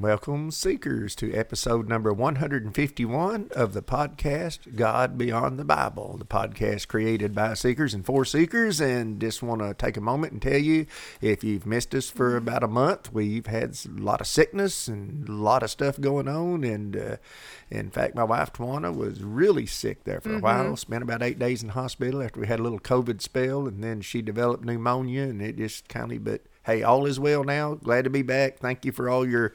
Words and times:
Welcome, 0.00 0.50
seekers, 0.50 1.14
to 1.16 1.30
episode 1.34 1.86
number 1.86 2.10
151 2.10 3.50
of 3.54 3.74
the 3.74 3.82
podcast 3.82 4.74
God 4.74 5.18
Beyond 5.18 5.58
the 5.58 5.64
Bible, 5.64 6.16
the 6.16 6.24
podcast 6.24 6.88
created 6.88 7.34
by 7.34 7.52
seekers 7.52 7.92
and 7.92 8.06
for 8.06 8.24
seekers. 8.24 8.80
And 8.80 9.20
just 9.20 9.42
want 9.42 9.60
to 9.60 9.74
take 9.74 9.98
a 9.98 10.00
moment 10.00 10.32
and 10.32 10.40
tell 10.40 10.56
you 10.56 10.86
if 11.20 11.44
you've 11.44 11.66
missed 11.66 11.94
us 11.94 12.08
for 12.08 12.38
about 12.38 12.62
a 12.62 12.68
month, 12.68 13.12
we've 13.12 13.44
had 13.44 13.76
a 13.84 14.00
lot 14.00 14.22
of 14.22 14.26
sickness 14.26 14.88
and 14.88 15.28
a 15.28 15.32
lot 15.32 15.62
of 15.62 15.70
stuff 15.70 16.00
going 16.00 16.28
on. 16.28 16.64
And 16.64 16.96
uh, 16.96 17.16
in 17.70 17.90
fact, 17.90 18.14
my 18.14 18.24
wife 18.24 18.54
Tawana 18.54 18.96
was 18.96 19.22
really 19.22 19.66
sick 19.66 20.04
there 20.04 20.22
for 20.22 20.30
a 20.30 20.32
mm-hmm. 20.36 20.42
while, 20.44 20.76
spent 20.76 21.02
about 21.02 21.22
eight 21.22 21.38
days 21.38 21.62
in 21.62 21.68
hospital 21.68 22.22
after 22.22 22.40
we 22.40 22.46
had 22.46 22.58
a 22.58 22.62
little 22.62 22.80
COVID 22.80 23.20
spell, 23.20 23.68
and 23.68 23.84
then 23.84 24.00
she 24.00 24.22
developed 24.22 24.64
pneumonia, 24.64 25.24
and 25.24 25.42
it 25.42 25.58
just 25.58 25.90
kind 25.90 26.10
of, 26.10 26.24
but 26.24 26.40
hey, 26.64 26.82
all 26.82 27.04
is 27.04 27.20
well 27.20 27.44
now. 27.44 27.74
Glad 27.74 28.04
to 28.04 28.10
be 28.10 28.22
back. 28.22 28.58
Thank 28.58 28.86
you 28.86 28.92
for 28.92 29.10
all 29.10 29.28
your 29.28 29.52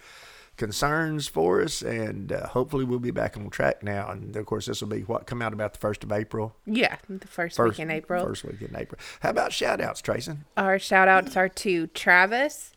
concerns 0.58 1.28
for 1.28 1.62
us, 1.62 1.82
and 1.82 2.32
uh, 2.32 2.48
hopefully 2.48 2.86
we'll 2.86 3.00
be 3.00 3.12
back 3.12 3.38
on 3.38 3.50
track 3.50 3.84
now. 3.84 4.10
And 4.10 4.36
of 4.36 4.46
course, 4.46 4.66
this 4.66 4.82
will 4.82 4.90
be 4.90 5.02
what 5.02 5.28
come 5.28 5.42
out 5.42 5.54
about 5.54 5.74
the 5.74 5.80
first 5.80 6.04
of 6.04 6.12
April. 6.12 6.56
Yeah, 6.66 6.98
the 7.10 7.28
first, 7.28 7.58
first 7.58 7.78
week 7.78 7.80
in 7.80 7.92
April. 7.92 8.26
First 8.26 8.44
week 8.44 8.62
in 8.62 8.76
April. 8.76 9.00
How 9.22 9.30
about 9.30 9.54
shout 9.54 9.82
outs, 9.82 10.02
Trayson? 10.02 10.40
Our 10.58 10.80
shout 10.80 11.08
outs 11.08 11.36
are 11.36 11.50
to 11.50 11.88
Travis, 11.88 12.72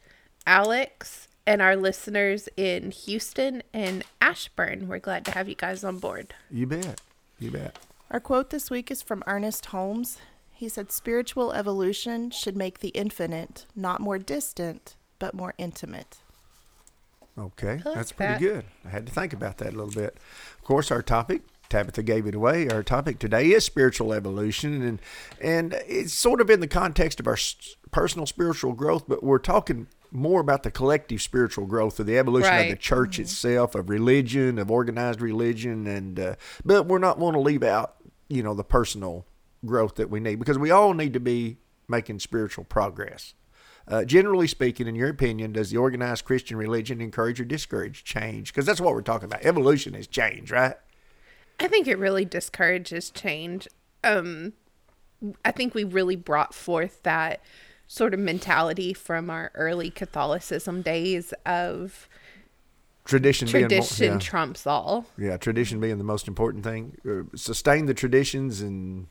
Alex, 0.46 1.28
and 1.46 1.62
our 1.62 1.76
listeners 1.76 2.48
in 2.56 2.90
Houston 2.90 3.62
and 3.72 4.04
Ashburn. 4.20 4.88
We're 4.88 4.98
glad 4.98 5.24
to 5.26 5.30
have 5.32 5.48
you 5.48 5.54
guys 5.54 5.84
on 5.84 5.98
board. 5.98 6.34
You 6.50 6.66
bet. 6.66 7.00
You 7.38 7.50
bet. 7.50 7.78
Our 8.10 8.20
quote 8.20 8.50
this 8.50 8.70
week 8.70 8.90
is 8.90 9.02
from 9.02 9.22
Ernest 9.26 9.66
Holmes. 9.66 10.18
He 10.52 10.68
said, 10.68 10.90
Spiritual 10.90 11.52
evolution 11.52 12.30
should 12.30 12.56
make 12.56 12.80
the 12.80 12.88
infinite 12.88 13.66
not 13.76 14.00
more 14.00 14.18
distant, 14.18 14.96
but 15.18 15.34
more 15.34 15.54
intimate. 15.56 16.18
Okay, 17.38 17.80
like 17.84 17.94
that's 17.94 18.12
pretty 18.12 18.32
that. 18.32 18.40
good. 18.40 18.64
I 18.84 18.88
had 18.88 19.06
to 19.06 19.12
think 19.12 19.32
about 19.32 19.58
that 19.58 19.68
a 19.68 19.76
little 19.76 19.92
bit. 19.92 20.16
Of 20.58 20.64
course, 20.64 20.90
our 20.90 21.02
topic 21.02 21.42
Tabitha 21.68 22.02
gave 22.02 22.26
it 22.26 22.34
away. 22.34 22.68
Our 22.68 22.82
topic 22.82 23.18
today 23.18 23.50
is 23.52 23.64
spiritual 23.64 24.12
evolution, 24.12 24.82
and 24.82 25.00
and 25.40 25.74
it's 25.86 26.12
sort 26.12 26.40
of 26.40 26.50
in 26.50 26.60
the 26.60 26.66
context 26.66 27.20
of 27.20 27.26
our 27.26 27.36
personal 27.90 28.26
spiritual 28.26 28.72
growth, 28.72 29.04
but 29.06 29.22
we're 29.22 29.38
talking 29.38 29.86
more 30.10 30.40
about 30.40 30.62
the 30.62 30.70
collective 30.70 31.20
spiritual 31.20 31.66
growth 31.66 32.00
of 32.00 32.06
the 32.06 32.18
evolution 32.18 32.50
right. 32.50 32.62
of 32.62 32.70
the 32.70 32.76
church 32.76 33.12
mm-hmm. 33.12 33.22
itself, 33.22 33.74
of 33.74 33.90
religion, 33.90 34.58
of 34.58 34.70
organized 34.70 35.20
religion, 35.20 35.86
and 35.86 36.18
uh, 36.18 36.34
but 36.64 36.86
we're 36.86 36.98
not 36.98 37.18
want 37.18 37.34
to 37.34 37.40
leave 37.40 37.62
out 37.62 37.96
you 38.28 38.42
know 38.42 38.54
the 38.54 38.64
personal 38.64 39.26
growth 39.64 39.96
that 39.96 40.08
we 40.08 40.20
need 40.20 40.36
because 40.36 40.58
we 40.58 40.70
all 40.70 40.94
need 40.94 41.12
to 41.12 41.20
be 41.20 41.58
making 41.88 42.18
spiritual 42.18 42.64
progress. 42.64 43.34
Uh, 43.88 44.04
generally 44.04 44.46
speaking, 44.46 44.86
in 44.86 44.94
your 44.94 45.08
opinion, 45.08 45.52
does 45.52 45.70
the 45.70 45.78
organized 45.78 46.24
Christian 46.24 46.58
religion 46.58 47.00
encourage 47.00 47.40
or 47.40 47.44
discourage 47.44 48.04
change? 48.04 48.52
Because 48.52 48.66
that's 48.66 48.80
what 48.80 48.92
we're 48.92 49.00
talking 49.00 49.24
about. 49.24 49.42
Evolution 49.44 49.94
is 49.94 50.06
change, 50.06 50.50
right? 50.50 50.74
I 51.58 51.68
think 51.68 51.88
it 51.88 51.98
really 51.98 52.26
discourages 52.26 53.08
change. 53.08 53.66
Um, 54.04 54.52
I 55.44 55.52
think 55.52 55.74
we 55.74 55.84
really 55.84 56.16
brought 56.16 56.54
forth 56.54 57.02
that 57.02 57.40
sort 57.86 58.12
of 58.12 58.20
mentality 58.20 58.92
from 58.92 59.30
our 59.30 59.50
early 59.54 59.90
Catholicism 59.90 60.82
days 60.82 61.32
of 61.46 62.08
tradition 63.06 63.48
tradition 63.48 64.08
more, 64.08 64.14
yeah. 64.16 64.20
trumps 64.20 64.66
all. 64.66 65.06
Yeah, 65.16 65.38
tradition 65.38 65.80
being 65.80 65.96
the 65.96 66.04
most 66.04 66.28
important 66.28 66.62
thing. 66.62 66.98
Uh, 67.08 67.34
sustain 67.34 67.86
the 67.86 67.94
traditions 67.94 68.60
and 68.60 69.06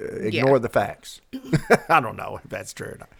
uh, 0.00 0.06
ignore 0.16 0.52
yeah. 0.52 0.58
the 0.58 0.68
facts. 0.70 1.20
I 1.90 2.00
don't 2.00 2.16
know 2.16 2.40
if 2.42 2.48
that's 2.48 2.72
true 2.72 2.88
or 2.88 2.96
not 2.98 3.10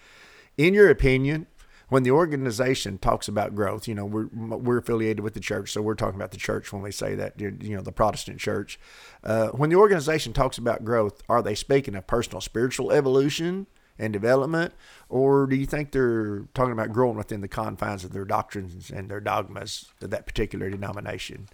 in 0.56 0.74
your 0.74 0.90
opinion, 0.90 1.46
when 1.88 2.02
the 2.02 2.10
organization 2.10 2.98
talks 2.98 3.28
about 3.28 3.54
growth, 3.54 3.86
you 3.86 3.94
know, 3.94 4.04
we're 4.04 4.26
we're 4.32 4.78
affiliated 4.78 5.20
with 5.20 5.34
the 5.34 5.40
church, 5.40 5.72
so 5.72 5.82
we're 5.82 5.94
talking 5.94 6.16
about 6.16 6.30
the 6.30 6.36
church 6.36 6.72
when 6.72 6.82
we 6.82 6.90
say 6.90 7.14
that, 7.14 7.38
you 7.38 7.76
know, 7.76 7.82
the 7.82 7.92
Protestant 7.92 8.40
church. 8.40 8.78
Uh, 9.22 9.48
when 9.48 9.70
the 9.70 9.76
organization 9.76 10.32
talks 10.32 10.58
about 10.58 10.84
growth, 10.84 11.22
are 11.28 11.42
they 11.42 11.54
speaking 11.54 11.94
of 11.94 12.06
personal 12.06 12.40
spiritual 12.40 12.90
evolution 12.90 13.66
and 13.98 14.12
development, 14.12 14.74
or 15.08 15.46
do 15.46 15.54
you 15.56 15.66
think 15.66 15.92
they're 15.92 16.46
talking 16.54 16.72
about 16.72 16.92
growing 16.92 17.16
within 17.16 17.42
the 17.42 17.48
confines 17.48 18.02
of 18.02 18.12
their 18.12 18.24
doctrines 18.24 18.90
and 18.90 19.08
their 19.08 19.20
dogmas 19.20 19.92
of 20.00 20.10
that 20.10 20.26
particular 20.26 20.70
denomination? 20.70 21.48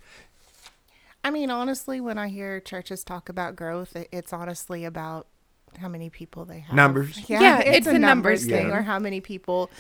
I 1.22 1.30
mean, 1.30 1.50
honestly, 1.50 2.00
when 2.00 2.16
I 2.16 2.28
hear 2.28 2.60
churches 2.60 3.04
talk 3.04 3.28
about 3.28 3.56
growth, 3.56 3.94
it's 4.10 4.32
honestly 4.32 4.84
about 4.86 5.26
how 5.78 5.88
many 5.88 6.10
people 6.10 6.44
they 6.44 6.60
have. 6.60 6.75
Numbers. 6.75 7.28
Yeah, 7.28 7.41
yeah 7.41 7.58
it's, 7.60 7.78
it's, 7.78 7.86
a, 7.86 7.98
numbers, 7.98 8.44
thing, 8.47 8.69
yeah. 8.69 8.76
or 8.76 8.82
how 8.82 8.98
many 8.98 9.20
people. 9.20 9.70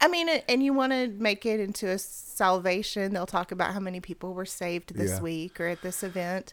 I 0.00 0.08
mean, 0.08 0.28
and 0.28 0.62
you 0.62 0.72
want 0.72 0.92
to 0.92 1.08
make 1.08 1.46
it 1.46 1.60
into 1.60 1.88
a 1.88 1.98
salvation. 1.98 3.12
They'll 3.12 3.26
talk 3.26 3.52
about 3.52 3.74
how 3.74 3.80
many 3.80 4.00
people 4.00 4.34
were 4.34 4.46
saved 4.46 4.94
this 4.94 5.12
yeah. 5.12 5.20
week 5.20 5.60
or 5.60 5.66
at 5.66 5.82
this 5.82 6.02
event. 6.02 6.52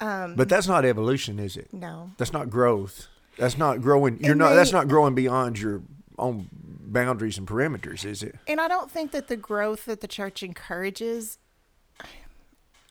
Um, 0.00 0.34
but 0.34 0.48
that's 0.48 0.66
not 0.66 0.84
evolution, 0.84 1.38
is 1.38 1.56
it? 1.56 1.72
No. 1.72 2.10
That's 2.16 2.32
not 2.32 2.50
growth. 2.50 3.08
That's 3.38 3.56
not 3.56 3.80
growing. 3.80 4.20
You're 4.20 4.32
and 4.32 4.38
not. 4.38 4.50
They, 4.50 4.56
that's 4.56 4.72
not 4.72 4.88
growing 4.88 5.14
beyond 5.14 5.58
your 5.58 5.82
own 6.18 6.48
boundaries 6.52 7.38
and 7.38 7.46
perimeters, 7.46 8.04
is 8.04 8.22
it? 8.22 8.36
And 8.46 8.60
I 8.60 8.68
don't 8.68 8.90
think 8.90 9.12
that 9.12 9.28
the 9.28 9.36
growth 9.36 9.86
that 9.86 10.00
the 10.00 10.08
church 10.08 10.42
encourages 10.42 11.38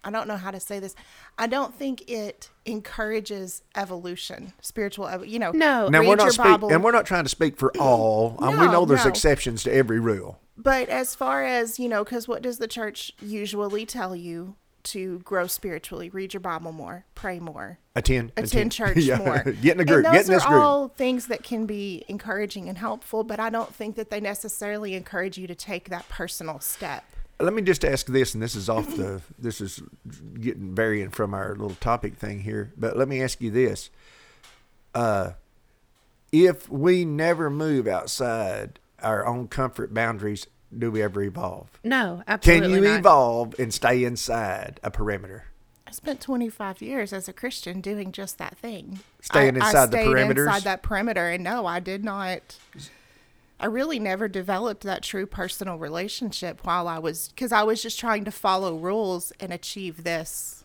I 0.03 0.09
don't 0.11 0.27
know 0.27 0.37
how 0.37 0.51
to 0.51 0.59
say 0.59 0.79
this. 0.79 0.95
I 1.37 1.47
don't 1.47 1.75
think 1.75 2.09
it 2.09 2.49
encourages 2.65 3.61
evolution, 3.75 4.53
spiritual, 4.61 5.07
ev- 5.07 5.27
you 5.27 5.39
know. 5.39 5.51
No, 5.51 5.89
now 5.89 6.01
we're 6.01 6.15
not 6.15 6.31
speak, 6.31 6.45
and 6.45 6.83
we're 6.83 6.91
not 6.91 7.05
trying 7.05 7.23
to 7.23 7.29
speak 7.29 7.57
for 7.57 7.71
all. 7.77 8.37
no, 8.39 8.47
um, 8.47 8.59
we 8.59 8.65
know 8.67 8.85
there's 8.85 9.05
no. 9.05 9.09
exceptions 9.09 9.63
to 9.63 9.73
every 9.73 9.99
rule. 9.99 10.39
But 10.57 10.89
as 10.89 11.15
far 11.15 11.43
as 11.43 11.79
you 11.79 11.87
know, 11.87 12.03
because 12.03 12.27
what 12.27 12.41
does 12.41 12.57
the 12.57 12.67
church 12.67 13.11
usually 13.21 13.85
tell 13.85 14.15
you 14.15 14.55
to 14.83 15.19
grow 15.19 15.45
spiritually? 15.45 16.09
Read 16.09 16.33
your 16.33 16.41
Bible 16.41 16.71
more, 16.71 17.05
pray 17.13 17.39
more, 17.39 17.77
attend, 17.95 18.31
attend, 18.31 18.47
attend. 18.47 18.71
church 18.71 18.97
yeah. 18.97 19.17
more, 19.17 19.43
get 19.61 19.75
in 19.75 19.81
a 19.81 19.85
group. 19.85 20.05
And 20.05 20.05
those 20.05 20.13
get 20.13 20.25
in 20.25 20.33
this 20.33 20.45
are 20.45 20.59
all 20.59 20.87
things 20.87 21.27
that 21.27 21.43
can 21.43 21.67
be 21.67 22.03
encouraging 22.07 22.69
and 22.69 22.77
helpful. 22.77 23.23
But 23.23 23.39
I 23.39 23.51
don't 23.51 23.73
think 23.73 23.95
that 23.97 24.09
they 24.09 24.19
necessarily 24.19 24.95
encourage 24.95 25.37
you 25.37 25.45
to 25.47 25.55
take 25.55 25.89
that 25.89 26.09
personal 26.09 26.59
step 26.59 27.03
let 27.43 27.53
me 27.53 27.61
just 27.61 27.83
ask 27.85 28.07
this, 28.07 28.33
and 28.33 28.41
this 28.41 28.55
is 28.55 28.69
off 28.69 28.95
the, 28.95 29.21
this 29.37 29.61
is 29.61 29.81
getting 30.39 30.73
varying 30.75 31.09
from 31.09 31.33
our 31.33 31.51
little 31.55 31.75
topic 31.79 32.15
thing 32.15 32.41
here, 32.41 32.71
but 32.77 32.97
let 32.97 33.07
me 33.07 33.21
ask 33.21 33.41
you 33.41 33.51
this. 33.51 33.89
Uh, 34.93 35.31
if 36.31 36.69
we 36.69 37.05
never 37.05 37.49
move 37.49 37.87
outside 37.87 38.79
our 39.01 39.25
own 39.25 39.47
comfort 39.47 39.93
boundaries, 39.93 40.47
do 40.77 40.91
we 40.91 41.01
ever 41.01 41.21
evolve? 41.21 41.67
No, 41.83 42.23
absolutely 42.27 42.67
Can 42.67 42.75
you 42.75 42.89
not. 42.89 42.99
evolve 42.99 43.59
and 43.59 43.73
stay 43.73 44.03
inside 44.03 44.79
a 44.83 44.91
perimeter? 44.91 45.45
I 45.85 45.91
spent 45.91 46.21
25 46.21 46.81
years 46.81 47.11
as 47.11 47.27
a 47.27 47.33
Christian 47.33 47.81
doing 47.81 48.13
just 48.13 48.37
that 48.37 48.57
thing. 48.57 48.99
Staying 49.19 49.61
I, 49.61 49.65
inside 49.65 49.83
I 49.83 49.85
the 50.03 50.09
perimeter. 50.09 50.45
inside 50.45 50.63
that 50.63 50.81
perimeter, 50.83 51.27
and 51.27 51.43
no, 51.43 51.65
I 51.65 51.81
did 51.81 52.05
not. 52.05 52.57
I 53.61 53.67
really 53.67 53.99
never 53.99 54.27
developed 54.27 54.81
that 54.83 55.03
true 55.03 55.27
personal 55.27 55.77
relationship 55.77 56.65
while 56.65 56.87
I 56.87 56.97
was 56.97 57.27
because 57.29 57.51
I 57.51 57.61
was 57.61 57.81
just 57.81 57.99
trying 57.99 58.25
to 58.25 58.31
follow 58.31 58.75
rules 58.75 59.31
and 59.39 59.53
achieve 59.53 60.03
this 60.03 60.63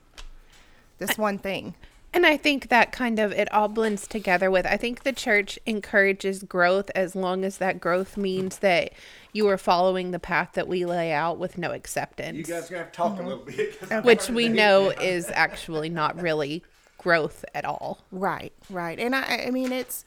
this 0.99 1.19
one 1.19 1.39
thing. 1.39 1.75
And 2.15 2.25
I 2.25 2.39
think 2.39 2.71
that 2.71 2.93
kind 2.93 3.19
of 3.19 3.33
it 3.33 3.53
all 3.53 3.69
blends 3.69 4.09
together 4.09 4.51
with 4.51 4.65
I 4.65 4.79
think 4.79 5.03
the 5.03 5.13
church 5.13 5.59
encourages 5.67 6.43
growth 6.43 6.91
as 6.95 7.15
long 7.15 7.45
as 7.45 7.59
that 7.59 7.81
growth 7.81 8.17
means 8.17 8.59
that 8.61 8.93
you 9.35 9.47
are 9.49 9.59
following 9.59 10.13
the 10.13 10.19
path 10.19 10.53
that 10.55 10.67
we 10.67 10.87
lay 10.87 11.13
out 11.13 11.37
with 11.39 11.59
no 11.59 11.73
acceptance. 11.73 12.39
You 12.49 12.55
guys 12.55 12.71
gonna 12.71 12.85
have 12.85 12.93
to 12.93 12.97
talk 12.97 13.21
a 13.21 13.23
little 13.23 13.45
bit. 13.45 13.57
Mm-hmm. 13.59 13.79
'cause 13.81 13.93
I'm 13.93 14.05
which 14.05 14.31
we 14.31 14.45
to 14.45 14.49
hit 14.49 14.57
know 14.57 14.89
that. 14.89 15.03
is 15.03 15.31
actually 15.35 15.91
not 15.91 16.19
really 16.19 16.65
growth 16.97 17.45
at 17.55 17.67
all. 17.67 17.99
Right, 18.11 18.55
right. 18.71 18.99
And 18.99 19.15
I, 19.15 19.45
I 19.49 19.51
mean, 19.51 19.71
it's, 19.71 20.07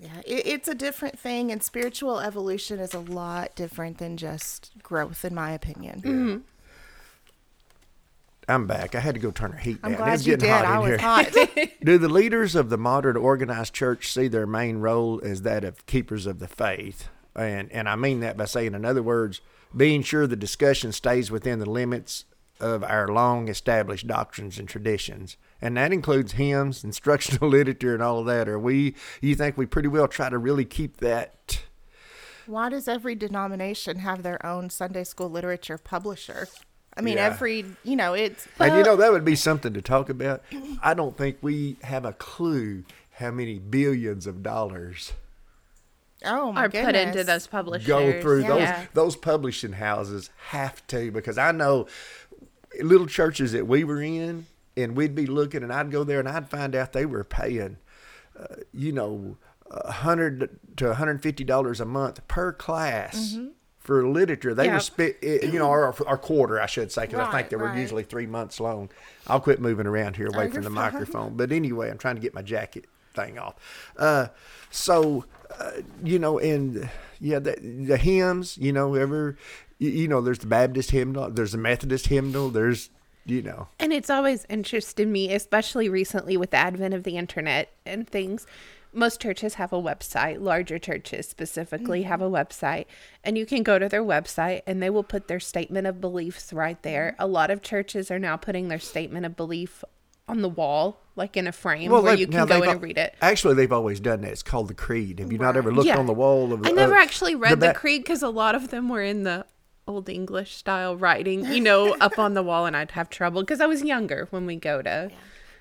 yeah, 0.00 0.20
it, 0.26 0.46
it's 0.46 0.68
a 0.68 0.74
different 0.74 1.18
thing, 1.18 1.50
and 1.50 1.62
spiritual 1.62 2.20
evolution 2.20 2.78
is 2.78 2.94
a 2.94 3.00
lot 3.00 3.54
different 3.54 3.98
than 3.98 4.16
just 4.16 4.70
growth, 4.82 5.24
in 5.24 5.34
my 5.34 5.52
opinion. 5.52 6.00
mm-hmm 6.02 6.36
I'm 8.48 8.66
back. 8.66 8.94
I 8.94 9.00
had 9.00 9.14
to 9.14 9.20
go 9.20 9.30
turn 9.30 9.50
the 9.50 9.58
heat 9.58 9.78
I'm 9.82 9.92
down. 9.92 10.00
glad 10.00 10.14
it's 10.14 10.26
you 10.26 10.36
getting 10.36 10.48
did. 10.48 10.54
hot 10.54 10.64
I 10.64 10.74
in 10.76 10.80
was 10.80 10.88
here. 10.88 10.98
hot. 10.98 11.70
Do 11.84 11.98
the 11.98 12.08
leaders 12.08 12.54
of 12.54 12.70
the 12.70 12.78
modern 12.78 13.16
organized 13.16 13.74
church 13.74 14.10
see 14.10 14.26
their 14.26 14.46
main 14.46 14.78
role 14.78 15.20
as 15.22 15.42
that 15.42 15.64
of 15.64 15.84
keepers 15.86 16.26
of 16.26 16.38
the 16.38 16.48
faith? 16.48 17.08
And 17.36 17.70
and 17.70 17.88
I 17.88 17.94
mean 17.96 18.20
that 18.20 18.36
by 18.38 18.46
saying, 18.46 18.74
in 18.74 18.84
other 18.86 19.02
words, 19.02 19.42
being 19.76 20.02
sure 20.02 20.26
the 20.26 20.34
discussion 20.34 20.92
stays 20.92 21.30
within 21.30 21.58
the 21.58 21.68
limits 21.68 22.24
of 22.58 22.82
our 22.82 23.08
long 23.08 23.48
established 23.48 24.06
doctrines 24.06 24.58
and 24.58 24.66
traditions. 24.68 25.36
And 25.60 25.76
that 25.76 25.92
includes 25.92 26.32
hymns, 26.32 26.84
instructional 26.84 27.48
literature, 27.50 27.94
and 27.94 28.02
all 28.02 28.20
of 28.20 28.26
that. 28.26 28.48
Are 28.48 28.58
we, 28.58 28.94
you 29.20 29.34
think 29.34 29.56
we 29.58 29.66
pretty 29.66 29.88
well 29.88 30.06
try 30.08 30.28
to 30.30 30.38
really 30.38 30.64
keep 30.64 30.98
that? 30.98 31.60
Why 32.46 32.68
does 32.68 32.88
every 32.88 33.14
denomination 33.14 33.98
have 33.98 34.22
their 34.22 34.44
own 34.46 34.70
Sunday 34.70 35.04
school 35.04 35.28
literature 35.28 35.76
publisher? 35.78 36.48
I 36.96 37.00
mean, 37.00 37.16
Yeah. 37.18 37.26
every, 37.26 37.64
you 37.84 37.96
know, 37.96 38.14
it's, 38.14 38.46
and 38.58 38.74
you 38.76 38.82
know, 38.84 38.96
that 39.02 39.12
would 39.12 39.24
be 39.24 39.36
something 39.36 39.74
to 39.74 39.82
talk 39.82 40.08
about. 40.08 40.42
I 40.82 40.94
don't 40.94 41.16
think 41.16 41.38
we 41.42 41.76
have 41.82 42.04
a 42.04 42.12
clue 42.12 42.84
how 43.12 43.30
many 43.32 43.58
billions 43.58 44.26
of 44.28 44.42
dollars 44.44 45.12
oh 46.24 46.50
my 46.52 46.64
Are 46.64 46.68
goodness. 46.68 46.86
put 46.86 46.94
into 46.96 47.24
those 47.24 47.46
publishers. 47.46 47.86
go 47.86 48.20
through 48.20 48.42
those 48.42 48.60
Yeah. 48.60 48.86
those 48.94 49.14
publishing 49.16 49.72
houses 49.72 50.30
have 50.48 50.84
to 50.88 51.10
because 51.12 51.36
I 51.38 51.52
know 51.52 51.86
little 52.80 53.06
churches 53.06 53.52
that 53.52 53.66
we 53.68 53.82
were 53.84 54.00
in 54.02 54.46
and 54.78 54.96
we'd 54.96 55.14
be 55.14 55.26
looking 55.26 55.62
and 55.62 55.72
I'd 55.72 55.90
go 55.90 56.04
there 56.04 56.20
and 56.20 56.28
I'd 56.28 56.48
find 56.48 56.74
out 56.74 56.92
they 56.92 57.06
were 57.06 57.24
paying 57.24 57.76
uh, 58.38 58.56
you 58.72 58.92
know 58.92 59.36
a 59.70 59.92
hundred 59.92 60.58
to 60.76 60.94
hundred 60.94 61.22
fifty 61.22 61.44
dollars 61.44 61.80
a 61.80 61.84
month 61.84 62.26
per 62.28 62.52
class 62.52 63.36
for 63.78 64.06
literature 64.06 64.54
they 64.54 64.68
were 64.68 64.74
Yep. 64.74 64.82
spent 64.82 65.16
you 65.22 65.58
know 65.58 65.68
our, 65.70 65.94
our 66.06 66.18
quarter 66.18 66.60
I 66.60 66.66
should 66.66 66.92
say 66.92 67.06
because 67.06 67.20
I 67.26 67.30
think 67.32 67.48
they 67.50 67.56
were 67.56 67.66
right. 67.66 67.78
usually 67.78 68.02
three 68.04 68.26
months 68.26 68.60
long 68.60 68.90
I'll 69.26 69.40
quit 69.40 69.60
moving 69.60 69.86
around 69.86 70.16
here 70.16 70.26
away 70.28 70.46
Oh, 70.46 70.50
from 70.50 70.62
the 70.64 70.70
fine. 70.70 70.92
microphone 70.92 71.36
but 71.36 71.52
anyway 71.52 71.90
I'm 71.90 71.98
trying 71.98 72.14
to 72.16 72.20
get 72.22 72.34
my 72.34 72.42
jacket 72.42 72.84
thing 73.14 73.38
off 73.38 73.54
uh, 73.98 74.28
so 74.70 75.24
uh, 75.58 75.72
you 76.04 76.18
know 76.18 76.38
and 76.38 76.88
yeah 77.20 77.38
the, 77.38 77.56
the 77.86 77.96
hymns 77.96 78.56
you 78.58 78.72
know 78.72 78.94
ever 78.94 79.36
you, 79.78 79.90
you 79.90 80.08
know 80.08 80.20
there's 80.20 80.38
the 80.40 80.46
baptist 80.46 80.90
hymnal 80.92 81.28
there's 81.30 81.52
the 81.52 81.58
methodist 81.58 82.06
hymnal 82.08 82.50
there's 82.50 82.90
you 83.28 83.42
know 83.42 83.68
And 83.78 83.92
it's 83.92 84.10
always 84.10 84.46
interested 84.48 85.06
me, 85.08 85.32
especially 85.32 85.88
recently 85.88 86.36
with 86.36 86.50
the 86.50 86.56
advent 86.56 86.94
of 86.94 87.02
the 87.04 87.16
internet 87.16 87.72
and 87.86 88.08
things. 88.08 88.46
Most 88.92 89.20
churches 89.20 89.54
have 89.54 89.70
a 89.72 89.76
website, 89.80 90.40
larger 90.40 90.78
churches 90.78 91.28
specifically 91.28 92.02
have 92.04 92.22
a 92.22 92.30
website, 92.30 92.86
and 93.22 93.36
you 93.36 93.44
can 93.44 93.62
go 93.62 93.78
to 93.78 93.86
their 93.88 94.02
website 94.02 94.62
and 94.66 94.82
they 94.82 94.88
will 94.88 95.02
put 95.04 95.28
their 95.28 95.40
statement 95.40 95.86
of 95.86 96.00
beliefs 96.00 96.52
right 96.54 96.82
there. 96.82 97.14
A 97.18 97.26
lot 97.26 97.50
of 97.50 97.60
churches 97.60 98.10
are 98.10 98.18
now 98.18 98.38
putting 98.38 98.68
their 98.68 98.78
statement 98.78 99.26
of 99.26 99.36
belief 99.36 99.84
on 100.26 100.40
the 100.40 100.48
wall, 100.48 101.00
like 101.16 101.36
in 101.36 101.46
a 101.46 101.52
frame 101.52 101.90
where 101.90 102.14
you 102.14 102.26
can 102.26 102.46
go 102.46 102.62
in 102.62 102.68
and 102.70 102.82
read 102.82 102.96
it. 102.98 103.14
actually 103.20 103.54
they've 103.54 103.72
always 103.72 103.98
done 104.00 104.20
that 104.22 104.30
it's 104.30 104.42
called 104.42 104.68
the 104.68 104.74
creed 104.74 105.18
have 105.20 105.32
you 105.32 105.38
not 105.38 105.56
ever 105.56 105.72
looked 105.72 105.86
Yeah. 105.86 105.98
on 105.98 106.06
the 106.06 106.12
wall 106.12 106.52
of 106.52 106.66
I 106.66 106.70
never 106.70 106.94
uh, 106.96 107.02
actually 107.02 107.34
read 107.34 107.60
the, 107.60 107.68
ba- 107.68 107.74
creed 107.74 108.02
because 108.02 108.22
a 108.22 108.28
lot 108.28 108.54
of 108.54 108.68
them 108.68 108.88
were 108.90 109.02
in 109.02 109.22
the 109.24 109.46
old 109.88 110.08
English 110.08 110.54
style 110.56 110.96
writing, 110.96 111.44
you 111.46 111.60
know, 111.60 111.96
up 112.00 112.18
on 112.18 112.34
the 112.34 112.42
wall, 112.42 112.66
and 112.66 112.76
I'd 112.76 112.92
have 112.92 113.08
trouble 113.08 113.42
because 113.42 113.60
I 113.60 113.66
was 113.66 113.82
younger 113.82 114.28
when 114.30 114.46
we 114.46 114.56
go 114.56 114.82
to. 114.82 115.10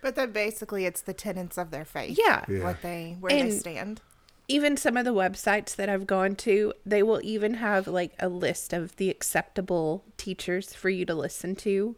But 0.01 0.15
then 0.15 0.31
basically 0.31 0.85
it's 0.85 1.01
the 1.01 1.13
tenets 1.13 1.57
of 1.57 1.71
their 1.71 1.85
faith. 1.85 2.18
Yeah. 2.19 2.45
Yeah. 2.47 2.63
What 2.63 2.81
they, 2.81 3.18
where 3.19 3.31
they 3.31 3.50
stand. 3.51 4.01
even 4.47 4.77
some 4.77 4.95
of 4.95 5.06
the 5.06 5.13
websites 5.13 5.75
that 5.75 5.89
I've 5.89 6.06
gone 6.06 6.35
to, 6.38 6.74
they 6.85 7.01
will 7.01 7.21
even 7.24 7.56
have 7.56 7.88
like 7.88 8.13
a 8.19 8.29
list 8.29 8.74
of 8.74 8.95
the 8.97 9.09
acceptable 9.09 10.03
teachers 10.18 10.73
for 10.73 10.89
you 10.89 11.06
to 11.06 11.15
listen 11.15 11.56
to 11.57 11.95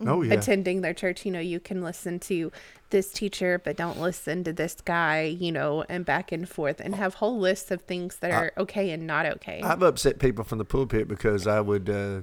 oh 0.00 0.22
yeah 0.22 0.34
attending 0.34 0.80
their 0.80 0.94
church. 0.94 1.24
You 1.24 1.32
know, 1.32 1.40
you 1.40 1.60
can 1.60 1.82
listen 1.82 2.18
to 2.20 2.52
this 2.90 3.12
teacher, 3.12 3.60
but 3.62 3.76
don't 3.76 4.00
listen 4.00 4.44
to 4.44 4.52
this 4.52 4.76
guy, 4.84 5.22
you 5.22 5.50
know, 5.50 5.84
and 5.88 6.04
back 6.04 6.32
and 6.32 6.48
forth 6.48 6.80
and 6.80 6.94
have 6.94 7.14
whole 7.14 7.38
lists 7.38 7.70
of 7.70 7.82
things 7.82 8.16
that 8.16 8.30
are 8.30 8.52
okay 8.58 8.90
and 8.90 9.06
not 9.06 9.26
okay. 9.26 9.60
I've 9.62 9.82
upset 9.82 10.18
people 10.18 10.44
from 10.44 10.58
the 10.58 10.64
pulpit 10.64 11.08
because 11.08 11.46
I 11.46 11.60
would 11.60 11.90
uh, 11.90 12.22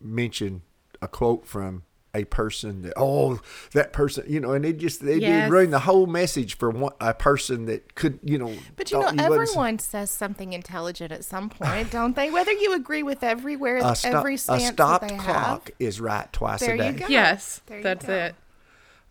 mention 0.00 0.62
a 1.00 1.08
quote 1.08 1.46
from 1.46 1.84
a 2.14 2.24
person 2.24 2.82
that 2.82 2.92
oh 2.96 3.38
that 3.72 3.92
person 3.92 4.24
you 4.28 4.40
know 4.40 4.52
and 4.52 4.64
it 4.64 4.78
just 4.78 5.04
they 5.04 5.16
Yes. 5.18 5.44
did 5.44 5.52
ruin 5.52 5.70
the 5.70 5.78
whole 5.78 6.06
message 6.06 6.56
for 6.56 6.68
one, 6.70 6.92
a 7.00 7.14
person 7.14 7.66
that 7.66 7.94
could 7.94 8.18
you 8.24 8.36
know 8.36 8.52
But 8.76 8.90
you 8.90 8.98
know, 8.98 9.04
thought 9.06 9.14
wasn't- 9.16 9.32
everyone 9.32 9.78
says 9.78 10.10
something 10.10 10.52
intelligent 10.52 11.12
at 11.12 11.24
some 11.24 11.48
point, 11.50 11.90
don't 11.92 12.16
they? 12.16 12.30
Whether 12.30 12.52
you 12.52 12.74
agree 12.74 13.02
with 13.04 13.22
everywhere, 13.22 13.76
a, 13.78 13.94
sto- 13.94 14.18
every 14.18 14.34
a 14.34 14.38
stopped 14.38 15.02
that 15.02 15.08
they 15.10 15.16
clock 15.16 15.66
have. 15.68 15.74
is 15.78 16.00
right 16.00 16.32
twice 16.32 16.60
There 16.60 16.74
a 16.74 16.76
you 16.86 16.92
day 16.94 16.98
go. 16.98 17.06
yes, 17.08 17.60
There 17.66 17.76
you 17.78 17.82
that's 17.84 18.06
go. 18.06 18.12
it. 18.14 18.34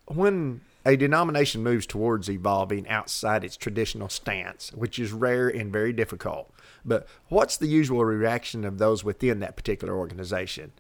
when 0.08 0.62
a 0.86 0.96
denomination 0.96 1.62
moves 1.62 1.86
towards 1.86 2.30
evolving 2.30 2.88
outside 2.88 3.44
its 3.44 3.56
traditional 3.58 4.10
stance, 4.10 4.72
which 4.74 4.98
is 4.98 5.12
rare 5.12 5.48
and 5.48 5.72
very 5.72 5.94
difficult, 5.94 6.52
but 6.86 7.06
what's 7.28 7.58
the 7.58 7.68
usual 7.68 8.04
reaction 8.06 8.64
of 8.66 8.78
those 8.78 9.04
within 9.04 9.40
that 9.40 9.56
particular 9.56 9.96
organization? 9.96 10.72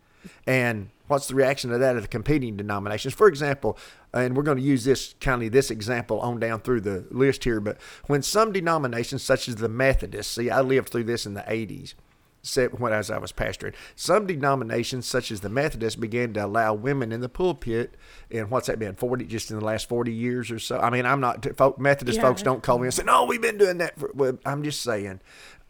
And 0.47 0.89
what's 1.09 1.27
the 1.27 1.35
reaction 1.35 1.69
to 1.71 1.77
that 1.77 1.95
of 1.97 2.01
the 2.03 2.07
competing 2.07 2.55
denominations? 2.55 3.13
For 3.13 3.27
example, 3.27 3.77
and 4.13 4.37
we're 4.37 4.43
going 4.43 4.57
to 4.57 4.63
use 4.63 4.85
this 4.85 5.15
kind 5.19 5.43
of 5.43 5.51
this 5.51 5.69
example 5.69 6.19
on 6.21 6.39
down 6.39 6.61
through 6.61 6.81
the 6.81 7.05
list 7.11 7.43
here, 7.43 7.59
but 7.59 7.77
when 8.07 8.21
some 8.21 8.53
denominations, 8.53 9.21
such 9.21 9.49
as 9.49 9.57
the 9.57 9.67
Methodists, 9.69 10.33
see, 10.35 10.49
I 10.49 10.61
lived 10.61 10.89
through 10.89 11.03
this 11.03 11.25
in 11.25 11.33
the 11.33 11.41
80s, 11.41 11.93
said 12.41 12.79
when 12.79 12.93
as 12.93 13.11
I 13.11 13.17
was 13.17 13.31
pastoring. 13.33 13.73
Some 13.95 14.25
denominations, 14.25 15.05
such 15.05 15.29
as 15.29 15.41
the 15.41 15.49
Methodists, 15.49 15.99
began 15.99 16.31
to 16.33 16.45
allow 16.45 16.73
women 16.73 17.11
in 17.11 17.19
the 17.19 17.27
pulpit. 17.27 17.95
And 18.31 18.49
what's 18.49 18.67
that 18.67 18.79
been? 18.79 18.95
Forty, 18.95 19.25
just 19.25 19.51
in 19.51 19.59
the 19.59 19.65
last 19.65 19.89
forty 19.89 20.13
years 20.13 20.49
or 20.49 20.57
so. 20.59 20.79
I 20.79 20.89
mean, 20.89 21.05
I'm 21.05 21.19
not 21.19 21.45
folk, 21.57 21.77
Methodist 21.79 22.17
Yeah. 22.17 22.21
folks 22.23 22.41
don't 22.41 22.63
call 22.63 22.79
me 22.79 22.85
and 22.87 22.93
say, 22.93 23.03
"No, 23.03 23.25
we've 23.25 23.41
been 23.41 23.57
doing 23.57 23.79
that." 23.79 23.99
For, 23.99 24.09
well, 24.13 24.39
I'm 24.45 24.63
just 24.63 24.81
saying, 24.81 25.19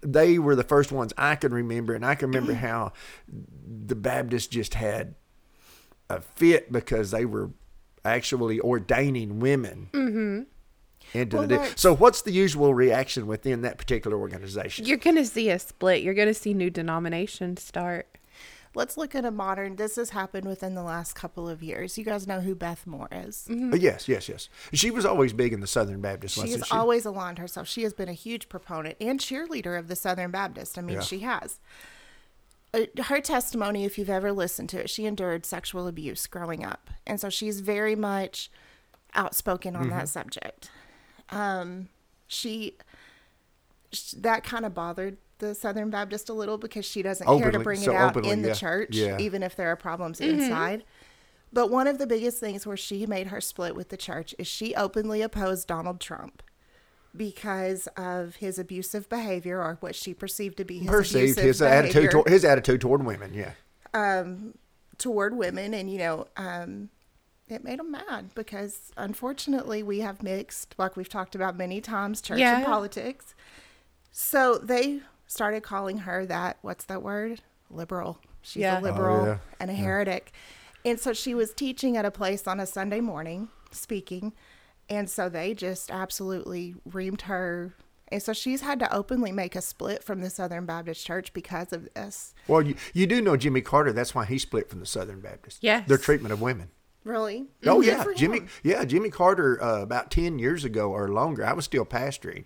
they 0.02 0.38
were 0.38 0.56
the 0.56 0.64
first 0.64 0.92
ones 0.92 1.12
I 1.18 1.36
can 1.36 1.52
remember, 1.54 1.96
and 1.96 2.06
I 2.06 2.14
can 2.16 2.30
remember 2.30 2.54
how 2.68 2.94
the 3.28 3.96
Baptists 3.96 4.48
just 4.48 4.76
had 4.76 5.16
a 6.10 6.22
fit 6.22 6.72
because 6.72 7.12
they 7.12 7.26
were 7.26 7.52
actually 8.04 8.60
ordaining 8.60 9.40
women. 9.40 10.48
Into 11.14 11.38
Well, 11.38 11.48
the 11.48 11.58
di- 11.58 11.72
so, 11.76 11.96
what's 11.96 12.22
the 12.22 12.32
usual 12.32 12.74
reaction 12.74 13.26
within 13.26 13.62
that 13.64 13.78
particular 13.80 14.18
organization? 14.18 14.86
You're 14.86 14.98
going 14.98 15.16
to 15.16 15.26
see 15.26 15.50
a 15.50 15.58
split. 15.58 16.04
You're 16.04 16.14
going 16.14 16.28
to 16.28 16.34
see 16.36 16.54
new 16.54 16.70
denominations 16.70 17.64
start. 17.64 18.08
Let's 18.76 18.96
look 18.96 19.16
at 19.16 19.26
a 19.26 19.32
modern. 19.32 19.78
This 19.78 19.96
has 19.96 20.12
happened 20.12 20.46
within 20.48 20.76
the 20.76 20.84
last 20.84 21.14
couple 21.16 21.50
of 21.50 21.64
years. 21.64 21.98
You 21.98 22.04
guys 22.06 22.28
know 22.28 22.42
who 22.42 22.54
Beth 22.54 22.86
Moore 22.86 23.08
is. 23.12 23.48
Uh, 23.50 23.76
Yes, 23.76 24.08
yes, 24.08 24.30
yes. 24.30 24.50
She 24.72 24.92
was 24.92 25.04
always 25.06 25.34
big 25.34 25.52
in 25.54 25.60
the 25.62 25.66
Southern 25.68 26.00
Baptist. 26.02 26.36
She 26.36 26.52
has 26.52 26.68
she? 26.68 26.72
always 26.76 27.06
aligned 27.06 27.40
herself. 27.40 27.68
She 27.68 27.82
has 27.82 27.94
been 27.96 28.10
a 28.10 28.14
huge 28.14 28.48
proponent 28.48 28.96
and 29.02 29.20
cheerleader 29.20 29.80
of 29.80 29.88
the 29.88 29.96
Southern 29.96 30.30
Baptist. 30.30 30.78
I 30.78 30.82
mean, 30.82 30.98
Yeah. 30.98 31.02
she 31.02 31.20
has. 31.22 31.60
Uh, 32.74 32.82
her 33.06 33.20
testimony, 33.20 33.84
if 33.86 33.98
you've 33.98 34.10
ever 34.10 34.32
listened 34.32 34.70
to 34.70 34.80
it, 34.82 34.90
she 34.90 35.06
endured 35.06 35.46
sexual 35.46 35.88
abuse 35.88 36.28
growing 36.28 36.64
up. 36.64 36.90
And 37.08 37.20
so 37.20 37.30
she's 37.30 37.62
very 37.62 37.96
much 37.96 38.52
outspoken 39.16 39.76
on 39.76 39.84
Mm-hmm. 39.88 39.98
that 39.98 40.10
subject. 40.10 40.70
Um, 41.30 41.90
she, 42.28 42.78
sh- 43.92 44.12
that 44.18 44.44
kind 44.44 44.66
of 44.66 44.74
bothered 44.74 45.18
the 45.40 45.56
Southern 45.56 45.90
Baptist 45.90 46.30
a 46.30 46.34
little 46.34 46.58
because 46.58 46.86
she 46.86 47.02
doesn't 47.02 47.26
care 47.26 47.50
to 47.52 47.60
bring 47.60 47.80
so 47.80 47.92
it 47.92 47.96
out 47.96 48.12
openly, 48.12 48.30
in 48.32 48.42
the 48.42 48.50
yeah. 48.50 48.54
church, 48.54 48.90
Yeah. 48.96 49.18
even 49.20 49.42
if 49.42 49.56
there 49.56 49.70
are 49.70 49.76
problems 49.76 50.20
inside. 50.22 50.84
But 51.52 51.72
one 51.72 51.88
of 51.88 51.98
the 51.98 52.06
biggest 52.06 52.40
things 52.40 52.68
where 52.68 52.78
she 52.78 53.06
made 53.08 53.28
her 53.28 53.42
split 53.42 53.76
with 53.76 53.90
the 53.90 53.98
church 53.98 54.36
is 54.38 54.46
she 54.48 54.76
openly 54.76 55.22
opposed 55.24 55.68
Donald 55.68 56.00
Trump 56.00 56.44
because 57.16 57.88
of 57.98 58.36
his 58.38 58.60
abusive 58.60 59.10
behavior 59.10 59.62
or 59.62 59.78
what 59.82 59.96
she 59.96 60.14
perceived 60.14 60.58
to 60.58 60.66
be 60.66 60.80
his 60.80 60.88
perceived 60.88 61.38
abusive 61.40 61.44
his 61.44 61.60
behavior 61.60 61.78
attitude 61.80 62.12
toward, 62.12 62.30
his 62.30 62.46
attitude 62.46 62.82
toward 62.82 63.06
women. 63.06 63.34
Yeah, 63.34 64.24
toward 64.98 65.36
women 65.38 65.74
and 65.74 65.90
you 65.92 65.98
know 65.98 66.28
um 66.38 66.90
it 67.48 67.64
made 67.64 67.80
him 67.80 67.90
mad 67.92 68.30
because 68.36 68.92
unfortunately 68.98 69.82
we 69.82 70.02
have 70.02 70.22
mixed 70.22 70.76
like 70.78 70.96
we've 70.98 71.10
talked 71.10 71.34
about 71.36 71.58
many 71.58 71.82
times 71.82 72.22
church 72.22 72.38
Yeah. 72.40 72.58
and 72.58 72.66
politics 72.66 73.34
So 74.12 74.58
they 74.58 75.02
started 75.28 75.62
calling 75.64 76.00
her 76.00 76.26
that. 76.26 76.58
What's 76.62 76.84
that 76.86 77.02
word? 77.04 77.42
Liberal. 77.70 78.20
She's 78.42 78.62
Yeah. 78.62 78.76
a 78.78 78.80
Oh, 78.80 78.82
liberal 78.84 79.26
yeah. 79.26 79.38
and 79.60 79.70
a 79.70 79.74
heretic. 79.74 80.32
And 80.84 81.00
so 81.00 81.14
she 81.14 81.34
was 81.36 81.54
teaching 81.54 81.96
at 81.98 82.06
a 82.06 82.12
place 82.12 82.48
on 82.48 82.60
a 82.60 82.66
Sunday 82.66 83.00
morning, 83.00 83.50
speaking. 83.72 84.34
And 84.90 85.10
so 85.10 85.30
they 85.30 85.54
just 85.54 85.92
absolutely 85.92 86.76
reamed 86.90 87.22
her. 87.22 87.76
And 88.12 88.24
so 88.24 88.34
she's 88.34 88.62
had 88.62 88.80
to 88.80 88.94
openly 88.94 89.32
make 89.32 89.56
a 89.56 89.62
split 89.62 90.04
from 90.04 90.22
the 90.22 90.32
Southern 90.32 90.66
Baptist 90.66 91.06
Church 91.06 91.32
because 91.32 91.72
of 91.72 91.88
this. 91.94 92.34
Well, 92.48 92.64
you, 92.64 92.76
you 92.94 93.06
do 93.06 93.22
know 93.22 93.38
Jimmy 93.38 93.62
Carter. 93.62 93.94
That's 93.94 94.16
why 94.16 94.26
he 94.26 94.40
split 94.40 94.70
from 94.70 94.80
the 94.80 94.88
Southern 94.88 95.22
Baptist. 95.22 95.60
Yes. 95.62 95.88
Their 95.88 96.00
treatment 96.00 96.34
of 96.34 96.42
women. 96.42 96.70
Really? 97.10 97.48
Oh 97.66 97.82
Good 97.82 97.88
yeah, 97.88 98.06
Jimmy. 98.16 98.42
Yeah, 98.64 98.86
Jimmy 98.86 99.10
Carter. 99.10 99.62
Uh, 99.62 99.82
about 99.82 100.12
ten 100.12 100.38
years 100.38 100.64
ago 100.64 100.92
or 100.92 101.08
longer, 101.10 101.44
I 101.46 101.54
was 101.54 101.66
still 101.66 101.86
pastoring, 101.86 102.44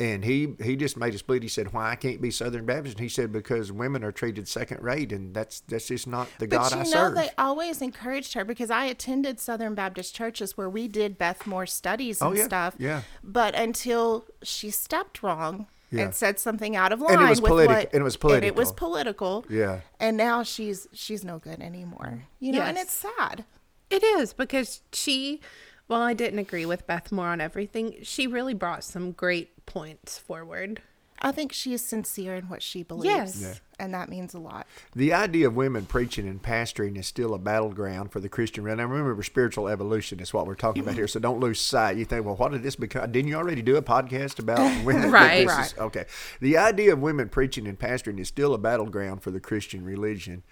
and 0.00 0.24
he 0.24 0.54
he 0.62 0.76
just 0.76 0.96
made 0.96 1.14
a 1.14 1.18
split. 1.18 1.42
He 1.42 1.48
said, 1.48 1.72
"Why 1.74 1.90
I 1.90 1.96
can't 1.96 2.20
be 2.22 2.30
Southern 2.30 2.64
Baptist?" 2.64 2.96
And 2.96 3.02
he 3.02 3.08
said, 3.10 3.32
"Because 3.32 3.70
women 3.70 4.02
are 4.02 4.12
treated 4.12 4.48
second 4.48 4.82
rate, 4.82 5.12
and 5.12 5.34
that's 5.34 5.60
that's 5.60 5.88
just 5.88 6.06
not 6.06 6.26
the 6.38 6.46
But 6.48 6.56
God 6.58 6.72
you 6.72 6.78
I 6.78 6.82
know, 6.84 6.90
serve." 6.90 7.14
they 7.16 7.30
always 7.36 7.82
encouraged 7.82 8.32
her 8.34 8.44
because 8.44 8.70
I 8.70 8.86
attended 8.86 9.40
Southern 9.40 9.74
Baptist 9.74 10.14
churches 10.14 10.56
where 10.56 10.70
we 10.70 10.88
did 10.88 11.18
Beth 11.18 11.46
Moore 11.46 11.66
studies 11.66 12.20
and 12.22 12.30
Oh, 12.30 12.34
yeah, 12.34 12.44
stuff. 12.44 12.74
yeah. 12.78 13.02
But 13.22 13.54
until 13.54 14.24
she 14.42 14.70
stepped 14.70 15.22
wrong 15.22 15.66
Yeah. 15.90 16.04
and 16.04 16.14
said 16.14 16.38
something 16.38 16.76
out 16.76 16.92
of 16.92 17.00
line 17.00 17.14
And 17.14 17.22
it 17.26 17.28
was 17.30 17.42
with 17.42 17.52
politi- 17.52 17.66
what, 17.66 17.92
and 17.92 18.00
it 18.00 18.04
was 18.04 18.16
and 18.22 18.44
it 18.44 18.54
was 18.54 18.72
political. 18.72 19.42
political. 19.42 19.44
Yeah. 19.50 19.80
And 20.00 20.16
now 20.16 20.42
she's 20.42 20.86
she's 20.92 21.24
no 21.24 21.38
good 21.38 21.60
anymore. 21.60 22.24
You 22.40 22.52
know, 22.52 22.62
and 22.62 22.78
it's 22.78 22.92
sad. 22.92 23.44
It 23.90 24.02
is 24.02 24.32
because 24.32 24.82
she, 24.92 25.40
while 25.86 26.02
I 26.02 26.14
didn't 26.14 26.38
agree 26.38 26.66
with 26.66 26.86
Beth 26.86 27.10
Moore 27.10 27.28
on 27.28 27.40
everything, 27.40 27.96
she 28.02 28.26
really 28.26 28.54
brought 28.54 28.84
some 28.84 29.12
great 29.12 29.66
points 29.66 30.18
forward. 30.18 30.82
I 31.20 31.32
think 31.32 31.52
she 31.52 31.72
is 31.72 31.84
sincere 31.84 32.34
in 32.34 32.48
what 32.48 32.62
she 32.62 32.82
believes. 32.82 33.40
Yes. 33.42 33.60
And 33.80 33.94
that 33.94 34.08
means 34.08 34.34
a 34.34 34.40
lot. 34.40 34.66
The 34.96 35.12
idea 35.12 35.46
of 35.46 35.54
women 35.54 35.86
preaching 35.86 36.26
and 36.26 36.42
pastoring 36.42 36.98
is 36.98 37.06
still 37.06 37.32
a 37.32 37.38
battleground 37.38 38.10
for 38.10 38.18
the 38.18 38.28
Christian. 38.28 38.66
And 38.66 38.80
I 38.80 38.84
remember 38.84 39.22
spiritual 39.22 39.68
evolution 39.68 40.18
is 40.18 40.34
what 40.34 40.46
we're 40.48 40.56
talking 40.56 40.82
about 40.82 40.94
here. 40.94 41.06
So 41.06 41.20
don't 41.20 41.38
lose 41.38 41.60
sight. 41.60 41.96
You 41.96 42.04
think, 42.04 42.26
well, 42.26 42.34
what 42.34 42.50
did 42.50 42.64
this 42.64 42.74
become? 42.74 43.12
Didn't 43.12 43.28
you 43.28 43.36
already 43.36 43.62
do 43.62 43.76
a 43.76 43.82
podcast 43.82 44.40
about 44.40 44.58
women? 44.84 45.12
Right. 45.12 45.46
This 45.46 45.72
is- 45.72 45.78
okay. 45.78 46.06
The 46.40 46.58
idea 46.58 46.92
of 46.92 46.98
women 47.00 47.28
preaching 47.28 47.68
and 47.68 47.78
pastoring 47.78 48.18
is 48.18 48.26
still 48.28 48.52
a 48.52 48.58
battleground 48.58 49.22
for 49.22 49.30
the 49.30 49.40
Christian 49.40 49.84
religion. 49.84 50.42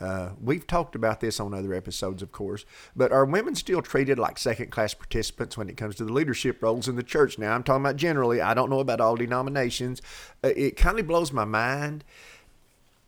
Uh, 0.00 0.30
we've 0.42 0.66
talked 0.66 0.96
about 0.96 1.20
this 1.20 1.38
on 1.38 1.54
other 1.54 1.72
episodes, 1.72 2.20
of 2.20 2.32
course, 2.32 2.66
but 2.96 3.12
are 3.12 3.24
women 3.24 3.54
still 3.54 3.80
treated 3.80 4.18
like 4.18 4.36
second 4.36 4.70
class 4.72 4.92
participants 4.92 5.56
when 5.56 5.68
it 5.68 5.76
comes 5.76 5.94
to 5.94 6.04
the 6.04 6.12
leadership 6.12 6.60
roles 6.60 6.88
in 6.88 6.96
the 6.96 7.02
church? 7.02 7.38
Now, 7.38 7.54
I'm 7.54 7.62
talking 7.62 7.84
about 7.84 7.94
generally. 7.96 8.40
I 8.40 8.54
don't 8.54 8.68
know 8.68 8.80
about 8.80 9.00
all 9.00 9.14
denominations. 9.16 10.02
Uh, 10.42 10.48
it 10.56 10.76
kind 10.76 10.98
of 10.98 11.06
blows 11.06 11.32
my 11.32 11.44
mind 11.44 12.04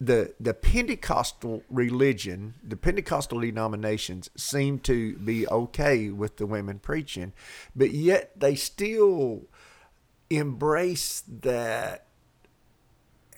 the 0.01 0.35
the 0.39 0.53
Pentecostal 0.55 1.63
religion, 1.71 2.55
the 2.63 2.77
Pentecostal 2.77 3.41
denominations 3.41 4.31
seem 4.37 4.79
to 4.81 5.17
be 5.17 5.47
okay 5.49 6.11
with 6.11 6.37
the 6.37 6.47
women 6.47 6.79
preaching, 6.79 7.33
but 7.75 7.93
yet 7.93 8.39
they 8.39 8.55
still 8.55 9.43
embrace 10.29 11.23
that 11.27 12.07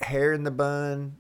hair 0.01 0.33
in 0.33 0.45
the 0.45 0.51
bun. 0.51 1.17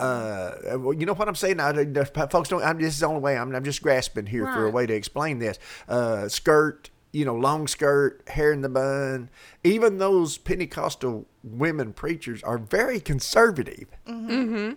Uh, 0.00 0.78
well, 0.78 0.94
you 0.94 1.04
know 1.04 1.12
what 1.12 1.28
I'm 1.28 1.34
saying? 1.34 1.60
I, 1.60 1.72
folks 2.04 2.48
don't. 2.48 2.62
I'm, 2.62 2.78
this 2.78 2.94
is 2.94 3.00
the 3.00 3.06
only 3.06 3.20
way. 3.20 3.36
I'm, 3.36 3.54
I'm 3.54 3.64
just 3.64 3.82
grasping 3.82 4.24
here 4.24 4.46
for 4.46 4.66
a 4.66 4.70
way 4.70 4.86
to 4.86 4.94
explain 4.94 5.38
this. 5.38 5.58
Uh, 5.86 6.28
skirt, 6.28 6.88
you 7.12 7.24
know, 7.24 7.34
long 7.34 7.66
skirt, 7.66 8.22
hair 8.28 8.52
in 8.52 8.60
the 8.60 8.68
bun. 8.68 9.30
Even 9.64 9.98
those 9.98 10.38
Pentecostal 10.38 11.26
women 11.42 11.92
preachers 11.92 12.42
are 12.42 12.58
very 12.58 13.00
conservative. 13.00 13.86
Mm-hmm. 14.06 14.30
Mm-hmm. 14.30 14.72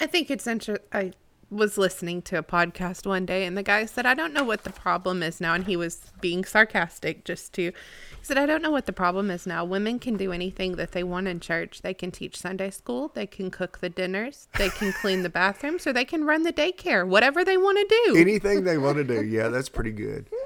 I 0.00 0.06
think 0.06 0.30
it's 0.30 0.46
interesting. 0.46 0.86
I 0.92 1.12
was 1.50 1.78
listening 1.78 2.20
to 2.20 2.38
a 2.38 2.42
podcast 2.42 3.06
one 3.06 3.24
day, 3.24 3.46
and 3.46 3.56
the 3.56 3.62
guy 3.62 3.86
said, 3.86 4.04
I 4.04 4.14
don't 4.14 4.34
know 4.34 4.44
what 4.44 4.64
the 4.64 4.70
problem 4.70 5.22
is 5.22 5.40
now. 5.40 5.54
And 5.54 5.64
he 5.64 5.76
was 5.76 6.12
being 6.20 6.44
sarcastic 6.44 7.24
just 7.24 7.54
to, 7.54 7.62
he 7.62 7.74
said, 8.22 8.36
I 8.36 8.44
don't 8.44 8.62
know 8.62 8.70
what 8.70 8.86
the 8.86 8.92
problem 8.92 9.30
is 9.30 9.46
now. 9.46 9.64
Women 9.64 9.98
can 9.98 10.16
do 10.16 10.30
anything 10.30 10.76
that 10.76 10.92
they 10.92 11.02
want 11.02 11.26
in 11.26 11.40
church. 11.40 11.80
They 11.82 11.94
can 11.94 12.10
teach 12.10 12.38
Sunday 12.38 12.70
school, 12.70 13.10
they 13.14 13.26
can 13.26 13.50
cook 13.50 13.78
the 13.78 13.88
dinners, 13.88 14.48
they 14.58 14.68
can 14.68 14.92
clean 14.92 15.22
the 15.22 15.30
bathrooms, 15.30 15.86
or 15.86 15.92
they 15.92 16.04
can 16.04 16.24
run 16.24 16.42
the 16.42 16.52
daycare, 16.52 17.06
whatever 17.06 17.44
they 17.44 17.56
want 17.56 17.78
to 17.78 17.96
do. 18.04 18.16
Anything 18.18 18.64
they 18.64 18.78
want 18.78 18.98
to 18.98 19.04
do. 19.04 19.24
Yeah, 19.24 19.48
that's 19.48 19.70
pretty 19.70 19.92
good. 19.92 20.26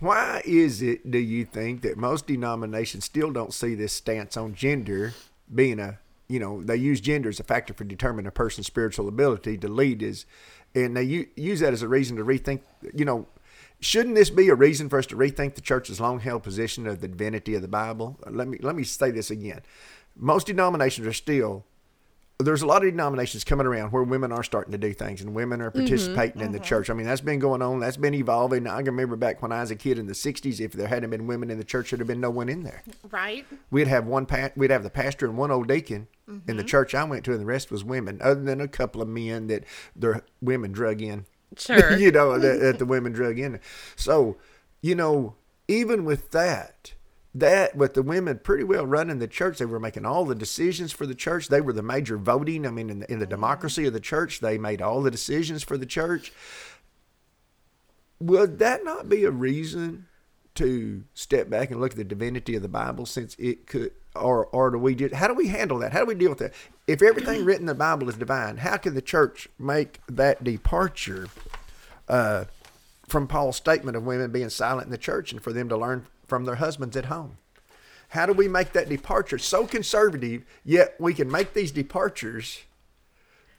Why 0.00 0.42
is 0.44 0.80
it, 0.80 1.10
do 1.10 1.18
you 1.18 1.44
think, 1.44 1.82
that 1.82 1.96
most 1.96 2.26
denominations 2.26 3.04
still 3.04 3.32
don't 3.32 3.52
see 3.52 3.74
this 3.74 3.92
stance 3.92 4.36
on 4.36 4.54
gender 4.54 5.12
being 5.52 5.80
a, 5.80 5.98
you 6.28 6.38
know, 6.38 6.62
they 6.62 6.76
use 6.76 7.00
gender 7.00 7.28
as 7.28 7.40
a 7.40 7.44
factor 7.44 7.74
for 7.74 7.84
determining 7.84 8.28
a 8.28 8.32
person's 8.32 8.66
spiritual 8.66 9.08
ability 9.08 9.58
to 9.58 9.68
lead 9.68 10.02
is, 10.02 10.24
and 10.74 10.96
they 10.96 11.26
use 11.34 11.60
that 11.60 11.72
as 11.72 11.82
a 11.82 11.88
reason 11.88 12.16
to 12.16 12.24
rethink, 12.24 12.60
you 12.94 13.04
know, 13.04 13.26
shouldn't 13.80 14.14
this 14.14 14.30
be 14.30 14.48
a 14.48 14.54
reason 14.54 14.88
for 14.88 14.98
us 14.98 15.06
to 15.06 15.16
rethink 15.16 15.54
the 15.54 15.60
church's 15.60 16.00
long 16.00 16.20
held 16.20 16.44
position 16.44 16.86
of 16.86 17.00
the 17.00 17.08
divinity 17.08 17.54
of 17.56 17.62
the 17.62 17.68
Bible? 17.68 18.18
Let 18.28 18.46
me, 18.46 18.58
let 18.60 18.76
me 18.76 18.84
say 18.84 19.10
this 19.10 19.30
again. 19.30 19.62
Most 20.14 20.46
denominations 20.46 21.08
are 21.08 21.12
still 21.12 21.64
there's 22.40 22.62
a 22.62 22.66
lot 22.66 22.84
of 22.84 22.90
denominations 22.90 23.42
coming 23.42 23.66
around 23.66 23.90
where 23.90 24.04
women 24.04 24.30
are 24.30 24.44
starting 24.44 24.70
to 24.70 24.78
do 24.78 24.92
things 24.92 25.20
and 25.20 25.34
women 25.34 25.60
are 25.60 25.70
mm-hmm. 25.70 25.80
participating 25.80 26.40
in 26.40 26.52
the 26.52 26.58
mm-hmm. 26.58 26.64
church. 26.64 26.88
I 26.88 26.94
mean, 26.94 27.06
that's 27.06 27.20
been 27.20 27.40
going 27.40 27.62
on. 27.62 27.80
That's 27.80 27.96
been 27.96 28.14
evolving. 28.14 28.66
I 28.68 28.76
can 28.76 28.86
remember 28.86 29.16
back 29.16 29.42
when 29.42 29.50
I 29.50 29.60
was 29.60 29.72
a 29.72 29.76
kid 29.76 29.98
in 29.98 30.06
the 30.06 30.12
'60s, 30.12 30.60
if 30.60 30.72
there 30.72 30.86
hadn't 30.86 31.10
been 31.10 31.26
women 31.26 31.50
in 31.50 31.58
the 31.58 31.64
church, 31.64 31.90
there'd 31.90 31.98
have 31.98 32.06
been 32.06 32.20
no 32.20 32.30
one 32.30 32.48
in 32.48 32.62
there. 32.62 32.82
Right? 33.10 33.44
We'd 33.70 33.88
have 33.88 34.06
one 34.06 34.24
pa- 34.26 34.50
we'd 34.54 34.70
have 34.70 34.84
the 34.84 34.90
pastor 34.90 35.26
and 35.26 35.36
one 35.36 35.50
old 35.50 35.66
deacon 35.66 36.06
in 36.28 36.42
the 36.46 36.52
mm-hmm. 36.52 36.66
church 36.66 36.94
I 36.94 37.02
went 37.04 37.24
to, 37.24 37.32
and 37.32 37.40
the 37.40 37.46
rest 37.46 37.70
was 37.70 37.82
women, 37.82 38.20
other 38.22 38.42
than 38.42 38.60
a 38.60 38.68
couple 38.68 39.02
of 39.02 39.08
men 39.08 39.48
that 39.48 39.64
their 39.96 40.22
women 40.40 40.70
drug 40.70 41.02
in. 41.02 41.26
Sure. 41.56 41.96
you 41.98 42.12
know 42.12 42.38
that, 42.38 42.60
that 42.60 42.78
the 42.78 42.86
women 42.86 43.12
drug 43.12 43.38
in. 43.38 43.58
So, 43.96 44.36
you 44.82 44.94
know, 44.94 45.34
even 45.66 46.04
with 46.04 46.30
that, 46.30 46.92
that 47.40 47.76
with 47.76 47.94
the 47.94 48.02
women 48.02 48.40
pretty 48.42 48.64
well 48.64 48.86
running 48.86 49.18
the 49.18 49.28
church, 49.28 49.58
they 49.58 49.64
were 49.64 49.80
making 49.80 50.06
all 50.06 50.24
the 50.24 50.34
decisions 50.34 50.92
for 50.92 51.06
the 51.06 51.14
church. 51.14 51.48
They 51.48 51.60
were 51.60 51.72
the 51.72 51.82
major 51.82 52.16
voting. 52.16 52.66
I 52.66 52.70
mean, 52.70 52.90
in 52.90 53.00
the, 53.00 53.12
in 53.12 53.18
the 53.18 53.26
democracy 53.26 53.86
of 53.86 53.92
the 53.92 54.00
church, 54.00 54.40
they 54.40 54.58
made 54.58 54.82
all 54.82 55.02
the 55.02 55.10
decisions 55.10 55.62
for 55.62 55.76
the 55.76 55.86
church. 55.86 56.32
Would 58.20 58.58
that 58.58 58.84
not 58.84 59.08
be 59.08 59.24
a 59.24 59.30
reason 59.30 60.06
to 60.56 61.04
step 61.14 61.48
back 61.48 61.70
and 61.70 61.80
look 61.80 61.92
at 61.92 61.96
the 61.96 62.04
divinity 62.04 62.56
of 62.56 62.62
the 62.62 62.68
Bible, 62.68 63.06
since 63.06 63.36
it 63.38 63.66
could, 63.66 63.92
or 64.16 64.46
or 64.46 64.70
do 64.70 64.78
we 64.78 64.94
just 64.94 65.14
how 65.14 65.28
do 65.28 65.34
we 65.34 65.48
handle 65.48 65.78
that? 65.78 65.92
How 65.92 66.00
do 66.00 66.06
we 66.06 66.14
deal 66.16 66.30
with 66.30 66.38
that? 66.38 66.54
If 66.86 67.02
everything 67.02 67.44
written 67.44 67.62
in 67.62 67.66
the 67.66 67.74
Bible 67.74 68.08
is 68.08 68.16
divine, 68.16 68.56
how 68.56 68.76
can 68.76 68.94
the 68.94 69.02
church 69.02 69.48
make 69.58 70.00
that 70.08 70.42
departure? 70.42 71.28
uh, 72.08 72.44
from 73.06 73.26
Paul's 73.26 73.56
statement 73.56 73.96
of 73.96 74.04
women 74.04 74.30
being 74.30 74.50
silent 74.50 74.86
in 74.86 74.90
the 74.90 74.98
church 74.98 75.32
and 75.32 75.42
for 75.42 75.52
them 75.52 75.68
to 75.68 75.76
learn 75.76 76.06
from 76.28 76.44
their 76.44 76.56
husbands 76.56 76.96
at 76.96 77.06
home. 77.06 77.38
How 78.10 78.26
do 78.26 78.32
we 78.32 78.48
make 78.48 78.72
that 78.72 78.88
departure 78.88 79.38
so 79.38 79.66
conservative, 79.66 80.44
yet 80.64 80.94
we 80.98 81.12
can 81.12 81.30
make 81.30 81.52
these 81.52 81.72
departures? 81.72 82.60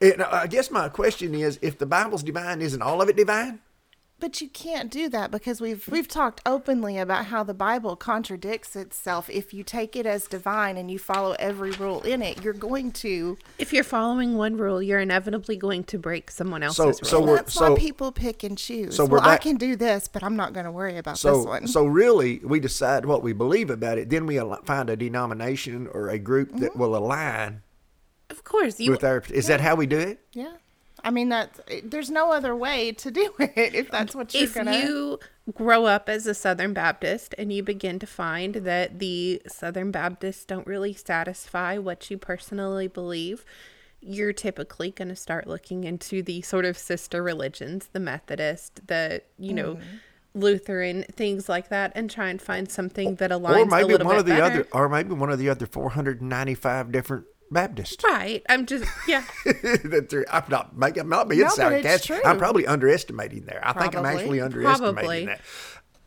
And 0.02 0.22
uh, 0.22 0.30
I 0.32 0.48
guess 0.48 0.72
my 0.72 0.90
question 0.90 1.36
is 1.36 1.60
if 1.62 1.78
the 1.78 1.86
Bible's 1.86 2.24
divine, 2.24 2.62
isn't 2.62 2.82
all 2.82 3.02
of 3.02 3.10
it 3.10 3.18
divine? 3.18 3.60
But 4.20 4.42
you 4.42 4.50
can't 4.50 4.92
do 4.92 5.08
that 5.10 5.32
because 5.32 5.62
we've 5.62 5.88
we've 5.88 6.08
talked 6.08 6.42
openly 6.46 6.98
about 6.98 7.28
how 7.28 7.44
the 7.44 7.54
Bible 7.54 7.96
contradicts 7.96 8.76
itself. 8.76 9.30
If 9.30 9.54
you 9.54 9.64
take 9.64 9.96
it 9.96 10.06
as 10.06 10.28
divine 10.28 10.76
and 10.76 10.92
you 10.92 11.00
follow 11.00 11.36
every 11.40 11.72
rule 11.72 12.02
in 12.02 12.22
it, 12.22 12.44
you're 12.44 12.54
going 12.54 12.92
to. 12.94 13.38
if 13.58 13.72
you're 13.72 13.84
following 13.84 14.36
one 14.36 14.58
rule, 14.58 14.82
you're 14.82 15.00
inevitably 15.00 15.56
going 15.56 15.86
to 15.86 15.98
break 15.98 16.32
someone 16.32 16.64
else's 16.64 16.78
So- 16.78 16.86
rule. 16.86 16.94
so 17.04 17.22
we're- 17.22 17.36
That's 17.38 17.60
why 17.60 17.76
people 17.76 18.12
pick 18.12 18.44
and 18.44 18.58
choose. 18.58 18.96
so 18.96 19.06
we're 19.06 19.20
well, 19.20 19.30
I 19.30 19.38
can 19.38 19.56
do 19.56 19.76
this, 19.76 20.08
but 20.08 20.24
I'm 20.24 20.36
not 20.36 20.54
going 20.54 20.66
to 20.66 20.72
worry 20.72 20.98
about 20.98 21.14
this 21.14 21.22
So, 21.22 21.44
one. 21.44 21.68
so 21.68 21.86
really, 21.86 22.40
we 22.44 22.60
decide 22.60 23.06
what 23.06 23.24
we 23.24 23.32
believe 23.34 23.70
about 23.70 23.98
it. 23.98 24.10
Then 24.10 24.26
we 24.26 24.40
find 24.66 24.90
a 24.90 24.98
denomination 24.98 25.88
or 25.88 26.10
a 26.10 26.20
group 26.20 26.52
that 26.58 26.72
mm-hmm. 26.72 26.80
will 26.80 26.96
align 26.96 27.62
of 28.30 28.44
course, 28.44 28.80
you 28.80 28.92
with 28.92 29.04
our. 29.04 29.24
Is 29.30 29.48
that 29.48 29.60
how 29.60 29.76
we 29.76 29.88
do 29.88 29.98
it? 29.98 30.20
yeah, 30.34 30.54
I 31.04 31.12
mean 31.12 31.30
that. 31.30 31.60
There's 31.84 32.10
no 32.10 32.32
other 32.32 32.56
way 32.56 32.92
to 32.94 33.12
do 33.12 33.34
it 33.40 33.76
if 33.76 33.90
that's 33.92 34.16
what 34.16 34.34
you're 34.34 34.44
if 34.44 34.56
gonna. 34.56 34.72
If 34.72 34.84
you 34.84 35.20
grow 35.54 35.86
up 35.86 36.10
as 36.10 36.28
a 36.28 36.34
Southern 36.34 36.74
Baptist 36.74 37.34
and 37.38 37.52
you 37.52 37.64
begin 37.64 38.00
to 38.00 38.08
find 38.08 38.56
that 38.56 39.00
the 39.00 39.42
Southern 39.48 39.92
Baptists 39.92 40.46
don't 40.46 40.68
really 40.68 40.94
satisfy 40.94 41.78
what 41.78 42.10
you 42.12 42.18
personally 42.18 42.88
believe, 42.88 43.44
you're 44.02 44.34
typically 44.34 44.92
going 44.92 45.10
to 45.10 45.16
start 45.16 45.48
looking 45.48 45.84
into 45.84 46.22
the 46.22 46.42
sort 46.42 46.66
of 46.66 46.78
sister 46.78 47.22
religions, 47.24 47.90
the 47.94 48.00
Methodist, 48.00 48.88
the, 48.88 49.22
you 49.38 49.54
know, 49.54 49.76
Mm-hmm. 49.76 49.98
Lutheran, 50.36 51.04
things 51.12 51.50
like 51.50 51.70
that, 51.70 51.92
and 51.96 52.10
try 52.10 52.30
and 52.30 52.40
find 52.40 52.70
something 52.70 53.16
that 53.16 53.32
aligns 53.32 53.50
Or 53.50 53.62
a 53.64 53.66
maybe 53.66 53.84
little 53.86 54.06
one 54.06 54.16
bit 54.16 54.20
of 54.20 54.26
the 54.28 54.32
better. 54.34 54.44
other, 54.44 54.68
or 54.74 54.88
maybe 54.88 55.14
one 55.16 55.32
of 55.32 55.40
the 55.40 55.50
other 55.50 55.66
495 55.66 56.92
different 56.92 57.26
Baptists. 57.52 58.04
Right. 58.04 58.44
I'm 58.50 58.66
just, 58.66 58.86
yeah. 59.08 59.24
I'm 60.32 60.44
not 60.50 60.78
making, 60.78 61.02
I'm 61.02 61.10
not 61.10 61.28
being 61.30 61.42
No, 61.42 61.50
sarcastic. 61.50 62.22
I'm 62.26 62.38
probably 62.38 62.68
underestimating 62.68 63.46
there. 63.46 63.62
I 63.64 63.74
think 63.74 63.96
I'm 63.96 64.06
actually 64.06 64.42
underestimating 64.42 64.96
Probably. 64.96 65.26
that. 65.26 65.42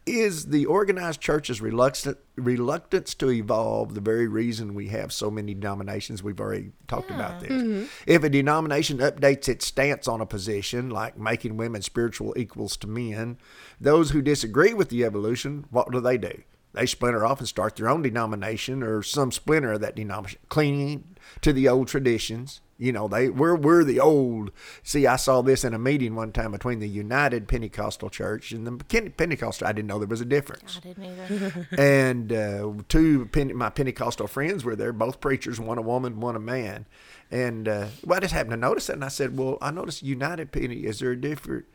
is 0.05 0.47
the 0.47 0.67
organized 0.67 1.21
church's 1.21 1.61
reluctant 1.61 2.19
reluctance 2.37 3.15
to 3.15 3.31
evolve 3.31 3.95
the 3.95 4.01
very 4.01 4.27
reason 4.27 4.75
we 4.75 4.89
have 4.89 5.13
so 5.13 5.31
many 5.31 5.55
denominations? 5.55 6.23
We've 6.23 6.41
already 6.41 6.73
talked 6.89 7.11
about 7.11 7.41
this. 7.41 7.51
Mm-hmm. 7.53 7.85
If 8.07 8.25
a 8.25 8.29
denomination 8.29 8.99
updates 8.99 9.49
its 9.49 9.67
stance 9.67 10.09
on 10.09 10.21
a 10.21 10.27
position, 10.27 10.91
like 10.91 11.19
making 11.19 11.57
women 11.57 11.83
spiritual 11.83 12.35
equals 12.37 12.77
to 12.79 12.87
men, 12.89 13.39
those 13.81 14.11
who 14.11 14.23
disagree 14.23 14.75
with 14.75 14.89
the 14.89 15.05
evolution, 15.05 15.67
what 15.71 15.91
do 15.93 16.01
they 16.01 16.19
do? 16.19 16.43
They 16.73 16.87
splinter 16.87 17.25
off 17.25 17.39
and 17.39 17.49
start 17.49 17.77
their 17.77 17.89
own 17.89 18.03
denomination 18.03 18.83
or 18.83 19.03
some 19.03 19.31
splinter 19.31 19.73
of 19.73 19.81
that 19.83 19.95
denomination, 19.95 20.41
clinging 20.49 21.17
to 21.43 21.53
the 21.53 21.69
old 21.69 21.89
traditions. 21.89 22.61
You 22.79 22.93
know, 22.93 23.07
they 23.07 23.29
we're 23.29 23.55
we're 23.55 23.85
the 23.85 24.01
old. 24.01 24.51
See, 24.83 25.07
I 25.07 25.17
saw 25.17 25.43
this 25.43 25.63
in 25.63 25.75
a 25.75 25.79
meeting 25.79 26.17
one 26.17 26.33
time 26.33 26.51
between 26.51 26.81
the 26.81 26.89
United 26.89 27.47
Pentecostal 27.47 28.11
Church 28.11 28.51
and 28.51 28.67
the 28.67 29.11
Pentecostal. 29.11 29.69
I 29.69 29.73
didn't 29.73 29.87
know 29.87 29.99
there 29.99 30.09
was 30.09 30.21
a 30.21 30.25
difference. 30.25 30.81
I 30.83 30.89
didn't 30.89 31.05
either. 31.05 31.69
and 31.79 32.33
uh, 32.33 32.73
two 32.89 33.29
my 33.55 33.71
Pentecostal 33.71 34.27
friends 34.27 34.65
were 34.65 34.75
there, 34.75 34.93
both 34.93 35.21
preachers, 35.21 35.61
one 35.61 35.79
a 35.79 35.83
woman, 35.83 36.21
one 36.21 36.35
a 36.35 36.41
man. 36.41 36.87
And 37.31 37.69
uh, 37.69 37.89
well, 38.05 38.17
I 38.17 38.21
just 38.21 38.35
happened 38.35 38.53
to 38.53 38.57
notice 38.57 38.89
it, 38.89 38.95
and 38.95 39.05
I 39.05 39.09
said, 39.09 39.39
"Well, 39.39 39.59
I 39.61 39.71
noticed 39.71 40.03
United 40.03 40.51
Penny. 40.51 40.81
Is 40.81 40.99
there 40.99 41.13
a 41.13 41.21
different?" 41.21 41.67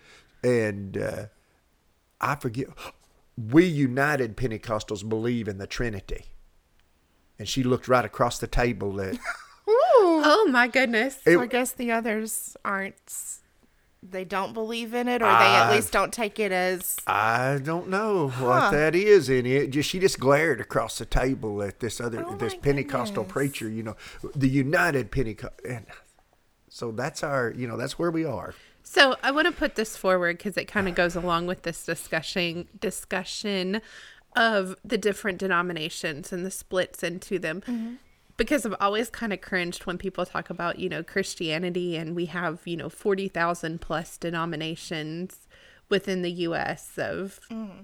And 0.44 0.98
uh, 0.98 1.26
I 2.20 2.36
forget. 2.36 2.68
We 3.38 3.66
United 3.66 4.36
Pentecostals 4.36 5.08
believe 5.08 5.48
in 5.48 5.58
the 5.60 5.68
Trinity. 5.68 6.26
And 7.40 7.48
she 7.48 7.64
looked 7.64 7.88
right 7.88 8.04
across 8.06 8.40
the 8.40 8.48
table 8.48 9.00
at. 9.02 9.18
Oh 9.70 10.48
my 10.50 10.68
goodness. 10.68 11.20
It- 11.26 11.38
I 11.38 11.46
guess 11.46 11.72
the 11.74 11.92
others 11.92 12.56
aren't. 12.66 12.96
They 14.02 14.24
don't 14.24 14.54
believe 14.54 14.94
in 14.94 15.08
it, 15.08 15.22
or 15.22 15.26
they 15.26 15.30
at 15.56 15.72
least 15.72 15.92
don't 15.92 16.14
take 16.14 16.40
it 16.40 16.52
as. 16.52 16.96
I 17.08 17.60
don't 17.62 17.90
know 17.90 18.30
Huh. 18.30 18.46
what 18.46 18.72
that 18.72 18.96
is 18.96 19.28
in 19.30 19.46
it. 19.46 19.72
Just 19.72 19.90
she 19.90 20.00
just 20.00 20.20
glared 20.20 20.62
across 20.62 20.98
the 20.98 21.06
table 21.06 21.62
at 21.62 21.80
this 21.82 22.00
other 22.00 22.24
Oh 22.26 22.36
this 22.36 22.56
Pentecostal 22.56 23.24
goodness. 23.24 23.34
preacher. 23.34 23.70
You 23.70 23.84
know, 23.84 23.96
the 24.36 24.48
United 24.48 25.12
Pentecost. 25.12 25.54
And 25.68 25.86
so 26.70 26.92
that's 26.92 27.22
our. 27.24 27.52
You 27.56 27.68
know, 27.68 27.76
that's 27.76 28.00
where 28.00 28.12
we 28.12 28.24
are. 28.24 28.54
So 28.90 29.18
I 29.22 29.32
want 29.32 29.48
to 29.48 29.52
put 29.52 29.76
this 29.76 29.98
forward 29.98 30.38
because 30.38 30.56
it 30.56 30.66
kind 30.66 30.88
of 30.88 30.96
goes 30.96 31.18
along 31.18 31.46
with 31.46 31.64
this 31.64 31.86
discussion 31.86 32.70
discussion 32.80 33.82
of 34.34 34.78
the 34.86 34.98
different 34.98 35.40
denominations 35.40 36.32
and 36.32 36.46
the 36.46 36.50
splits 36.50 37.04
into 37.04 37.38
them. 37.38 37.60
Mm-hmm. 37.62 37.96
Because 38.38 38.66
I've 38.66 38.76
always 38.80 39.10
kind 39.10 39.34
of 39.34 39.42
cringed 39.42 39.86
when 39.86 39.98
people 39.98 40.26
talk 40.26 40.50
about, 40.50 40.80
you 40.80 40.88
know, 40.88 41.04
Christianity 41.04 41.98
and 41.98 42.16
we 42.16 42.28
have, 42.28 42.62
you 42.64 42.78
know, 42.78 42.88
40,000 42.88 43.82
plus 43.82 44.18
denominations 44.18 45.48
within 45.90 46.22
the 46.22 46.32
US 46.32 46.98
of 46.98 47.42
mm-hmm. 47.52 47.82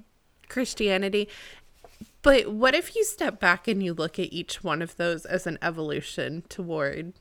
Christianity. 0.48 1.28
But 2.22 2.54
what 2.54 2.76
if 2.76 2.96
you 2.96 3.04
step 3.04 3.42
back 3.42 3.68
and 3.68 3.84
you 3.84 3.94
look 3.94 4.20
at 4.20 4.32
each 4.32 4.64
one 4.64 4.82
of 4.82 4.96
those 4.96 5.26
as 5.26 5.46
an 5.46 5.60
evolution 5.62 6.44
toward 6.48 7.14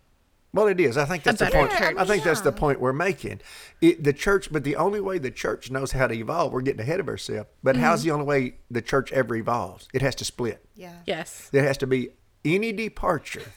Well, 0.54 0.66
it 0.66 0.78
is. 0.80 0.96
I 0.98 1.06
think 1.06 1.22
that's 1.22 1.38
the 1.38 1.46
point. 1.46 1.70
church. 1.72 1.96
I 1.96 2.04
think 2.04 2.24
that's 2.24 2.42
the 2.42 2.52
point 2.52 2.78
we're 2.78 2.92
making. 2.92 3.40
It, 3.80 4.04
the 4.04 4.12
church, 4.12 4.52
but 4.52 4.64
the 4.64 4.76
only 4.76 5.00
way 5.00 5.18
the 5.18 5.30
church 5.30 5.70
knows 5.70 5.92
how 5.92 6.06
to 6.06 6.14
evolve, 6.14 6.52
we're 6.52 6.60
getting 6.60 6.80
ahead 6.82 7.00
of 7.00 7.08
ourselves. 7.08 7.48
But 7.62 7.74
Mm-hmm. 7.76 7.84
how's 7.84 8.02
the 8.02 8.10
only 8.10 8.26
way 8.26 8.54
the 8.70 8.82
church 8.82 9.10
ever 9.12 9.34
evolves? 9.34 9.88
It 9.94 10.02
has 10.02 10.14
to 10.16 10.24
split. 10.26 10.62
Yeah. 10.76 10.96
yes. 11.06 11.48
There 11.52 11.64
has 11.64 11.78
to 11.78 11.86
be 11.86 12.10
any 12.44 12.72
departure. 12.72 13.42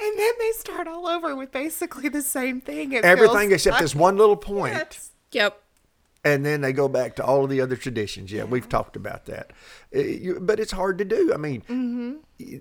And 0.00 0.18
then 0.18 0.32
they 0.38 0.52
start 0.52 0.88
all 0.88 1.06
over 1.06 1.36
with 1.36 1.52
basically 1.52 2.08
the 2.08 2.22
same 2.22 2.62
thing. 2.62 2.92
It 2.92 3.04
Everything 3.04 3.52
except 3.52 3.74
like- 3.74 3.82
this 3.82 3.94
one 3.94 4.16
little 4.16 4.36
point. 4.36 4.72
Yes. 4.72 5.10
Yep. 5.32 5.60
And 6.26 6.44
then 6.44 6.60
they 6.60 6.72
go 6.72 6.88
back 6.88 7.14
to 7.16 7.24
all 7.24 7.44
of 7.44 7.50
the 7.50 7.60
other 7.60 7.76
traditions. 7.76 8.32
Yeah, 8.32 8.44
we've 8.44 8.68
talked 8.68 8.96
about 8.96 9.26
that, 9.26 9.52
Uh, 9.94 10.00
you- 10.00 10.38
but 10.40 10.58
it's 10.58 10.72
hard 10.72 10.98
to 10.98 11.04
do. 11.04 11.32
I 11.32 11.36
mean, 11.36 11.62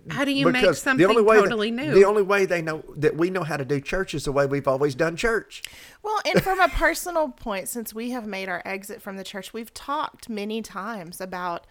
How 0.10 0.24
do 0.24 0.32
you 0.32 0.50
make 0.52 0.74
something 0.76 1.26
way 1.26 1.38
totally 1.38 1.72
that, 1.72 1.86
new? 1.88 1.94
The 1.94 2.06
only 2.06 2.22
way 2.22 2.46
they 2.46 2.62
know 2.62 2.84
that 2.96 3.16
we 3.18 3.30
know 3.32 3.44
how 3.44 3.58
to 3.58 3.66
do 3.66 3.82
church 3.82 4.14
is 4.14 4.26
the 4.26 4.32
way 4.32 4.46
we've 4.46 4.68
always 4.68 4.94
done 4.96 5.16
church. 5.18 5.64
Well, 6.04 6.20
and 6.26 6.44
from 6.44 6.60
a 6.60 6.68
personal 6.86 7.30
point, 7.30 7.68
since 7.68 7.94
we 7.94 8.12
have 8.12 8.28
made 8.28 8.48
our 8.50 8.62
exit 8.66 9.02
from 9.02 9.18
the 9.18 9.24
church, 9.24 9.52
we've 9.52 9.74
talked 9.74 10.30
many 10.30 10.62
times 10.62 11.20
about 11.20 11.66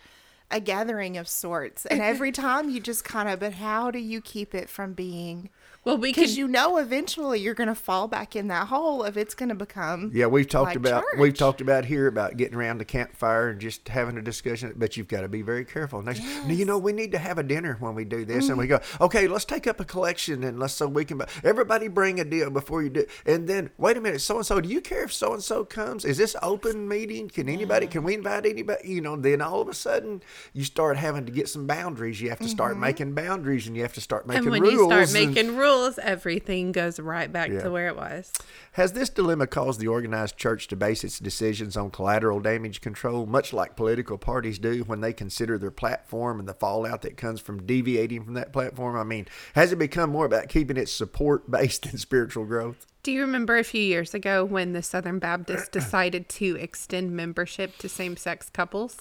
a 0.51 0.61
gathering 0.61 1.17
of 1.17 1.27
sorts. 1.29 1.87
And 1.87 2.01
every 2.03 2.33
time 2.45 2.69
you 2.71 2.81
just 2.81 3.05
kind 3.05 3.29
of, 3.29 3.39
but 3.41 3.55
how 3.55 3.91
do 3.91 3.99
you 3.99 4.21
keep 4.21 4.55
it 4.55 4.69
from 4.69 4.93
being. 4.95 5.49
Well, 5.85 5.99
we 5.99 6.13
Because 6.13 6.37
you 6.37 6.49
know 6.49 6.79
eventually 6.79 7.41
you're 7.41 7.55
going 7.55 7.69
to 7.69 7.75
fall 7.75 8.09
back 8.09 8.35
in 8.37 8.49
that 8.49 8.69
hole 8.69 9.03
of 9.03 9.17
it's 9.17 9.35
going 9.35 9.49
to 9.51 9.55
become. 9.55 10.11
Yeah, 10.15 10.27
we've 10.27 10.49
talked 10.49 10.69
like 10.69 10.77
about 10.77 11.05
we've 11.19 11.35
talked 11.35 11.61
about 11.61 11.85
here 11.85 12.07
about 12.07 12.37
getting 12.37 12.57
around 12.57 12.79
the 12.79 12.85
campfire 12.85 13.51
and 13.51 13.61
just 13.61 13.89
having 13.89 14.17
a 14.17 14.23
discussion. 14.23 14.73
But 14.77 14.97
you've 14.97 15.09
got 15.09 15.23
to 15.23 15.29
be 15.29 15.43
very 15.43 15.65
careful. 15.65 15.99
And 15.99 16.09
they 16.09 16.15
say, 16.15 16.47
"No, 16.47 16.55
you 16.55 16.65
know, 16.65 16.79
we 16.79 16.93
need 16.93 17.13
to 17.13 17.19
have 17.19 17.39
a 17.39 17.43
dinner 17.43 17.77
when 17.81 17.95
we 17.95 18.05
do 18.05 18.25
this, 18.25 18.49
and 18.49 18.59
we 18.59 18.67
mm. 18.67 18.71
go, 18.71 19.05
okay, 19.05 19.29
let's 19.29 19.45
take 19.45 19.67
up 19.67 19.81
a 19.81 19.85
collection 19.85 20.43
and 20.45 20.59
let's 20.59 20.75
so 20.75 20.89
we 20.89 21.05
can. 21.05 21.19
bu- 21.19 21.25
Everybody 21.43 21.89
bring 21.89 22.21
a 22.21 22.25
deal 22.25 22.51
before 22.51 22.83
you 22.83 22.91
do. 22.91 23.07
And 23.27 23.49
then 23.49 23.71
wait 23.79 23.97
a 23.97 24.01
minute, 24.01 24.21
so 24.21 24.37
and 24.37 24.47
so, 24.47 24.61
do 24.61 24.69
you 24.69 24.81
care 24.81 25.05
if 25.05 25.13
so 25.13 25.33
and 25.33 25.43
so 25.43 25.65
comes? 25.65 26.05
Is 26.05 26.17
this 26.17 26.37
open 26.43 26.89
meeting? 26.89 27.29
Can 27.29 27.49
anybody? 27.49 27.87
Can 27.87 28.03
we 28.03 28.15
invite 28.15 28.47
anybody? 28.47 28.89
You 28.89 29.01
know, 29.01 29.17
then 29.17 29.41
all 29.41 29.61
of 29.61 29.69
a 29.69 29.75
sudden 29.75 30.23
you 30.53 30.65
start 30.65 30.97
having 30.97 31.27
to 31.27 31.33
get 31.33 31.49
some 31.49 31.67
boundaries. 31.67 32.21
You 32.21 32.31
have 32.31 32.41
to 32.41 32.49
start 32.49 32.73
mm-hmm. 32.73 32.81
making 32.81 33.15
boundaries, 33.15 33.67
and 33.67 33.77
you 33.77 33.83
have 33.83 33.95
to 33.95 34.01
start 34.01 34.27
making 34.27 34.45
and 34.45 34.51
when 34.53 34.63
rules. 34.63 34.73
you 34.73 34.87
start 34.87 35.15
and- 35.15 35.35
making 35.35 35.57
rules, 35.75 35.99
everything 35.99 36.73
goes 36.73 36.99
right 37.01 37.33
back 37.33 37.51
Yeah. 37.51 37.63
to 37.63 37.71
where 37.71 37.89
it 37.89 37.97
was. 37.97 38.33
Has 38.73 38.93
this 38.93 39.09
dilemma 39.09 39.47
caused 39.47 39.81
the 39.81 39.87
organized 39.89 40.37
church 40.37 40.69
to 40.69 40.77
base 40.77 41.05
its 41.05 41.19
decisions 41.19 41.77
on 41.77 41.91
collateral 41.91 42.41
damage 42.41 42.81
control, 42.81 43.27
much 43.27 43.53
like 43.53 43.77
political 43.77 44.19
parties 44.19 44.59
do 44.59 44.83
when 44.85 45.01
they 45.01 45.13
consider 45.13 45.59
their 45.59 45.71
platform 45.71 46.39
and 46.41 46.49
the 46.49 46.55
fallout 46.55 47.03
that 47.03 47.17
comes 47.17 47.41
from 47.41 47.67
deviating 47.67 48.25
from 48.25 48.35
that 48.35 48.53
platform? 48.53 48.97
I 48.97 49.05
mean, 49.05 49.27
has 49.55 49.73
it 49.73 49.77
become 49.77 50.11
more 50.11 50.27
about 50.27 50.49
keeping 50.49 50.77
its 50.77 50.93
support 50.93 51.51
based 51.51 51.83
than 51.91 51.99
spiritual 51.99 52.45
growth? 52.45 52.87
Do 53.03 53.13
you 53.13 53.21
remember 53.21 53.59
a 53.59 53.65
few 53.65 53.83
years 53.83 54.15
ago 54.15 54.45
when 54.45 54.73
the 54.73 54.83
Southern 54.83 55.19
Baptists 55.19 55.69
decided 55.69 56.29
to 56.31 56.57
extend 56.57 57.13
membership 57.13 57.77
to 57.79 57.89
same-sex 57.89 58.49
couples? 58.49 58.97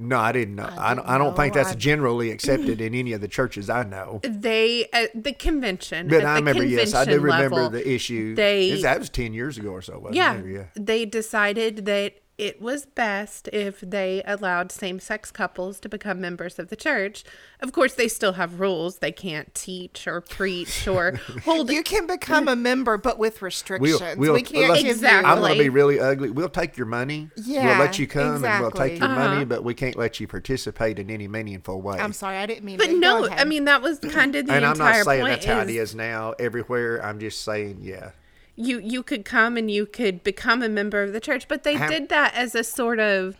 No, 0.00 0.16
I 0.18 0.30
didn't 0.30 0.54
know. 0.54 0.62
I, 0.78 0.94
don't, 0.94 1.04
didn't 1.04 1.10
I 1.10 1.18
don't 1.18 1.36
think 1.36 1.54
that's 1.54 1.72
I- 1.72 1.74
generally 1.74 2.30
accepted 2.36 2.80
in 2.80 2.94
any 2.94 3.12
of 3.12 3.20
the 3.20 3.26
churches 3.28 3.68
I 3.68 3.82
know. 3.82 4.20
They 4.22 4.88
at 4.92 5.24
the 5.24 5.32
convention. 5.32 6.08
But 6.08 6.24
I 6.24 6.36
remember, 6.36 6.64
yes, 6.64 6.94
I 6.94 7.04
do 7.04 7.18
remember 7.18 7.56
level, 7.56 7.70
the 7.70 7.88
issue. 7.88 8.36
They 8.36 8.80
that 8.82 9.00
was 9.00 9.10
10 9.10 9.34
years 9.34 9.58
ago 9.58 9.70
or 9.70 9.82
so, 9.82 9.98
wasn't 9.98 10.16
yeah, 10.16 10.34
it? 10.34 10.46
Yeah. 10.46 10.64
they 10.76 11.04
decided 11.04 11.84
that 11.86 12.14
it 12.38 12.62
was 12.62 12.86
best 12.86 13.48
if 13.52 13.80
they 13.80 14.22
allowed 14.24 14.70
same-sex 14.70 15.32
couples 15.32 15.80
to 15.80 15.88
become 15.88 16.20
members 16.20 16.58
of 16.58 16.68
the 16.68 16.76
church. 16.76 17.24
Of 17.60 17.72
course, 17.72 17.94
they 17.94 18.06
still 18.06 18.34
have 18.34 18.60
rules. 18.60 18.98
They 18.98 19.10
can't 19.10 19.52
teach 19.54 20.06
or 20.06 20.20
preach 20.20 20.86
or 20.86 21.16
hold 21.44 21.68
You 21.70 21.82
can 21.82 22.06
become 22.06 22.46
a 22.46 22.54
member, 22.54 22.96
but 22.96 23.18
with 23.18 23.42
restrictions. 23.42 24.00
we'll- 24.16 24.32
we 24.34 24.42
can't 24.42 24.70
let's- 24.70 24.84
Exactly. 24.84 25.28
I'm 25.30 25.38
going 25.40 25.56
to 25.58 25.62
be 25.64 25.68
really 25.68 25.98
ugly. 25.98 26.30
We'll 26.30 26.48
take 26.48 26.76
your 26.76 26.86
money. 26.86 27.28
Yeah, 27.36 27.76
we'll 27.76 27.86
let 27.86 27.98
you 27.98 28.06
come 28.06 28.44
and 28.44 28.60
we'll 28.62 28.70
take 28.70 28.98
your 29.00 29.08
money, 29.08 29.36
Uh-huh. 29.38 29.44
but 29.46 29.64
we 29.64 29.74
can't 29.74 29.96
let 29.96 30.20
you 30.20 30.28
participate 30.28 30.98
in 30.98 31.10
any 31.10 31.26
meaningful 31.28 31.82
way. 31.82 31.98
I'm 31.98 32.12
sorry, 32.12 32.36
I 32.36 32.46
didn't 32.46 32.64
mean. 32.64 32.78
But 32.78 32.86
to. 32.86 32.98
No. 32.98 33.28
I 33.28 33.44
mean 33.44 33.64
that 33.64 33.82
was 33.82 33.98
kind 33.98 34.34
of 34.36 34.46
the 34.46 34.52
and 34.52 34.64
I'm 34.64 34.72
entire 34.72 34.98
not 34.98 35.04
saying 35.04 35.20
point. 35.22 35.32
that's 35.34 35.44
how 35.46 35.60
it 35.60 35.70
is 35.70 35.90
is 35.90 35.94
now 35.96 36.34
everywhere. 36.38 37.04
I'm 37.04 37.18
just 37.18 37.42
saying, 37.42 37.78
yeah. 37.82 38.10
You 38.58 38.80
you 38.80 39.02
could 39.02 39.24
come 39.24 39.56
and 39.56 39.70
you 39.70 39.86
could 39.86 40.24
become 40.24 40.62
a 40.62 40.68
member 40.68 41.02
of 41.02 41.12
the 41.12 41.20
church, 41.20 41.46
but 41.48 41.62
they 41.62 41.74
How- 41.76 41.88
did 41.88 42.08
that 42.08 42.34
as 42.34 42.54
a 42.54 42.64
sort 42.64 42.98
of, 42.98 43.36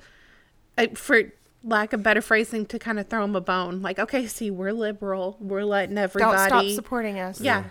uh, 0.78 0.86
for 0.94 1.32
lack 1.64 1.92
of 1.92 2.02
better 2.04 2.22
phrasing, 2.22 2.64
to 2.66 2.78
kind 2.78 3.00
of 3.00 3.08
throw 3.08 3.22
them 3.22 3.34
a 3.34 3.40
bone. 3.40 3.82
Like, 3.82 3.98
okay, 3.98 4.26
see, 4.28 4.50
we're 4.50 4.72
liberal, 4.72 5.36
we're 5.40 5.64
letting 5.64 5.96
don't 5.96 6.04
everybody. 6.04 6.48
stop 6.48 6.66
supporting 6.70 7.18
us. 7.18 7.40
Yeah, 7.40 7.64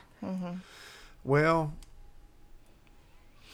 Well, 1.24 1.74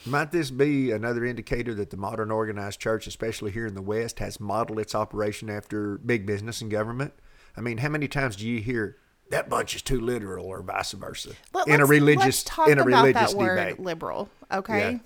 might 0.04 0.32
this 0.32 0.50
be 0.50 0.90
another 0.90 1.24
indicator 1.24 1.72
that 1.74 1.90
the 1.90 1.96
modern 1.96 2.30
organized 2.30 2.80
church, 2.80 3.06
especially 3.06 3.52
here 3.52 3.66
in 3.66 3.74
the 3.74 3.82
West, 3.82 4.18
has 4.18 4.40
modeled 4.40 4.80
its 4.80 4.94
operation 4.94 5.48
after 5.48 5.98
big 5.98 6.26
business 6.26 6.60
and 6.60 6.70
government? 6.70 7.14
I 7.56 7.60
mean, 7.60 7.78
how 7.78 7.88
many 7.88 8.08
times 8.08 8.36
do 8.36 8.46
you 8.48 8.60
hear 8.60 8.96
that 9.30 9.48
bunch 9.48 9.74
is 9.74 9.82
too 9.82 10.00
literal, 10.00 10.46
or 10.46 10.62
vice 10.62 10.92
versa, 10.92 11.30
Let- 11.52 11.68
in 11.68 11.80
a 11.80 11.86
religious 11.86 12.24
let's 12.24 12.44
talk 12.44 12.68
in 12.68 12.78
a 12.78 12.82
about 12.82 13.04
religious 13.04 13.32
that 13.32 13.38
word 13.38 13.56
debate? 13.56 13.80
liberal 13.80 14.28
okay 14.52 14.92
Yeah. 14.92 14.98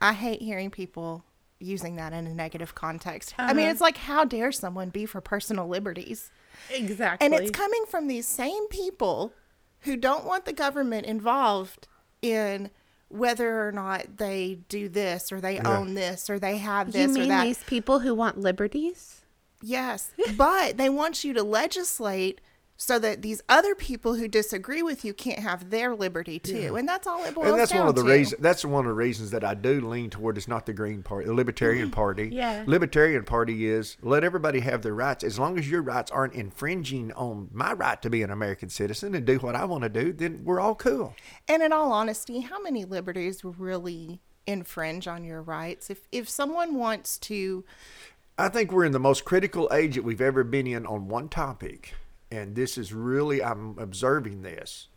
i 0.00 0.12
hate 0.12 0.40
hearing 0.40 0.70
people 0.70 1.24
using 1.58 1.96
that 1.96 2.12
in 2.12 2.26
a 2.26 2.34
negative 2.34 2.74
context 2.74 3.34
i 3.36 3.52
mean 3.52 3.64
uh-huh. 3.64 3.72
it's 3.72 3.80
like 3.80 3.98
how 3.98 4.24
dare 4.24 4.52
someone 4.52 4.88
be 4.88 5.04
for 5.04 5.20
personal 5.20 5.68
liberties 5.68 6.30
exactly. 6.70 7.26
and 7.26 7.34
it's 7.34 7.50
coming 7.50 7.84
from 7.88 8.06
these 8.08 8.26
same 8.26 8.66
people 8.68 9.32
who 9.80 9.96
don't 9.96 10.24
want 10.24 10.44
the 10.44 10.52
government 10.52 11.06
involved 11.06 11.86
in 12.22 12.70
whether 13.08 13.66
or 13.66 13.72
not 13.72 14.18
they 14.18 14.60
do 14.68 14.88
this 14.88 15.32
or 15.32 15.40
they 15.40 15.58
own 15.58 15.94
this 15.94 16.30
or 16.30 16.38
they 16.38 16.58
have 16.58 16.88
you 16.88 16.92
this 16.92 17.10
or 17.10 17.20
mean 17.20 17.28
that 17.28 17.44
these 17.44 17.62
people 17.64 17.98
who 17.98 18.14
want 18.14 18.38
liberties? 18.38 19.22
Yes, 19.62 20.12
but 20.36 20.76
they 20.76 20.88
want 20.88 21.24
you 21.24 21.34
to 21.34 21.42
legislate 21.42 22.40
so 22.82 22.98
that 22.98 23.20
these 23.20 23.42
other 23.46 23.74
people 23.74 24.14
who 24.14 24.26
disagree 24.26 24.82
with 24.82 25.04
you 25.04 25.12
can't 25.12 25.40
have 25.40 25.68
their 25.68 25.94
liberty 25.94 26.38
too. 26.38 26.76
And 26.76 26.88
that's 26.88 27.06
all 27.06 27.22
it 27.24 27.34
boils 27.34 27.48
and 27.48 27.60
that's 27.60 27.72
down 27.72 27.80
one 27.80 27.88
of 27.90 27.94
the 27.94 28.02
to. 28.02 28.08
reasons. 28.08 28.40
That's 28.40 28.64
one 28.64 28.86
of 28.86 28.88
the 28.88 28.94
reasons 28.94 29.32
that 29.32 29.44
I 29.44 29.52
do 29.52 29.86
lean 29.86 30.08
toward. 30.08 30.38
It's 30.38 30.48
not 30.48 30.64
the 30.64 30.72
Green 30.72 31.02
Party, 31.02 31.26
the 31.26 31.34
Libertarian 31.34 31.88
mm-hmm. 31.88 31.94
Party. 31.94 32.30
Yeah. 32.32 32.64
Libertarian 32.66 33.24
Party 33.24 33.66
is 33.66 33.98
let 34.00 34.24
everybody 34.24 34.60
have 34.60 34.80
their 34.80 34.94
rights 34.94 35.22
as 35.22 35.38
long 35.38 35.58
as 35.58 35.70
your 35.70 35.82
rights 35.82 36.10
aren't 36.10 36.32
infringing 36.32 37.12
on 37.12 37.50
my 37.52 37.74
right 37.74 38.00
to 38.00 38.08
be 38.08 38.22
an 38.22 38.30
American 38.30 38.70
citizen 38.70 39.14
and 39.14 39.26
do 39.26 39.36
what 39.36 39.54
I 39.54 39.66
want 39.66 39.82
to 39.82 39.90
do. 39.90 40.14
Then 40.14 40.40
we're 40.42 40.58
all 40.58 40.74
cool. 40.74 41.14
And 41.48 41.62
in 41.62 41.74
all 41.74 41.92
honesty, 41.92 42.40
how 42.40 42.62
many 42.62 42.86
liberties 42.86 43.44
really 43.44 44.22
infringe 44.46 45.06
on 45.06 45.22
your 45.22 45.42
rights? 45.42 45.90
If 45.90 46.08
if 46.10 46.30
someone 46.30 46.76
wants 46.76 47.18
to 47.18 47.62
I 48.38 48.48
think 48.48 48.72
we're 48.72 48.86
in 48.86 48.92
the 48.92 48.98
most 48.98 49.26
critical 49.26 49.68
age 49.70 49.96
that 49.96 50.02
we've 50.02 50.22
ever 50.22 50.44
been 50.44 50.66
in 50.66 50.86
on 50.86 51.08
one 51.08 51.28
topic, 51.28 51.92
and 52.30 52.54
this 52.54 52.78
is 52.78 52.92
really 52.92 53.42
I'm 53.42 53.78
observing 53.78 54.42
this. 54.42 54.88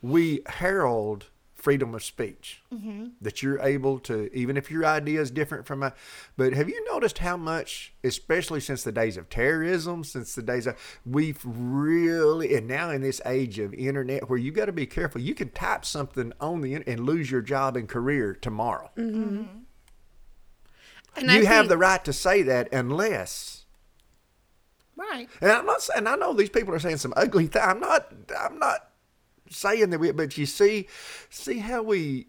We 0.00 0.42
herald 0.46 1.26
freedom 1.54 1.92
of 1.92 2.04
speech 2.04 2.62
mm-hmm. 2.72 3.06
that 3.20 3.42
you're 3.42 3.60
able 3.60 3.98
to 3.98 4.30
even 4.32 4.56
if 4.56 4.70
your 4.70 4.86
idea 4.86 5.20
is 5.20 5.28
different 5.28 5.66
from 5.66 5.80
my 5.80 5.92
but 6.36 6.52
have 6.52 6.68
you 6.68 6.84
noticed 6.92 7.18
how 7.18 7.36
much 7.36 7.92
especially 8.04 8.60
since 8.60 8.84
the 8.84 8.92
days 8.92 9.16
of 9.16 9.28
terrorism 9.28 10.04
since 10.04 10.36
the 10.36 10.42
days 10.42 10.68
of 10.68 10.76
we've 11.04 11.40
really 11.44 12.54
and 12.54 12.68
now 12.68 12.90
in 12.90 13.02
this 13.02 13.20
age 13.26 13.58
of 13.58 13.74
internet 13.74 14.30
where 14.30 14.38
you 14.38 14.52
got 14.52 14.66
to 14.66 14.72
be 14.72 14.86
careful 14.86 15.20
you 15.20 15.34
can 15.34 15.48
type 15.48 15.84
something 15.84 16.32
on 16.40 16.60
the 16.60 16.74
and 16.74 17.00
lose 17.00 17.28
your 17.28 17.42
job 17.42 17.76
and 17.76 17.88
career 17.88 18.34
tomorrow. 18.34 18.90
Mm-hmm. 18.96 19.38
Mm-hmm. 19.38 19.58
And 21.16 21.30
I 21.30 21.38
you 21.38 21.46
have 21.46 21.62
think- 21.62 21.70
the 21.70 21.78
right 21.78 22.04
to 22.04 22.12
say 22.12 22.42
that 22.42 22.72
unless 22.72 23.57
right. 24.98 25.28
and 25.40 25.50
I'm 25.50 25.66
not 25.66 25.82
saying 25.82 26.06
I 26.06 26.16
know 26.16 26.32
these 26.32 26.50
people 26.50 26.74
are 26.74 26.78
saying 26.78 26.98
some 26.98 27.14
ugly 27.16 27.46
things. 27.46 27.64
I'm 27.64 27.80
not. 27.80 28.12
I'm 28.38 28.58
not 28.58 28.90
saying 29.50 29.90
that 29.90 29.98
we. 29.98 30.10
But 30.12 30.36
you 30.36 30.46
see, 30.46 30.88
see 31.30 31.58
how 31.58 31.82
we 31.82 32.26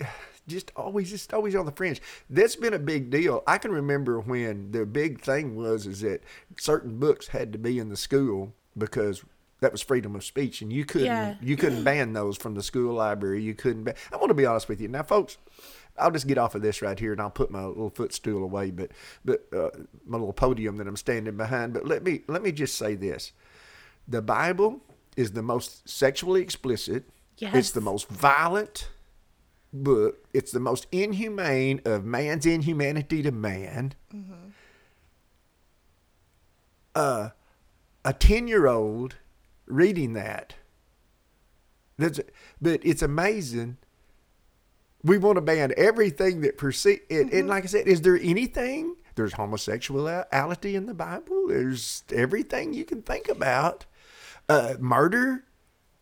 just 0.47 0.71
always 0.75 1.09
just 1.09 1.33
always 1.33 1.55
on 1.55 1.65
the 1.65 1.71
fringe. 1.71 2.01
That's 2.29 2.55
been 2.55 2.73
a 2.73 2.79
big 2.79 3.09
deal. 3.09 3.43
I 3.47 3.57
can 3.57 3.71
remember 3.71 4.19
when 4.19 4.71
the 4.71 4.85
big 4.85 5.21
thing 5.21 5.55
was 5.55 5.85
is 5.85 6.01
that 6.01 6.21
certain 6.57 6.99
books 6.99 7.27
had 7.27 7.51
to 7.53 7.59
be 7.59 7.79
in 7.79 7.89
the 7.89 7.97
school 7.97 8.53
because 8.77 9.23
that 9.61 9.71
was 9.71 9.81
freedom 9.81 10.15
of 10.15 10.23
speech, 10.23 10.61
and 10.61 10.71
you 10.71 10.85
couldn't 10.85 11.07
Yeah. 11.07 11.35
you 11.41 11.57
couldn't 11.57 11.83
ban 11.83 12.13
those 12.13 12.37
from 12.37 12.55
the 12.55 12.63
school 12.63 12.93
library. 12.93 13.41
You 13.41 13.53
couldn't. 13.53 13.83
Ban, 13.83 13.95
I 14.11 14.17
want 14.17 14.29
to 14.29 14.33
be 14.33 14.45
honest 14.45 14.69
with 14.69 14.79
you 14.81 14.87
now, 14.87 15.03
folks. 15.03 15.37
I'll 15.99 16.11
just 16.11 16.27
get 16.27 16.37
off 16.37 16.55
of 16.55 16.61
this 16.61 16.81
right 16.81 16.99
here, 16.99 17.11
and 17.11 17.21
I'll 17.21 17.29
put 17.29 17.51
my 17.51 17.65
little 17.65 17.89
footstool 17.89 18.43
away, 18.43 18.71
but 18.71 18.91
but 19.23 19.45
uh, 19.53 19.69
my 20.05 20.17
little 20.17 20.33
podium 20.33 20.77
that 20.77 20.87
I'm 20.87 20.95
standing 20.95 21.37
behind. 21.37 21.73
But 21.73 21.85
let 21.85 22.03
me 22.03 22.21
let 22.27 22.41
me 22.41 22.51
just 22.51 22.77
say 22.77 22.95
this: 22.95 23.31
the 24.07 24.21
Bible 24.21 24.81
is 25.15 25.31
the 25.31 25.43
most 25.43 25.87
sexually 25.87 26.41
explicit. 26.41 27.09
Yes. 27.37 27.55
It's 27.55 27.71
the 27.71 27.81
most 27.81 28.07
violent 28.09 28.89
book. 29.71 30.27
It's 30.33 30.51
the 30.51 30.59
most 30.59 30.87
inhumane 30.91 31.81
of 31.85 32.03
man's 32.03 32.45
inhumanity 32.45 33.21
to 33.23 33.31
man. 33.31 33.93
Uh, 36.95 37.29
a 38.03 38.13
ten-year-old 38.13 39.15
reading 39.67 40.13
that. 40.13 40.55
That's, 41.97 42.19
but 42.61 42.79
it's 42.83 43.01
amazing. 43.01 43.77
We 45.03 45.17
want 45.17 45.35
to 45.37 45.41
ban 45.41 45.73
everything 45.77 46.41
that 46.41 46.57
perceive 46.57 46.99
it. 47.09 47.31
And 47.31 47.47
like 47.47 47.63
I 47.63 47.67
said, 47.67 47.87
is 47.87 48.01
there 48.01 48.17
anything? 48.21 48.95
There's 49.15 49.33
homosexuality 49.33 50.75
in 50.75 50.85
the 50.85 50.93
Bible. 50.93 51.47
There's 51.47 52.03
everything 52.13 52.73
you 52.73 52.85
can 52.85 53.01
think 53.01 53.29
about. 53.29 53.85
Uh, 54.49 54.73
murder, 54.79 55.43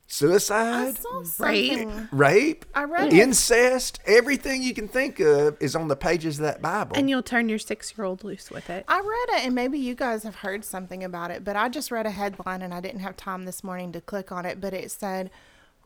suicide, 0.07 0.97
Rape. 1.39 1.87
rape, 2.11 2.65
I 2.73 2.83
read 2.85 3.07
it. 3.13 3.19
incest. 3.19 3.99
Everything 4.05 4.63
you 4.63 4.73
can 4.73 4.87
think 4.87 5.19
of 5.19 5.57
is 5.59 5.75
on 5.75 5.87
the 5.89 5.95
pages 5.95 6.39
of 6.39 6.43
that 6.45 6.61
Bible. 6.61 6.95
and 6.95 7.09
you'll 7.09 7.23
turn 7.23 7.49
your 7.49 7.59
six 7.59 7.93
year 7.97 8.05
old 8.05 8.23
loose 8.23 8.49
with 8.49 8.69
it. 8.69 8.85
I 8.87 8.99
read 8.99 9.39
it, 9.39 9.45
and 9.45 9.53
maybe 9.53 9.77
you 9.77 9.95
guys 9.95 10.23
have 10.23 10.35
heard 10.35 10.63
something 10.63 11.03
about 11.03 11.31
it, 11.31 11.43
but 11.43 11.55
I 11.55 11.69
just 11.69 11.91
read 11.91 12.05
a 12.05 12.11
headline 12.11 12.61
and 12.61 12.73
I 12.73 12.79
didn't 12.79 13.01
have 13.01 13.17
time 13.17 13.45
this 13.45 13.63
morning 13.63 13.91
to 13.93 14.01
click 14.01 14.31
on 14.31 14.45
it. 14.45 14.61
But 14.61 14.73
it 14.73 14.89
said, 14.91 15.29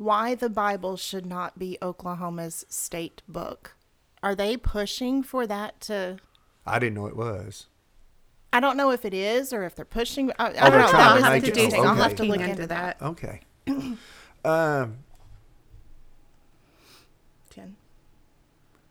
Why 0.01 0.33
the 0.33 0.49
Bible 0.49 0.97
should 0.97 1.27
not 1.27 1.59
be 1.59 1.77
Oklahoma's 1.79 2.65
state 2.67 3.21
book. 3.27 3.75
Are 4.23 4.33
they 4.33 4.57
pushing 4.57 5.21
for 5.21 5.45
that 5.45 5.79
to. 5.81 6.17
I 6.65 6.79
didn't 6.79 6.95
know 6.95 7.05
it 7.05 7.15
was. 7.15 7.67
I 8.51 8.59
don't 8.59 8.77
know 8.77 8.89
if 8.89 9.05
it 9.05 9.13
is 9.13 9.53
or 9.53 9.63
if 9.63 9.75
they're 9.75 9.85
pushing. 9.85 10.31
I, 10.39 10.45
I 10.45 10.47
Oh, 10.47 10.53
don't 10.53 10.71
they're 10.71 10.81
know. 10.81 10.87
trying 10.89 10.89
That 10.89 11.13
to 11.13 11.21
was 11.21 11.29
make 11.29 11.43
it- 11.43 11.47
interesting. 11.57 11.85
oh, 11.85 11.87
I'll 11.89 11.95
have 11.95 12.15
to 12.15 12.23
look 12.23 12.41
into 12.41 12.65
that. 12.65 12.99
Okay. 12.99 13.41
um, 14.43 14.97
Jen. 17.53 17.75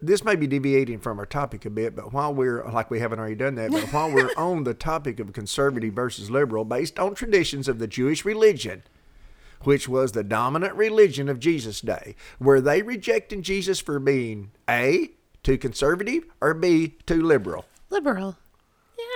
this 0.01 0.25
may 0.25 0.37
be 0.37 0.47
deviating 0.47 1.01
from 1.01 1.19
our 1.19 1.27
topic 1.27 1.65
a 1.65 1.71
bit, 1.71 1.97
but 1.97 2.13
while 2.13 2.33
we're 2.33 2.65
like 2.71 2.89
we 2.89 3.01
haven't 3.01 3.19
already 3.19 3.35
done 3.35 3.57
that, 3.57 3.73
but 3.73 3.93
while 3.93 4.13
we're 4.13 4.31
on 4.37 4.63
the 4.63 4.75
topic 4.75 5.19
of 5.19 5.33
conservative 5.33 5.93
versus 5.93 6.31
liberal, 6.31 6.65
based 6.65 7.01
on 7.01 7.17
traditions 7.17 7.67
of 7.67 7.81
the 7.81 7.89
Jewish 7.89 8.25
religion, 8.25 8.85
which 9.63 9.89
was 9.89 10.13
the 10.13 10.25
dominant 10.25 10.75
religion 10.75 11.29
of 11.29 11.41
Jesus' 11.41 11.81
day, 11.81 12.15
were 12.39 12.61
they 12.61 12.83
rejecting 12.83 13.43
Jesus 13.43 13.81
for 13.81 13.99
being 13.99 14.51
A, 14.69 15.11
too 15.43 15.59
conservative, 15.59 16.25
or 16.41 16.55
B, 16.55 16.97
too 17.07 17.23
liberal? 17.23 17.65
Liberal. 17.91 18.37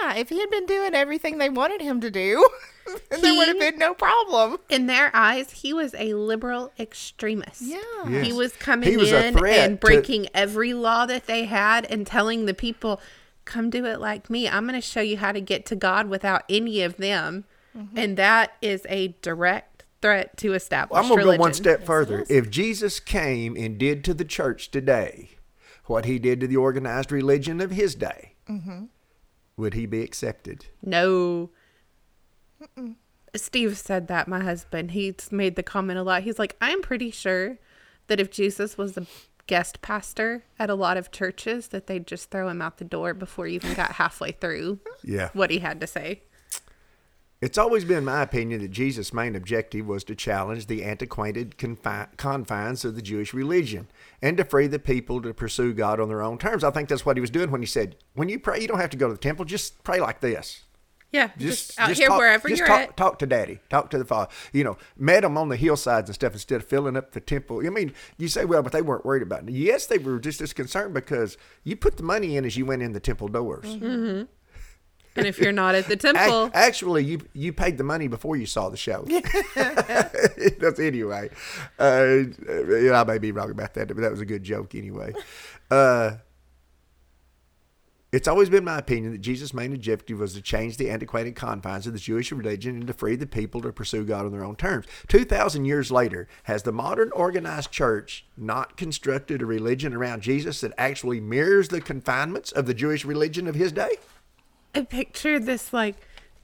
Yeah, 0.02 0.14
if 0.14 0.28
he 0.28 0.40
had 0.40 0.50
been 0.50 0.66
doing 0.66 0.94
everything 0.94 1.38
they 1.38 1.48
wanted 1.50 1.80
him 1.80 2.00
to 2.00 2.10
do, 2.10 2.46
then 3.10 3.20
there 3.20 3.34
would 3.34 3.48
have 3.48 3.58
been 3.58 3.78
no 3.78 3.94
problem. 3.94 4.58
In 4.68 4.86
their 4.86 5.10
eyes, 5.14 5.50
he 5.50 5.72
was 5.72 5.94
a 5.94 6.14
liberal 6.14 6.72
extremist. 6.78 7.62
Yeah. 7.62 7.78
Yes. 8.08 8.26
He 8.26 8.32
was 8.32 8.52
coming 8.54 8.88
He 8.88 8.96
was 8.96 9.12
in 9.12 9.34
threat 9.34 9.70
and 9.70 9.80
to- 9.80 9.86
breaking 9.86 10.28
every 10.34 10.74
law 10.74 11.06
that 11.06 11.26
they 11.26 11.44
had 11.44 11.84
and 11.86 12.06
telling 12.06 12.46
the 12.46 12.54
people, 12.54 13.00
come 13.44 13.70
do 13.70 13.84
it 13.84 14.00
like 14.00 14.30
me. 14.30 14.48
I'm 14.48 14.66
going 14.66 14.80
to 14.80 14.86
show 14.86 15.00
you 15.00 15.18
how 15.18 15.32
to 15.32 15.40
get 15.40 15.66
to 15.66 15.76
God 15.76 16.08
without 16.08 16.42
any 16.48 16.82
of 16.82 16.96
them. 16.96 17.44
Mm-hmm. 17.76 17.98
And 17.98 18.16
that 18.16 18.52
is 18.62 18.86
a 18.88 19.08
direct 19.20 19.73
threat 20.04 20.36
to 20.36 20.52
establish 20.52 21.00
I'm 21.00 21.08
going 21.08 21.20
to 21.20 21.24
go 21.24 21.36
one 21.36 21.54
step 21.54 21.86
further. 21.86 22.26
If 22.28 22.50
Jesus 22.50 23.00
came 23.00 23.56
and 23.56 23.78
did 23.78 24.04
to 24.04 24.12
the 24.12 24.26
church 24.26 24.70
today 24.70 25.30
what 25.86 26.04
he 26.04 26.18
did 26.18 26.40
to 26.40 26.46
the 26.46 26.58
organized 26.58 27.10
religion 27.10 27.58
of 27.58 27.70
his 27.70 27.94
day, 27.94 28.34
mm-hmm. 28.46 28.84
would 29.56 29.72
he 29.72 29.86
be 29.86 30.02
accepted? 30.02 30.66
No. 30.82 31.50
Steve 33.34 33.78
said 33.78 34.08
that, 34.08 34.28
my 34.28 34.42
husband. 34.42 34.90
He's 34.90 35.32
made 35.32 35.56
the 35.56 35.62
comment 35.62 35.98
a 35.98 36.02
lot. 36.02 36.22
He's 36.22 36.38
like, 36.38 36.54
I'm 36.60 36.82
pretty 36.82 37.10
sure 37.10 37.58
that 38.08 38.20
if 38.20 38.30
Jesus 38.30 38.76
was 38.76 38.98
a 38.98 39.06
guest 39.46 39.80
pastor 39.80 40.44
at 40.58 40.68
a 40.68 40.74
lot 40.74 40.98
of 40.98 41.12
churches, 41.12 41.68
that 41.68 41.86
they'd 41.86 42.06
just 42.06 42.30
throw 42.30 42.48
him 42.50 42.60
out 42.60 42.76
the 42.76 42.84
door 42.84 43.14
before 43.14 43.46
he 43.46 43.54
even 43.54 43.72
got 43.72 43.92
halfway 43.92 44.32
through 44.32 44.80
Yeah. 45.02 45.30
what 45.32 45.50
he 45.50 45.60
had 45.60 45.80
to 45.80 45.86
say. 45.86 46.24
It's 47.44 47.58
always 47.58 47.84
been 47.84 48.06
my 48.06 48.22
opinion 48.22 48.62
that 48.62 48.70
Jesus' 48.70 49.12
main 49.12 49.36
objective 49.36 49.86
was 49.86 50.02
to 50.04 50.14
challenge 50.14 50.66
the 50.66 50.82
antiquated 50.82 51.58
confi- 51.58 52.16
confines 52.16 52.86
of 52.86 52.94
the 52.96 53.02
Jewish 53.02 53.34
religion 53.34 53.88
and 54.22 54.38
to 54.38 54.44
free 54.46 54.66
the 54.66 54.78
people 54.78 55.20
to 55.20 55.34
pursue 55.34 55.74
God 55.74 56.00
on 56.00 56.08
their 56.08 56.22
own 56.22 56.38
terms. 56.38 56.64
I 56.64 56.70
think 56.70 56.88
that's 56.88 57.04
what 57.04 57.18
he 57.18 57.20
was 57.20 57.28
doing 57.28 57.50
when 57.50 57.60
he 57.60 57.66
said, 57.66 57.96
"When 58.14 58.30
you 58.30 58.38
pray, 58.38 58.60
you 58.60 58.66
don't 58.66 58.80
have 58.80 58.88
to 58.90 58.96
go 58.96 59.08
to 59.08 59.12
the 59.12 59.18
temple. 59.18 59.44
Just 59.44 59.84
pray 59.84 60.00
like 60.00 60.20
this. 60.20 60.62
Yeah, 61.12 61.28
Just, 61.36 61.68
just, 61.68 61.78
out 61.78 61.88
just 61.90 62.00
here 62.00 62.08
talk, 62.08 62.18
wherever 62.18 62.48
just 62.48 62.58
you're 62.60 62.66
talk, 62.66 62.80
at. 62.80 62.96
talk 62.96 63.18
to 63.18 63.26
Daddy. 63.26 63.60
Talk 63.68 63.90
to 63.90 63.98
the 63.98 64.06
Father. 64.06 64.32
You 64.52 64.64
know, 64.64 64.78
met 64.96 65.20
them 65.20 65.36
on 65.36 65.50
the 65.50 65.56
hillsides 65.56 66.08
and 66.08 66.14
stuff 66.14 66.32
instead 66.32 66.62
of 66.62 66.66
filling 66.66 66.96
up 66.96 67.12
the 67.12 67.20
temple. 67.20 67.64
I 67.64 67.68
mean, 67.68 67.92
you 68.16 68.26
say, 68.26 68.44
well, 68.44 68.62
but 68.64 68.72
they 68.72 68.82
weren't 68.82 69.04
worried 69.04 69.22
about 69.22 69.44
it. 69.44 69.50
Yes, 69.52 69.86
they 69.86 69.98
were 69.98 70.18
just 70.18 70.40
as 70.40 70.52
concerned 70.52 70.92
because 70.92 71.36
you 71.62 71.76
put 71.76 71.98
the 71.98 72.02
money 72.02 72.36
in 72.36 72.44
as 72.44 72.56
you 72.56 72.66
went 72.66 72.82
in 72.82 72.94
the 72.94 73.00
temple 73.00 73.28
doors. 73.28 73.76
Mm-hmm. 73.76 74.22
And 75.16 75.26
if 75.26 75.38
you're 75.38 75.52
not 75.52 75.74
at 75.74 75.86
the 75.86 75.96
temple, 75.96 76.50
Actually, 76.54 77.04
you 77.04 77.20
you 77.32 77.52
paid 77.52 77.78
the 77.78 77.84
money 77.84 78.08
before 78.08 78.36
you 78.36 78.46
saw 78.46 78.68
the 78.68 78.76
show. 78.76 79.04
That's 79.54 80.80
anyway. 80.80 81.30
Uh, 81.78 82.24
I 82.92 83.04
may 83.04 83.18
be 83.18 83.32
wrong 83.32 83.50
about 83.50 83.74
that, 83.74 83.88
but 83.88 83.98
that 83.98 84.10
was 84.10 84.20
a 84.20 84.26
good 84.26 84.42
joke 84.42 84.74
anyway. 84.74 85.12
Uh, 85.70 86.16
it's 88.14 88.28
always 88.28 88.48
been 88.48 88.62
my 88.62 88.78
opinion 88.78 89.10
that 89.10 89.22
Jesus' 89.22 89.52
main 89.52 89.72
objective 89.72 90.20
was 90.20 90.34
to 90.34 90.40
change 90.40 90.76
the 90.76 90.88
antiquated 90.88 91.34
confines 91.34 91.84
of 91.88 91.94
the 91.94 91.98
Jewish 91.98 92.30
religion 92.30 92.76
and 92.76 92.86
to 92.86 92.92
free 92.92 93.16
the 93.16 93.26
people 93.26 93.60
to 93.62 93.72
pursue 93.72 94.04
God 94.04 94.24
on 94.24 94.30
their 94.30 94.44
own 94.44 94.54
terms. 94.54 94.86
2,000 95.08 95.64
years 95.64 95.90
later, 95.90 96.28
has 96.44 96.62
the 96.62 96.70
modern 96.70 97.10
organized 97.10 97.72
church 97.72 98.24
not 98.36 98.76
constructed 98.76 99.42
a 99.42 99.46
religion 99.46 99.92
around 99.92 100.22
Jesus 100.22 100.60
that 100.60 100.72
actually 100.78 101.20
mirrors 101.20 101.70
the 101.70 101.80
confinements 101.80 102.52
of 102.52 102.66
the 102.66 102.74
Jewish 102.74 103.04
religion 103.04 103.48
of 103.48 103.56
his 103.56 103.72
day? 103.72 103.96
I 104.74 104.82
picture 104.82 105.38
this 105.38 105.72
like 105.72 105.96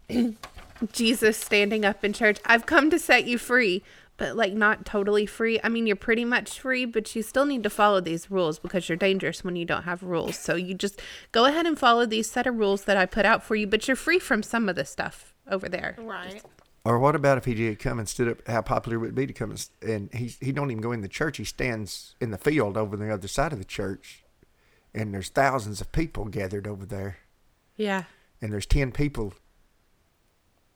Jesus 0.93 1.37
standing 1.37 1.85
up 1.85 2.05
in 2.05 2.13
church. 2.13 2.39
I've 2.45 2.67
come 2.67 2.91
to 2.91 2.99
set 2.99 3.27
you 3.27 3.39
free, 3.39 3.83
but 4.17 4.37
like 4.37 4.53
not 4.53 4.85
totally 4.87 5.27
free. 5.27 5.61
I 5.63 5.69
mean, 5.69 5.87
you're 5.87 5.97
pretty 5.97 6.25
much 6.25 6.59
free, 6.61 6.85
but 6.85 7.15
you 7.15 7.23
still 7.23 7.45
need 7.45 7.63
to 7.65 7.71
follow 7.71 8.01
these 8.01 8.31
rules 8.31 8.59
because 8.59 8.89
you're 8.89 8.97
dangerous 8.97 9.45
when 9.45 9.57
you 9.57 9.65
don't 9.65 9.83
have 9.83 10.03
rules. 10.03 10.37
So 10.39 10.55
you 10.55 10.75
just 10.75 11.01
go 11.33 11.45
ahead 11.47 11.67
and 11.67 11.79
follow 11.79 12.07
these 12.07 12.31
set 12.31 12.47
of 12.47 12.57
rules 12.57 12.85
that 12.85 12.97
I 12.97 13.07
put 13.07 13.27
out 13.27 13.43
for 13.43 13.57
you, 13.57 13.67
but 13.67 13.87
you're 13.89 13.97
free 13.97 14.19
from 14.19 14.43
some 14.43 14.69
of 14.69 14.77
the 14.77 14.85
stuff 14.85 15.35
over 15.51 15.69
there. 15.69 15.97
Right. 15.99 16.43
Or 16.85 16.99
what 16.99 17.15
about 17.15 17.37
if 17.37 17.45
he 17.45 17.53
did 17.55 17.79
come 17.79 17.99
and 17.99 18.09
stood 18.09 18.29
up? 18.29 18.49
How 18.49 18.63
popular 18.63 18.99
would 18.99 19.11
it 19.11 19.15
be 19.15 19.27
to 19.27 19.35
come 19.35 19.51
and, 19.51 19.59
s- 19.59 19.71
and 19.83 20.09
he 20.15 20.35
he 20.41 20.51
don't 20.51 20.71
even 20.71 20.81
go 20.81 20.93
in 20.93 21.03
the 21.03 21.09
church. 21.09 21.37
He 21.37 21.45
stands 21.45 22.15
in 22.23 22.31
the 22.31 22.39
field 22.39 22.79
over 22.79 22.97
the 22.97 23.13
other 23.13 23.29
side 23.29 23.53
of 23.53 23.59
the 23.59 23.67
church, 23.67 24.25
and 24.95 25.13
there's 25.13 25.29
thousands 25.29 25.83
of 25.83 25.93
people 25.93 26.25
gathered 26.27 26.67
over 26.67 26.87
there, 26.87 27.19
Yeah. 27.77 28.05
And 28.41 28.53
there's 28.53 28.67
ten 28.67 28.93
people 28.93 29.35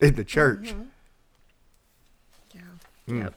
in 0.00 0.14
the 0.14 0.24
church. 0.24 0.74
Mm-hmm. 0.74 0.82
Yeah. 2.54 2.60
Hmm. 3.08 3.22
Yep. 3.22 3.34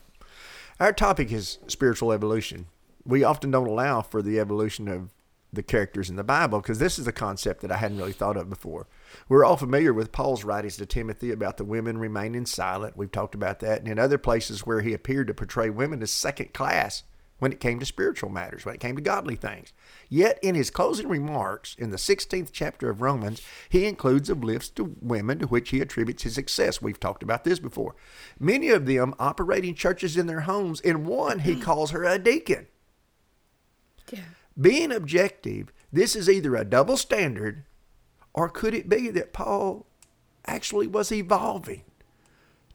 Our 0.80 0.94
topic 0.94 1.32
is 1.32 1.58
spiritual 1.68 2.12
evolution. 2.12 2.68
We 3.06 3.24
often 3.24 3.52
don't 3.52 3.68
allow 3.68 4.02
for 4.02 4.22
the 4.22 4.40
evolution 4.40 4.88
of 4.88 5.10
the 5.52 5.64
characters 5.64 6.10
in 6.10 6.18
the 6.18 6.24
Bible 6.24 6.60
because 6.60 6.80
this 6.80 7.00
is 7.00 7.08
a 7.08 7.12
concept 7.12 7.62
that 7.62 7.72
I 7.72 7.78
hadn't 7.78 7.98
really 7.98 8.12
thought 8.12 8.38
of 8.38 8.50
before. 8.50 8.88
We're 9.30 9.46
all 9.46 9.58
familiar 9.58 9.94
with 9.94 10.12
Paul's 10.12 10.44
writings 10.44 10.78
to 10.78 10.86
Timothy 10.86 11.32
about 11.32 11.58
the 11.58 11.64
women 11.64 11.98
remaining 11.98 12.46
silent. 12.46 12.98
We've 12.98 13.12
talked 13.12 13.34
about 13.34 13.60
that. 13.62 13.80
And 13.80 13.88
in 13.88 13.98
other 13.98 14.18
places 14.18 14.66
where 14.66 14.82
he 14.82 14.94
appeared 14.94 15.28
to 15.28 15.34
portray 15.34 15.70
women 15.70 16.04
as 16.04 16.12
second 16.12 16.54
class 16.54 17.04
when 17.40 17.52
it 17.52 17.60
came 17.60 17.80
to 17.80 17.86
spiritual 17.86 18.30
matters, 18.30 18.66
when 18.66 18.76
it 18.76 18.82
came 18.82 18.96
to 18.96 19.02
godly 19.02 19.36
things. 19.36 19.74
Yet 20.10 20.40
in 20.42 20.56
his 20.56 20.70
closing 20.70 21.08
remarks 21.08 21.76
in 21.78 21.92
the 21.92 21.98
16th 21.98 22.50
chapter 22.52 22.90
of 22.90 23.02
Romans, 23.02 23.42
he 23.70 23.86
includes 23.86 24.30
a 24.30 24.36
list 24.36 24.76
to 24.78 24.96
women 25.02 25.40
to 25.40 25.48
which 25.48 25.70
he 25.70 25.82
attributes 25.82 26.24
his 26.24 26.36
success. 26.36 26.82
We've 26.82 27.00
talked 27.00 27.24
about 27.24 27.44
this 27.44 27.60
before. 27.60 27.96
Many 28.40 28.70
of 28.70 28.86
them 28.86 29.14
operating 29.20 29.76
churches 29.76 30.18
in 30.18 30.28
their 30.28 30.42
homes. 30.42 30.80
In 30.82 31.06
one, 31.06 31.40
he 31.40 31.56
calls 31.60 31.92
her 31.92 32.04
a 32.04 32.18
deacon. 32.18 32.68
Yeah. 34.12 34.22
Being 34.60 34.92
objective, 34.92 35.72
this 35.92 36.16
is 36.16 36.30
either 36.30 36.56
a 36.56 36.66
double 36.66 36.98
standard 36.98 37.66
or 38.38 38.50
could 38.50 38.76
it 38.76 38.88
be 38.88 39.10
that 39.10 39.34
Paul 39.34 39.88
actually 40.46 40.86
was 40.86 41.12
evolving 41.12 41.82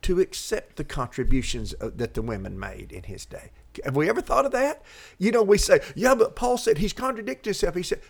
to 0.02 0.18
accept 0.18 0.74
the 0.74 0.82
contributions 0.82 1.72
uh, 1.80 1.90
that 1.94 2.14
the 2.14 2.22
women 2.22 2.58
made 2.58 2.90
in 2.90 3.04
his 3.04 3.24
day? 3.24 3.52
Have 3.84 3.96
we 3.96 4.08
ever 4.08 4.20
thought 4.20 4.46
of 4.46 4.52
that? 4.52 4.82
You 5.18 5.32
know, 5.32 5.42
we 5.42 5.58
say, 5.58 5.80
yeah, 5.94 6.14
but 6.14 6.36
Paul 6.36 6.58
said 6.58 6.78
he's 6.78 6.92
contradicted 6.92 7.46
himself. 7.46 7.74
He 7.74 7.82
said, 7.82 8.00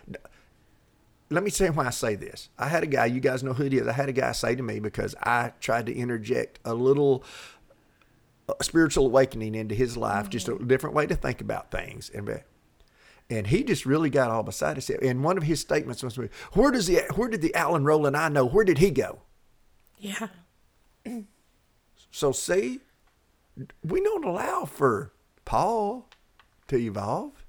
let 1.29 1.43
me 1.43 1.49
say 1.49 1.69
why 1.69 1.87
I 1.87 1.89
say 1.89 2.15
this. 2.15 2.49
I 2.59 2.67
had 2.67 2.83
a 2.83 2.87
guy, 2.87 3.05
you 3.05 3.19
guys 3.19 3.43
know 3.43 3.53
who 3.53 3.65
it 3.65 3.73
is. 3.73 3.87
I 3.87 3.93
had 3.93 4.09
a 4.09 4.13
guy 4.13 4.31
say 4.33 4.55
to 4.55 4.63
me 4.63 4.79
because 4.79 5.15
I 5.21 5.53
tried 5.59 5.87
to 5.87 5.93
interject 5.93 6.59
a 6.63 6.73
little 6.73 7.23
spiritual 8.61 9.05
awakening 9.05 9.55
into 9.55 9.73
his 9.75 9.97
life, 9.97 10.29
just 10.29 10.47
a 10.47 10.51
mm-hmm. 10.51 10.67
different 10.67 10.95
way 10.95 11.07
to 11.07 11.15
think 11.15 11.41
about 11.41 11.71
things. 11.71 12.09
And 12.13 12.41
and 13.29 13.47
he 13.47 13.63
just 13.63 13.85
really 13.85 14.09
got 14.09 14.29
all 14.29 14.43
beside 14.43 14.75
himself. 14.75 14.99
And 15.01 15.23
one 15.23 15.37
of 15.37 15.43
his 15.43 15.61
statements 15.61 16.03
was, 16.03 16.19
"Where 16.51 16.71
does 16.71 16.87
the 16.87 17.03
where 17.15 17.29
did 17.29 17.41
the 17.41 17.55
Alan 17.55 17.83
Rowland 17.83 18.17
I 18.17 18.29
know? 18.29 18.45
Where 18.45 18.65
did 18.65 18.79
he 18.79 18.91
go?" 18.91 19.21
Yeah. 19.97 20.27
So 22.11 22.31
see, 22.31 22.81
we 23.81 24.01
don't 24.01 24.25
allow 24.25 24.65
for 24.65 25.12
Paul 25.45 26.09
to 26.67 26.77
evolve, 26.77 27.45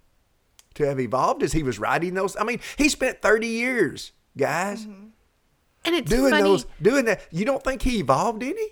to 0.75 0.87
have 0.87 1.01
evolved 1.01 1.43
as 1.43 1.53
he 1.53 1.63
was 1.63 1.79
writing 1.79 2.15
those. 2.15 2.37
I 2.37 2.45
mean, 2.45 2.61
he 2.77 2.89
spent 2.89 3.23
thirty 3.23 3.49
years, 3.49 4.13
guys, 4.37 4.87
mm-hmm. 4.87 5.09
And 5.85 5.95
it's 5.95 6.11
doing 6.11 6.31
funny. 6.31 6.43
those, 6.43 6.67
doing 6.81 7.05
that. 7.05 7.21
You 7.31 7.45
don't 7.45 7.63
think 7.63 7.83
he 7.83 7.99
evolved 7.99 8.43
any? 8.43 8.69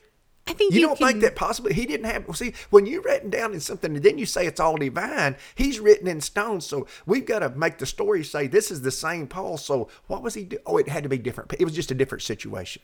I 0.47 0.55
think 0.55 0.73
You, 0.73 0.81
you, 0.81 0.87
don't 0.87 0.99
can, 0.99 1.07
think 1.09 1.21
that 1.21 1.37
possibly 1.37 1.73
he 1.73 1.87
didn't 1.87 2.07
have? 2.07 2.27
Well, 2.27 2.35
see, 2.35 2.55
when 2.71 2.87
you're 2.87 3.03
written 3.03 3.31
down 3.31 3.53
in 3.53 3.61
something 3.61 3.95
and 3.95 4.03
then 4.03 4.19
you 4.19 4.27
say 4.27 4.47
it's 4.47 4.59
all 4.59 4.77
divine, 4.77 5.37
he's 5.55 5.79
written 5.79 6.09
in 6.09 6.21
stone. 6.21 6.61
So 6.61 6.87
we've 7.07 7.27
got 7.27 7.41
to 7.41 7.51
make 7.51 7.79
the 7.79 7.87
story 7.87 8.25
say 8.25 8.49
this 8.49 8.71
is 8.71 8.83
the 8.83 8.91
same 8.91 9.29
Paul. 9.29 9.57
So 9.57 9.89
what 10.09 10.23
was 10.23 10.35
he 10.35 10.45
do? 10.45 10.59
Oh, 10.67 10.79
it 10.79 10.89
had 10.89 11.05
to 11.05 11.09
be 11.09 11.19
different. 11.19 11.53
It 11.59 11.65
was 11.65 11.75
just 11.75 11.91
a 11.91 11.95
different 11.95 12.23
situation. 12.23 12.83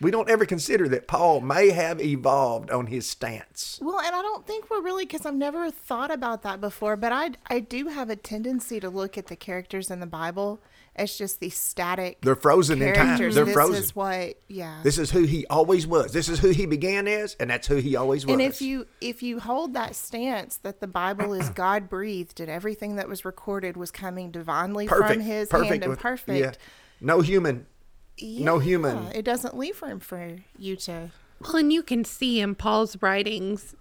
We 0.00 0.10
don't 0.10 0.28
ever 0.28 0.44
consider 0.44 0.88
that 0.88 1.06
Paul 1.06 1.40
may 1.40 1.70
have 1.70 2.00
evolved 2.00 2.70
on 2.70 2.86
his 2.86 3.08
stance. 3.08 3.78
Well, 3.80 4.00
and 4.00 4.14
I 4.14 4.22
don't 4.22 4.46
think 4.46 4.68
we're 4.70 4.82
really 4.82 5.04
because 5.04 5.24
I've 5.24 5.34
never 5.34 5.70
thought 5.70 6.10
about 6.10 6.42
that 6.42 6.60
before. 6.60 6.96
But 6.96 7.12
I 7.12 7.30
I 7.46 7.60
do 7.60 7.88
have 7.88 8.10
a 8.10 8.16
tendency 8.16 8.80
to 8.80 8.90
look 8.90 9.16
at 9.16 9.26
the 9.26 9.36
characters 9.36 9.90
in 9.90 10.00
the 10.00 10.06
Bible 10.06 10.60
as 10.96 11.16
just 11.16 11.40
these 11.40 11.56
static. 11.56 12.20
They're 12.20 12.36
frozen 12.36 12.80
in 12.80 12.94
time. 12.94 13.06
characters. 13.06 13.34
They're 13.34 13.44
this 13.44 13.54
frozen. 13.54 13.74
This 13.74 13.84
is 13.86 13.96
what, 13.96 14.34
yeah. 14.48 14.80
This 14.82 14.98
is 14.98 15.10
who 15.10 15.24
he 15.24 15.46
always 15.48 15.86
was. 15.86 16.12
This 16.12 16.28
is 16.28 16.38
who 16.38 16.50
he 16.50 16.66
began 16.66 17.08
as, 17.08 17.36
and 17.40 17.50
that's 17.50 17.66
who 17.66 17.76
he 17.76 17.96
always 17.96 18.24
was. 18.26 18.32
and 18.32 18.42
if 18.42 18.62
you 18.62 18.86
if 19.00 19.22
you 19.22 19.40
hold 19.40 19.74
that 19.74 19.94
stance 19.94 20.58
that 20.58 20.80
the 20.80 20.86
Bible 20.86 21.34
is 21.34 21.48
God 21.54 21.88
breathed 21.88 22.40
and 22.40 22.50
everything 22.50 22.96
that 22.96 23.08
was 23.08 23.24
recorded 23.24 23.76
was 23.76 23.90
coming 23.90 24.30
divinely 24.30 24.86
from 24.86 25.20
His 25.20 25.50
hand 25.50 25.84
and 25.84 25.98
perfect, 25.98 26.38
yeah. 26.38 26.52
no 27.00 27.20
human, 27.20 27.66
no 28.20 28.58
human. 28.58 29.06
it 29.12 29.24
doesn't 29.24 29.56
leave 29.56 29.82
room 29.82 30.00
for 30.00 30.36
you 30.58 30.76
to. 30.76 31.10
Well, 31.40 31.56
and 31.56 31.72
you 31.72 31.82
can 31.82 32.04
see 32.04 32.40
in 32.40 32.54
Paul's 32.54 33.00
writings, 33.02 33.74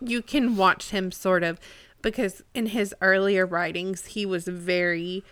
you 0.00 0.22
can 0.22 0.56
watch 0.56 0.90
him 0.90 1.10
sort 1.12 1.42
of 1.42 1.58
because 2.02 2.42
in 2.54 2.66
his 2.66 2.94
earlier 3.00 3.46
writings, 3.46 4.06
he 4.06 4.24
was 4.24 4.46
very, 4.46 5.24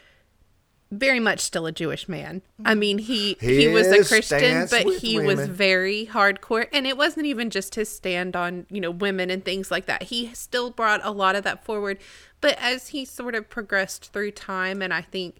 very 0.90 1.20
much 1.20 1.40
still 1.40 1.66
a 1.66 1.72
Jewish 1.72 2.08
man. 2.08 2.42
I 2.64 2.70
mm-hmm. 2.70 2.78
mean, 2.78 2.98
he 2.98 3.36
he 3.40 3.68
was 3.68 3.86
a 3.88 4.04
Christian, 4.04 4.66
but 4.70 4.84
with 4.84 5.00
he 5.00 5.18
was 5.18 5.46
very 5.48 6.06
hardcore, 6.06 6.66
and 6.72 6.86
it 6.86 6.96
wasn't 6.96 7.26
even 7.26 7.50
just 7.50 7.74
his 7.74 7.88
stand 7.88 8.36
on 8.36 8.66
you 8.70 8.80
know 8.80 8.90
women 8.90 9.30
and 9.30 9.44
things 9.44 9.70
like 9.70 9.86
that. 9.86 10.04
He 10.04 10.32
still 10.34 10.70
brought 10.70 11.00
a 11.04 11.10
lot 11.10 11.36
of 11.36 11.44
that 11.44 11.64
forward, 11.64 11.98
but 12.40 12.56
as 12.60 12.88
he 12.88 13.04
sort 13.04 13.34
of 13.34 13.48
progressed 13.48 14.12
through 14.12 14.32
time, 14.32 14.82
and 14.82 14.92
I 14.92 15.02
think 15.02 15.36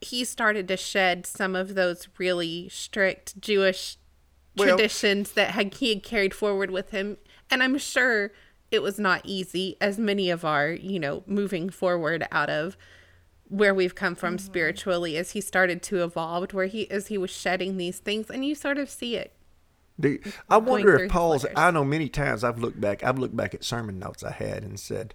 he 0.00 0.24
started 0.24 0.68
to 0.68 0.76
shed 0.76 1.26
some 1.26 1.54
of 1.56 1.74
those 1.74 2.08
really 2.18 2.68
strict 2.68 3.40
Jewish 3.40 3.96
Well- 4.56 4.68
traditions 4.76 5.32
that 5.32 5.50
had 5.52 5.74
he 5.74 5.90
had 5.90 6.02
carried 6.02 6.34
forward 6.34 6.70
with 6.70 6.90
him 6.90 7.16
and 7.50 7.62
i'm 7.62 7.78
sure 7.78 8.32
it 8.72 8.82
was 8.82 8.98
not 8.98 9.20
easy 9.24 9.76
as 9.80 9.98
many 9.98 10.30
of 10.30 10.44
our 10.44 10.70
you 10.70 10.98
know 10.98 11.22
moving 11.26 11.70
forward 11.70 12.26
out 12.32 12.50
of 12.50 12.76
where 13.48 13.72
we've 13.74 13.94
come 13.94 14.14
from 14.16 14.36
Mm-hmm. 14.36 14.46
spiritually 14.46 15.16
as 15.16 15.30
he 15.30 15.40
started 15.40 15.80
to 15.84 16.02
evolve 16.02 16.52
where 16.52 16.66
he 16.66 16.90
as 16.90 17.06
he 17.06 17.16
was 17.16 17.30
shedding 17.30 17.76
these 17.76 17.98
things 18.00 18.28
and 18.30 18.44
you 18.44 18.54
sort 18.56 18.78
of 18.78 18.90
see 18.90 19.14
it 19.16 19.32
Do, 20.00 20.18
I 20.50 20.56
wonder 20.58 20.96
if 21.04 21.10
Paul's. 21.10 21.46
I 21.56 21.70
know 21.70 21.84
many 21.84 22.08
times 22.08 22.42
I've 22.44 22.58
looked 22.58 22.80
back. 22.80 23.02
I've 23.04 23.18
looked 23.18 23.36
back 23.36 23.54
at 23.54 23.64
sermon 23.64 23.98
notes 23.98 24.22
I 24.22 24.30
had 24.32 24.62
and 24.62 24.78
said, 24.78 25.14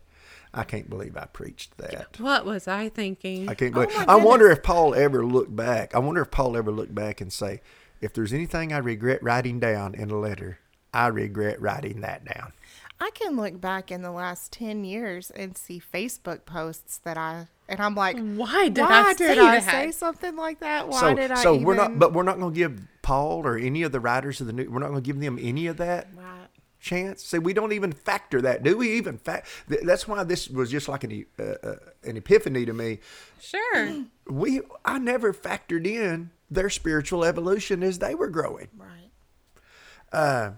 "I 0.54 0.64
can't 0.64 0.90
believe 0.90 1.18
I 1.18 1.26
preached 1.26 1.78
that." 1.78 2.20
what 2.20 2.46
was 2.46 2.68
i 2.68 2.90
thinking 2.90 3.50
I 3.50 3.56
can't 3.56 3.76
Oh 3.76 3.86
believe. 3.86 4.08
my 4.08 4.14
I 4.14 4.16
wonder 4.16 4.50
if 4.50 4.64
Paul 4.64 4.94
ever 4.96 5.26
looked 5.26 5.56
back. 5.56 5.96
I 5.96 6.00
wonder 6.00 6.22
if 6.22 6.32
Paul 6.32 6.58
ever 6.58 6.72
looked 6.72 6.96
back 6.96 7.22
and 7.22 7.32
say, 7.32 7.62
"If 8.02 8.14
there's 8.14 8.34
anything 8.34 8.74
I 8.74 8.78
regret 8.78 9.22
writing 9.24 9.60
down 9.60 9.96
in 9.96 10.10
a 10.10 10.18
letter, 10.20 10.60
I 10.94 11.08
regret 11.08 11.62
writing 11.62 12.02
that 12.02 12.26
down." 12.26 12.54
I 13.00 13.10
can 13.14 13.36
look 13.36 13.60
back 13.60 13.92
in 13.92 14.02
the 14.02 14.12
last 14.12 14.54
ten 14.54 14.86
years 14.86 15.30
and 15.32 15.58
see 15.58 15.82
Facebook 15.82 16.46
posts 16.46 17.00
that 17.00 17.18
I 17.18 17.48
and 17.68 17.80
I'm 17.82 17.96
like, 17.96 18.18
why 18.18 18.70
did 18.70 18.82
why 18.82 19.04
i 19.08 19.14
did 19.14 19.36
say 19.36 19.40
I 19.40 19.60
that 19.60 19.72
say 19.72 19.92
something 19.92 20.36
like 20.36 20.60
that? 20.60 20.88
Why 20.88 21.00
so, 21.00 21.16
did 21.16 21.32
I? 21.32 21.36
so 21.36 21.56
even... 21.56 21.66
we're 21.66 21.76
not. 21.76 21.98
But 21.98 22.14
we're 22.14 22.24
not 22.24 22.40
going 22.40 22.54
to 22.54 22.58
give 22.58 22.82
Paul 23.02 23.46
or 23.46 23.58
any 23.58 23.84
of 23.84 23.92
the 23.92 24.00
writers 24.00 24.42
of 24.42 24.48
the 24.48 24.54
new. 24.54 24.70
We're 24.70 24.80
not 24.80 24.90
going 24.90 25.02
to 25.02 25.06
give 25.06 25.20
them 25.20 25.40
any 25.42 25.68
of 25.68 25.78
that. 25.78 26.08
Right. 26.16 26.43
Chance. 26.84 27.24
See, 27.24 27.40
we 27.40 27.54
don't 27.54 27.72
even 27.74 27.92
factor 27.92 28.42
that. 28.42 28.64
Do 28.64 28.78
we 28.78 28.94
even 28.94 29.18
fact? 29.18 29.48
That's 29.68 30.08
why 30.08 30.24
this 30.24 30.48
was 30.50 30.70
just 30.70 30.88
like 30.88 31.04
an 31.04 31.26
uh, 31.40 31.44
uh, 31.44 31.76
an 32.04 32.18
epiphany 32.18 32.66
to 32.66 32.74
me. 32.74 33.00
sure 33.40 34.06
We 34.30 34.62
I 34.86 35.00
never 35.00 35.34
factored 35.34 35.88
in 35.88 36.32
their 36.52 36.70
spiritual 36.70 37.26
evolution 37.26 37.84
as 37.84 38.00
they 38.00 38.16
were 38.16 38.30
growing. 38.30 38.68
Right. 38.78 40.54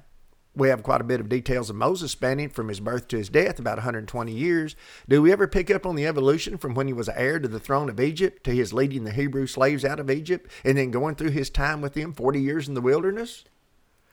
We 0.58 0.70
have 0.70 0.84
quite 0.84 1.02
a 1.02 1.06
bit 1.06 1.20
of 1.20 1.28
details 1.28 1.70
of 1.70 1.76
Moses 1.76 2.12
spanning 2.12 2.48
from 2.50 2.70
his 2.70 2.80
birth 2.80 3.10
to 3.10 3.18
his 3.18 3.28
death, 3.28 3.60
about 3.60 3.78
120 3.78 4.32
years. 4.32 4.78
Do 5.10 5.22
we 5.22 5.34
ever 5.34 5.48
pick 5.48 5.70
up 5.70 5.86
on 5.86 5.96
the 5.96 6.08
evolution 6.08 6.58
from 6.58 6.74
when 6.76 6.88
he 6.88 6.94
was 6.94 7.10
heir 7.10 7.40
to 7.40 7.48
the 7.50 7.60
throne 7.60 7.90
of 7.90 8.00
Egypt 8.00 8.46
to 8.46 8.52
his 8.52 8.72
leading 8.72 9.04
the 9.04 9.12
Hebrew 9.12 9.48
slaves 9.48 9.84
out 9.84 10.00
of 10.00 10.10
Egypt 10.10 10.50
and 10.64 10.78
then 10.78 10.92
going 10.92 11.16
through 11.16 11.32
his 11.32 11.50
time 11.50 11.82
with 11.82 11.94
them 11.94 12.14
40 12.14 12.40
years 12.40 12.70
in 12.70 12.74
the 12.74 12.82
wilderness? 12.82 13.44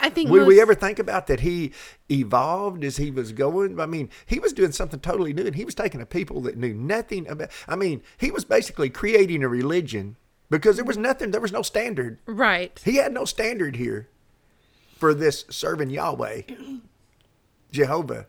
I 0.02 0.10
think 0.10 0.28
Would 0.28 0.46
we 0.46 0.60
ever 0.60 0.74
think 0.74 0.98
about 0.98 1.28
that 1.28 1.40
he 1.40 1.72
evolved 2.10 2.84
as 2.84 2.98
he 2.98 3.10
was 3.10 3.32
going? 3.32 3.80
I 3.80 3.86
mean, 3.86 4.10
he 4.26 4.38
was 4.38 4.52
doing 4.52 4.72
something 4.72 5.00
totally 5.00 5.32
new 5.32 5.46
and 5.46 5.56
he 5.56 5.64
was 5.64 5.74
taking 5.74 6.02
a 6.02 6.06
people 6.06 6.42
that 6.42 6.58
knew 6.58 6.74
nothing 6.74 7.26
about 7.28 7.50
I 7.66 7.76
mean, 7.76 8.02
he 8.18 8.30
was 8.30 8.44
basically 8.44 8.90
creating 8.90 9.42
a 9.42 9.48
religion 9.48 10.16
because 10.50 10.76
there 10.76 10.84
was 10.84 10.98
nothing, 10.98 11.30
there 11.30 11.40
was 11.40 11.52
no 11.52 11.62
standard. 11.62 12.18
right 12.26 12.78
He 12.84 12.96
had 12.96 13.14
no 13.14 13.24
standard 13.24 13.76
here 13.76 14.08
for 14.98 15.14
this 15.14 15.44
serving 15.48 15.90
Yahweh, 15.90 16.42
Jehovah. 17.72 18.26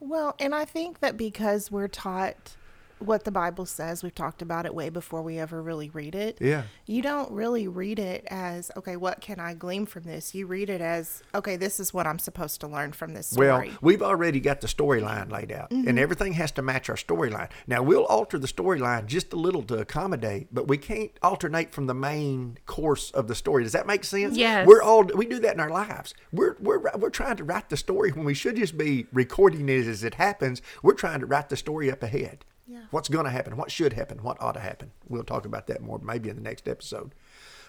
Well, 0.00 0.36
and 0.38 0.54
I 0.54 0.64
think 0.64 1.00
that 1.00 1.16
because 1.16 1.70
we're 1.70 1.88
taught 1.88 2.56
what 3.00 3.24
the 3.24 3.30
Bible 3.30 3.66
says. 3.66 4.02
We've 4.02 4.14
talked 4.14 4.42
about 4.42 4.66
it 4.66 4.74
way 4.74 4.88
before 4.88 5.22
we 5.22 5.38
ever 5.38 5.62
really 5.62 5.90
read 5.90 6.14
it. 6.14 6.38
Yeah. 6.40 6.62
You 6.86 7.02
don't 7.02 7.30
really 7.30 7.68
read 7.68 7.98
it 7.98 8.24
as, 8.30 8.70
okay, 8.76 8.96
what 8.96 9.20
can 9.20 9.40
I 9.40 9.54
glean 9.54 9.86
from 9.86 10.04
this? 10.04 10.34
You 10.34 10.46
read 10.46 10.70
it 10.70 10.80
as, 10.80 11.22
okay, 11.34 11.56
this 11.56 11.78
is 11.80 11.92
what 11.94 12.06
I'm 12.06 12.18
supposed 12.18 12.60
to 12.62 12.68
learn 12.68 12.92
from 12.92 13.14
this 13.14 13.28
story. 13.28 13.68
Well, 13.68 13.78
we've 13.80 14.02
already 14.02 14.40
got 14.40 14.60
the 14.60 14.66
storyline 14.66 15.30
laid 15.30 15.52
out, 15.52 15.70
Mm-hmm. 15.70 15.88
and 15.88 15.98
everything 15.98 16.32
has 16.34 16.50
to 16.52 16.62
match 16.62 16.88
our 16.88 16.96
storyline. 16.96 17.50
Now, 17.66 17.82
we'll 17.82 18.06
alter 18.06 18.38
the 18.38 18.46
storyline 18.46 19.06
just 19.06 19.32
a 19.32 19.36
little 19.36 19.62
to 19.64 19.78
accommodate, 19.78 20.48
but 20.52 20.66
we 20.68 20.78
can't 20.78 21.10
alternate 21.22 21.72
from 21.72 21.86
the 21.86 21.94
main 21.94 22.58
course 22.66 23.10
of 23.10 23.28
the 23.28 23.34
story. 23.34 23.62
Does 23.64 23.72
that 23.72 23.86
make 23.86 24.04
sense? 24.04 24.36
Yes. 24.36 24.66
We're 24.66 24.82
all 24.82 25.04
we 25.04 25.26
do 25.26 25.38
that 25.40 25.54
in 25.54 25.60
our 25.60 25.70
lives. 25.70 26.14
We're 26.32 26.56
we're 26.60 26.80
we're 26.96 27.10
trying 27.10 27.36
to 27.36 27.44
write 27.44 27.68
the 27.70 27.76
story 27.76 28.12
when 28.12 28.24
we 28.24 28.34
should 28.34 28.56
just 28.56 28.76
be 28.78 29.06
recording 29.12 29.68
it 29.68 29.86
as 29.86 30.04
it 30.04 30.14
happens. 30.14 30.62
We're 30.82 30.94
trying 30.94 31.20
to 31.20 31.26
write 31.26 31.48
the 31.48 31.56
story 31.56 31.90
up 31.90 32.02
ahead. 32.02 32.44
Yeah. 32.68 32.80
What's 32.90 33.08
going 33.08 33.24
to 33.24 33.30
happen? 33.30 33.56
What 33.56 33.70
should 33.70 33.94
happen? 33.94 34.22
What 34.22 34.36
ought 34.40 34.52
to 34.52 34.60
happen? 34.60 34.90
We'll 35.08 35.24
talk 35.24 35.46
about 35.46 35.66
that 35.68 35.80
more 35.80 35.98
maybe 35.98 36.28
in 36.28 36.36
the 36.36 36.42
next 36.42 36.68
episode. 36.68 37.14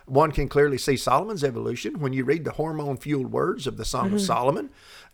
One 0.06 0.32
can 0.32 0.50
clearly 0.50 0.78
see 0.78 0.98
Solomon's 0.98 1.44
evolution 1.44 2.00
when 2.00 2.14
you 2.14 2.24
read 2.26 2.44
the 2.44 2.52
hormone 2.54 2.98
fueled 2.98 3.32
words 3.32 3.66
of 3.68 3.78
the 3.78 3.86
Song 3.86 4.08
Mm-hmm. 4.08 4.16
of 4.16 4.22
Solomon. 4.22 4.70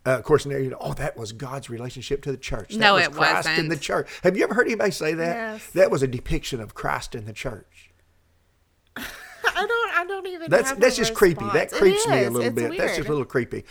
Uh, 0.06 0.12
of 0.17 0.24
course, 0.24 0.45
now 0.45 0.56
you 0.58 0.69
know, 0.69 0.78
oh, 0.80 0.93
that 0.93 1.17
was 1.17 1.34
God's 1.34 1.69
relationship 1.69 2.21
to 2.24 2.32
the 2.32 2.38
church. 2.38 2.69
That 2.74 2.80
No, 2.80 2.93
was 2.95 3.06
it 3.06 3.12
Christ 3.12 3.48
in 3.48 3.52
wasn't. 3.54 3.69
the 3.69 3.78
church. 3.78 4.10
Have 4.24 4.38
you 4.38 4.43
ever 4.43 4.54
heard 4.54 4.67
anybody 4.67 4.91
say 4.91 5.13
that? 5.15 5.36
Yes. 5.36 5.69
That 5.71 5.91
was 5.91 6.02
a 6.02 6.08
depiction 6.08 6.62
of 6.62 6.74
Christ 6.76 7.13
in 7.13 7.26
the 7.26 7.34
church. 7.34 7.91
I 8.98 9.65
don't, 9.67 9.95
I 9.98 10.06
don't 10.08 10.28
even. 10.28 10.50
That's 10.50 10.71
that's 10.74 10.95
just 10.95 11.13
creepy. 11.13 11.45
That 11.54 11.71
creeps 11.71 12.08
me 12.08 12.24
a 12.24 12.30
little 12.30 12.41
It's 12.48 12.56
bit. 12.56 12.78
That's 12.78 12.95
just 12.98 13.08
a 13.08 13.12
little 13.12 13.26
creepy. 13.26 13.63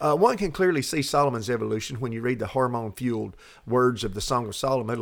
Uh, 0.00 0.14
one 0.14 0.36
can 0.36 0.50
clearly 0.50 0.82
see 0.82 1.02
Solomon's 1.02 1.48
evolution 1.48 2.00
when 2.00 2.12
you 2.12 2.20
read 2.20 2.38
the 2.38 2.48
hormone-fueled 2.48 3.36
words 3.66 4.04
of 4.04 4.14
the 4.14 4.20
Song 4.20 4.46
of 4.46 4.56
Solomon, 4.56 4.98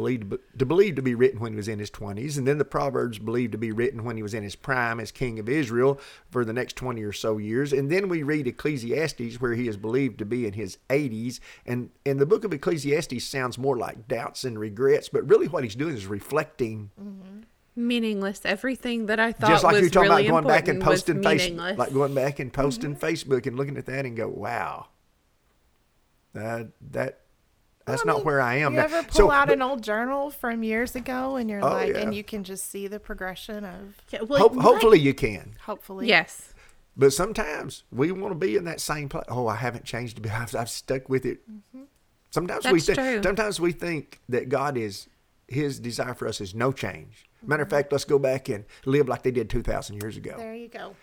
to, 0.58 0.66
believe 0.66 0.96
to 0.96 1.02
be 1.02 1.14
written 1.14 1.40
when 1.40 1.52
he 1.52 1.56
was 1.56 1.68
in 1.68 1.78
his 1.78 1.90
twenties, 1.90 2.36
and 2.36 2.46
then 2.46 2.58
the 2.58 2.64
Proverbs 2.64 3.18
believed 3.18 3.52
to 3.52 3.58
be 3.58 3.72
written 3.72 4.04
when 4.04 4.16
he 4.16 4.22
was 4.22 4.34
in 4.34 4.42
his 4.42 4.54
prime 4.54 5.00
as 5.00 5.10
king 5.10 5.38
of 5.38 5.48
Israel 5.48 5.98
for 6.30 6.44
the 6.44 6.52
next 6.52 6.76
twenty 6.76 7.02
or 7.02 7.12
so 7.12 7.38
years, 7.38 7.72
and 7.72 7.90
then 7.90 8.08
we 8.08 8.22
read 8.22 8.46
Ecclesiastes 8.46 9.40
where 9.40 9.54
he 9.54 9.66
is 9.66 9.76
believed 9.76 10.18
to 10.18 10.24
be 10.26 10.46
in 10.46 10.52
his 10.52 10.78
eighties, 10.90 11.40
and 11.66 11.90
and 12.04 12.20
the 12.20 12.26
book 12.26 12.44
of 12.44 12.52
Ecclesiastes 12.52 13.24
sounds 13.24 13.58
more 13.58 13.76
like 13.76 14.08
doubts 14.08 14.44
and 14.44 14.58
regrets, 14.58 15.08
but 15.08 15.28
really 15.28 15.48
what 15.48 15.64
he's 15.64 15.74
doing 15.74 15.96
is 15.96 16.06
reflecting 16.06 16.90
Meaningless. 17.74 18.42
Everything 18.44 19.06
that 19.06 19.18
I 19.18 19.32
thought 19.32 19.50
just 19.50 19.64
like 19.64 19.72
was 19.72 19.82
you're 19.82 19.90
talking 19.90 20.10
really 20.10 20.26
about 20.26 20.44
going 20.44 20.46
back 20.46 20.68
and 20.68 20.82
posting 20.82 21.22
Facebook, 21.22 21.78
like 21.78 21.92
going 21.92 22.14
back 22.14 22.38
and 22.38 22.52
mm-hmm. 22.52 22.62
posting 22.62 22.96
Facebook 22.96 23.46
and 23.46 23.56
looking 23.56 23.76
at 23.76 23.86
that 23.86 24.04
and 24.04 24.16
go, 24.16 24.28
wow, 24.28 24.88
that 26.34 26.68
that 26.90 27.20
that's 27.86 28.02
I 28.02 28.06
not 28.06 28.16
mean, 28.18 28.24
where 28.26 28.40
I 28.40 28.56
am 28.56 28.72
You 28.72 28.78
now. 28.78 28.84
ever 28.84 29.02
pull 29.02 29.12
So, 29.12 29.30
out 29.30 29.48
but 29.48 29.54
an 29.54 29.62
old 29.62 29.82
journal 29.82 30.30
from 30.30 30.62
years 30.62 30.94
ago, 30.94 31.36
and 31.36 31.50
you're 31.50 31.64
Oh, 31.64 31.68
like, 31.68 31.94
yeah. 31.94 31.98
and 32.00 32.14
you 32.14 32.22
can 32.22 32.44
just 32.44 32.70
see 32.70 32.86
the 32.86 33.00
progression 33.00 33.64
of, 33.64 33.96
Yeah, 34.10 34.22
well, 34.22 34.38
hope, 34.38 34.54
what- 34.54 34.62
hopefully 34.62 35.00
you 35.00 35.14
can, 35.14 35.56
hopefully, 35.64 36.06
Yes. 36.06 36.54
but 36.96 37.12
sometimes 37.12 37.82
we 37.90 38.12
want 38.12 38.32
to 38.32 38.38
be 38.38 38.56
in 38.56 38.64
that 38.64 38.80
same 38.80 39.08
place. 39.08 39.24
Oh, 39.28 39.48
I 39.48 39.56
haven't 39.56 39.84
changed. 39.84 40.24
I've, 40.26 40.54
I've 40.54 40.70
stuck 40.70 41.08
with 41.08 41.26
it. 41.26 41.40
Mm-hmm. 41.50 41.84
Sometimes 42.30 42.66
we 42.70 42.80
think. 42.80 43.24
Sometimes 43.24 43.60
we 43.60 43.72
think 43.72 44.20
that 44.28 44.48
God 44.48 44.78
is 44.78 45.08
His 45.48 45.78
desire 45.80 46.14
for 46.14 46.26
us 46.28 46.40
is 46.40 46.54
no 46.54 46.72
change. 46.72 47.26
Matter 47.44 47.62
of 47.62 47.70
fact, 47.70 47.92
let's 47.92 48.04
go 48.04 48.18
back 48.18 48.48
and 48.48 48.64
live 48.84 49.08
like 49.08 49.22
they 49.22 49.30
did 49.30 49.50
two 49.50 49.62
thousand 49.62 50.02
years 50.02 50.16
ago. 50.16 50.34
There 50.36 50.54
you 50.54 50.68
go. 50.68 50.94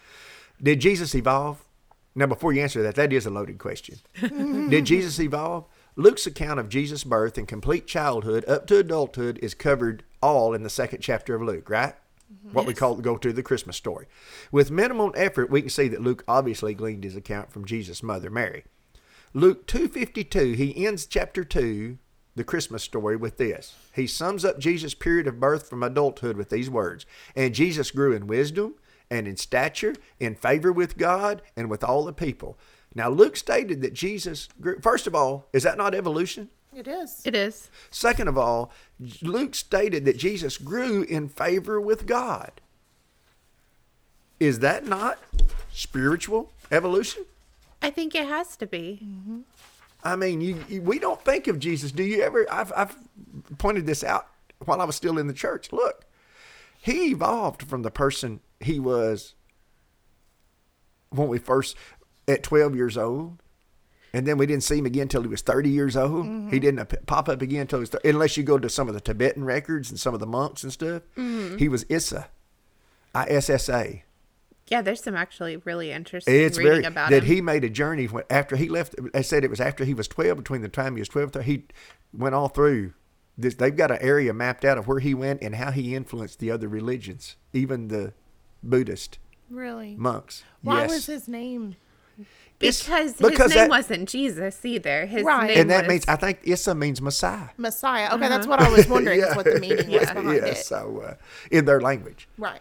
Did 0.61 0.79
Jesus 0.79 1.15
evolve? 1.15 1.63
Now, 2.15 2.25
before 2.25 2.51
you 2.51 2.61
answer 2.61 2.83
that, 2.83 2.95
that 2.95 3.13
is 3.13 3.25
a 3.25 3.29
loaded 3.29 3.59
question. 3.59 3.99
Did 4.21 4.85
Jesus 4.85 5.19
evolve? 5.19 5.65
Luke's 5.95 6.25
account 6.25 6.59
of 6.59 6.67
Jesus' 6.67 7.03
birth 7.03 7.37
and 7.37 7.47
complete 7.47 7.87
childhood 7.87 8.43
up 8.47 8.67
to 8.67 8.77
adulthood 8.79 9.39
is 9.41 9.53
covered 9.53 10.03
all 10.21 10.53
in 10.53 10.63
the 10.63 10.69
second 10.69 11.01
chapter 11.01 11.35
of 11.35 11.41
Luke, 11.41 11.69
right? 11.69 11.93
Mm-hmm. 12.31 12.53
What 12.53 12.65
we 12.65 12.73
call 12.73 12.95
the 12.95 13.01
go 13.01 13.17
to 13.17 13.31
the 13.31 13.43
Christmas 13.43 13.77
story. 13.77 14.07
With 14.51 14.71
minimal 14.71 15.13
effort, 15.15 15.49
we 15.49 15.61
can 15.61 15.69
see 15.69 15.87
that 15.87 16.01
Luke 16.01 16.23
obviously 16.27 16.73
gleaned 16.73 17.03
his 17.03 17.15
account 17.15 17.51
from 17.51 17.65
Jesus' 17.65 18.03
mother 18.03 18.29
Mary. 18.29 18.65
Luke 19.33 19.67
252, 19.67 20.53
he 20.53 20.85
ends 20.85 21.05
chapter 21.05 21.43
2, 21.43 21.97
the 22.39 22.43
Christmas 22.45 22.83
story, 22.83 23.17
with 23.17 23.37
this. 23.37 23.75
He 23.93 24.07
sums 24.07 24.45
up 24.45 24.59
Jesus' 24.59 24.93
period 24.93 25.27
of 25.27 25.41
birth 25.41 25.69
from 25.69 25.83
adulthood 25.83 26.37
with 26.37 26.49
these 26.49 26.69
words 26.69 27.05
And 27.35 27.53
Jesus 27.53 27.91
grew 27.91 28.13
in 28.13 28.27
wisdom 28.27 28.75
and 29.11 29.27
in 29.27 29.35
stature, 29.35 29.93
in 30.21 30.35
favor 30.35 30.71
with 30.71 30.97
God 30.97 31.41
and 31.57 31.69
with 31.69 31.83
all 31.83 32.05
the 32.05 32.13
people. 32.13 32.57
Now, 32.95 33.09
Luke 33.09 33.35
stated 33.35 33.81
that 33.81 33.93
Jesus 33.93 34.47
grew. 34.61 34.79
First 34.79 35.05
of 35.05 35.13
all, 35.13 35.47
is 35.51 35.63
that 35.63 35.77
not 35.77 35.93
evolution? 35.93 36.49
It 36.73 36.87
is. 36.87 37.21
It 37.25 37.35
is. 37.35 37.69
Second 37.91 38.29
of 38.29 38.37
all, 38.37 38.71
Luke 39.21 39.53
stated 39.53 40.05
that 40.05 40.17
Jesus 40.17 40.57
grew 40.57 41.03
in 41.03 41.27
favor 41.27 41.81
with 41.81 42.05
God. 42.05 42.61
Is 44.39 44.59
that 44.59 44.85
not 44.85 45.19
spiritual 45.73 46.53
evolution? 46.71 47.25
I 47.81 47.89
think 47.89 48.15
it 48.15 48.27
has 48.27 48.55
to 48.57 48.65
be. 48.65 49.01
Mm-hmm. 49.03 49.39
I 50.03 50.15
mean, 50.15 50.41
you, 50.41 50.63
you, 50.69 50.81
we 50.81 50.99
don't 50.99 51.23
think 51.23 51.47
of 51.47 51.59
Jesus. 51.59 51.91
Do 51.91 52.03
you 52.03 52.21
ever? 52.21 52.45
I've, 52.51 52.71
I've 52.75 52.95
pointed 53.57 53.85
this 53.85 54.03
out 54.03 54.27
while 54.65 54.81
I 54.81 54.85
was 54.85 54.95
still 54.95 55.17
in 55.17 55.27
the 55.27 55.33
church. 55.33 55.71
Look, 55.71 56.05
he 56.77 57.11
evolved 57.11 57.63
from 57.63 57.81
the 57.81 57.91
person 57.91 58.39
he 58.59 58.79
was 58.79 59.35
when 61.09 61.27
we 61.27 61.37
first 61.37 61.75
at 62.27 62.43
12 62.43 62.75
years 62.75 62.97
old. 62.97 63.41
And 64.11 64.25
then 64.25 64.37
we 64.37 64.47
didn't 64.47 64.63
see 64.63 64.79
him 64.79 64.87
again 64.87 65.03
until 65.03 65.21
he 65.21 65.27
was 65.27 65.41
30 65.41 65.69
years 65.69 65.95
old. 65.95 66.25
He 66.25 66.31
mm-hmm. 66.31 66.57
didn't 66.57 67.05
pop 67.05 67.29
up 67.29 67.41
again 67.43 67.61
until 67.61 67.79
he 67.79 67.81
was, 67.81 67.89
thir- 67.89 68.01
unless 68.03 68.37
you 68.37 68.43
go 68.43 68.57
to 68.57 68.69
some 68.69 68.87
of 68.87 68.95
the 68.95 69.01
Tibetan 69.01 69.43
records 69.43 69.91
and 69.91 69.99
some 69.99 70.15
of 70.15 70.19
the 70.19 70.25
monks 70.25 70.63
and 70.63 70.73
stuff. 70.73 71.03
Mm-hmm. 71.15 71.57
He 71.57 71.69
was 71.69 71.85
Issa, 71.89 72.27
I 73.13 73.25
S 73.29 73.49
S 73.51 73.69
A. 73.69 74.03
Yeah, 74.69 74.81
there's 74.81 75.01
some 75.03 75.15
actually 75.15 75.57
really 75.57 75.91
interesting 75.91 76.33
It's 76.35 76.57
reading 76.57 76.73
very 76.73 76.83
about 76.85 77.09
that 77.09 77.23
him. 77.23 77.35
he 77.35 77.41
made 77.41 77.63
a 77.63 77.69
journey 77.69 78.05
when, 78.05 78.23
after 78.29 78.55
he 78.55 78.69
left. 78.69 78.95
I 79.13 79.21
said 79.21 79.43
it 79.43 79.49
was 79.49 79.59
after 79.59 79.83
he 79.83 79.93
was 79.93 80.07
twelve. 80.07 80.37
Between 80.37 80.61
the 80.61 80.69
time 80.69 80.95
he 80.95 81.01
was 81.01 81.09
twelve, 81.09 81.25
and 81.27 81.33
30, 81.33 81.45
he 81.45 81.63
went 82.13 82.35
all 82.35 82.47
through. 82.49 82.93
This, 83.37 83.55
they've 83.55 83.75
got 83.75 83.89
an 83.89 83.99
area 84.01 84.33
mapped 84.33 84.65
out 84.65 84.77
of 84.77 84.87
where 84.87 84.99
he 84.99 85.13
went 85.13 85.41
and 85.41 85.55
how 85.55 85.71
he 85.71 85.95
influenced 85.95 86.39
the 86.39 86.51
other 86.51 86.67
religions, 86.67 87.37
even 87.53 87.87
the 87.87 88.13
Buddhist 88.61 89.17
Really? 89.49 89.95
monks. 89.97 90.43
Why 90.61 90.81
yes, 90.81 90.89
was 90.91 91.05
his 91.05 91.27
name? 91.29 91.77
Because, 92.59 93.13
because 93.13 93.13
his 93.13 93.55
name 93.55 93.55
that- 93.55 93.69
wasn't 93.69 94.09
Jesus 94.09 94.65
either. 94.65 95.05
His 95.05 95.23
Right. 95.23 95.47
name 95.47 95.57
and 95.61 95.69
that 95.69 95.83
was, 95.85 95.89
means 95.89 96.05
I 96.09 96.17
think 96.17 96.39
Issa 96.43 96.75
means 96.75 97.01
Messiah. 97.01 97.47
Messiah. 97.55 98.13
Okay, 98.15 98.27
that's 98.27 98.45
what 98.45 98.59
I 98.59 98.69
was 98.69 98.85
wondering. 98.89 99.21
is 99.21 99.33
what 99.33 99.45
the 99.45 99.57
meaning 99.61 99.77
was 99.77 99.87
yeah, 99.87 100.13
behind 100.13 100.35
yeah, 100.35 100.45
it. 100.47 100.57
So 100.57 101.01
uh, 101.07 101.13
in 101.49 101.63
their 101.63 101.79
language. 101.79 102.27
Right. 102.37 102.59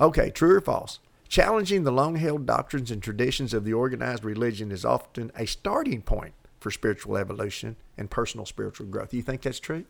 Okay, 0.00 0.30
true 0.30 0.56
or 0.56 0.60
false? 0.60 0.98
Challenging 1.28 1.82
the 1.84 1.90
long 1.92 2.16
held 2.16 2.46
doctrines 2.46 2.90
and 2.90 3.02
traditions 3.02 3.52
of 3.52 3.64
the 3.64 3.72
organized 3.72 4.24
religion 4.24 4.70
is 4.70 4.84
often 4.84 5.32
a 5.36 5.46
starting 5.46 6.02
point 6.02 6.34
for 6.60 6.70
spiritual 6.70 7.16
evolution 7.16 7.76
and 7.96 8.10
personal 8.10 8.46
spiritual 8.46 8.86
growth. 8.86 9.10
Do 9.10 9.16
You 9.16 9.22
think 9.22 9.42
that's 9.42 9.60
true? 9.60 9.84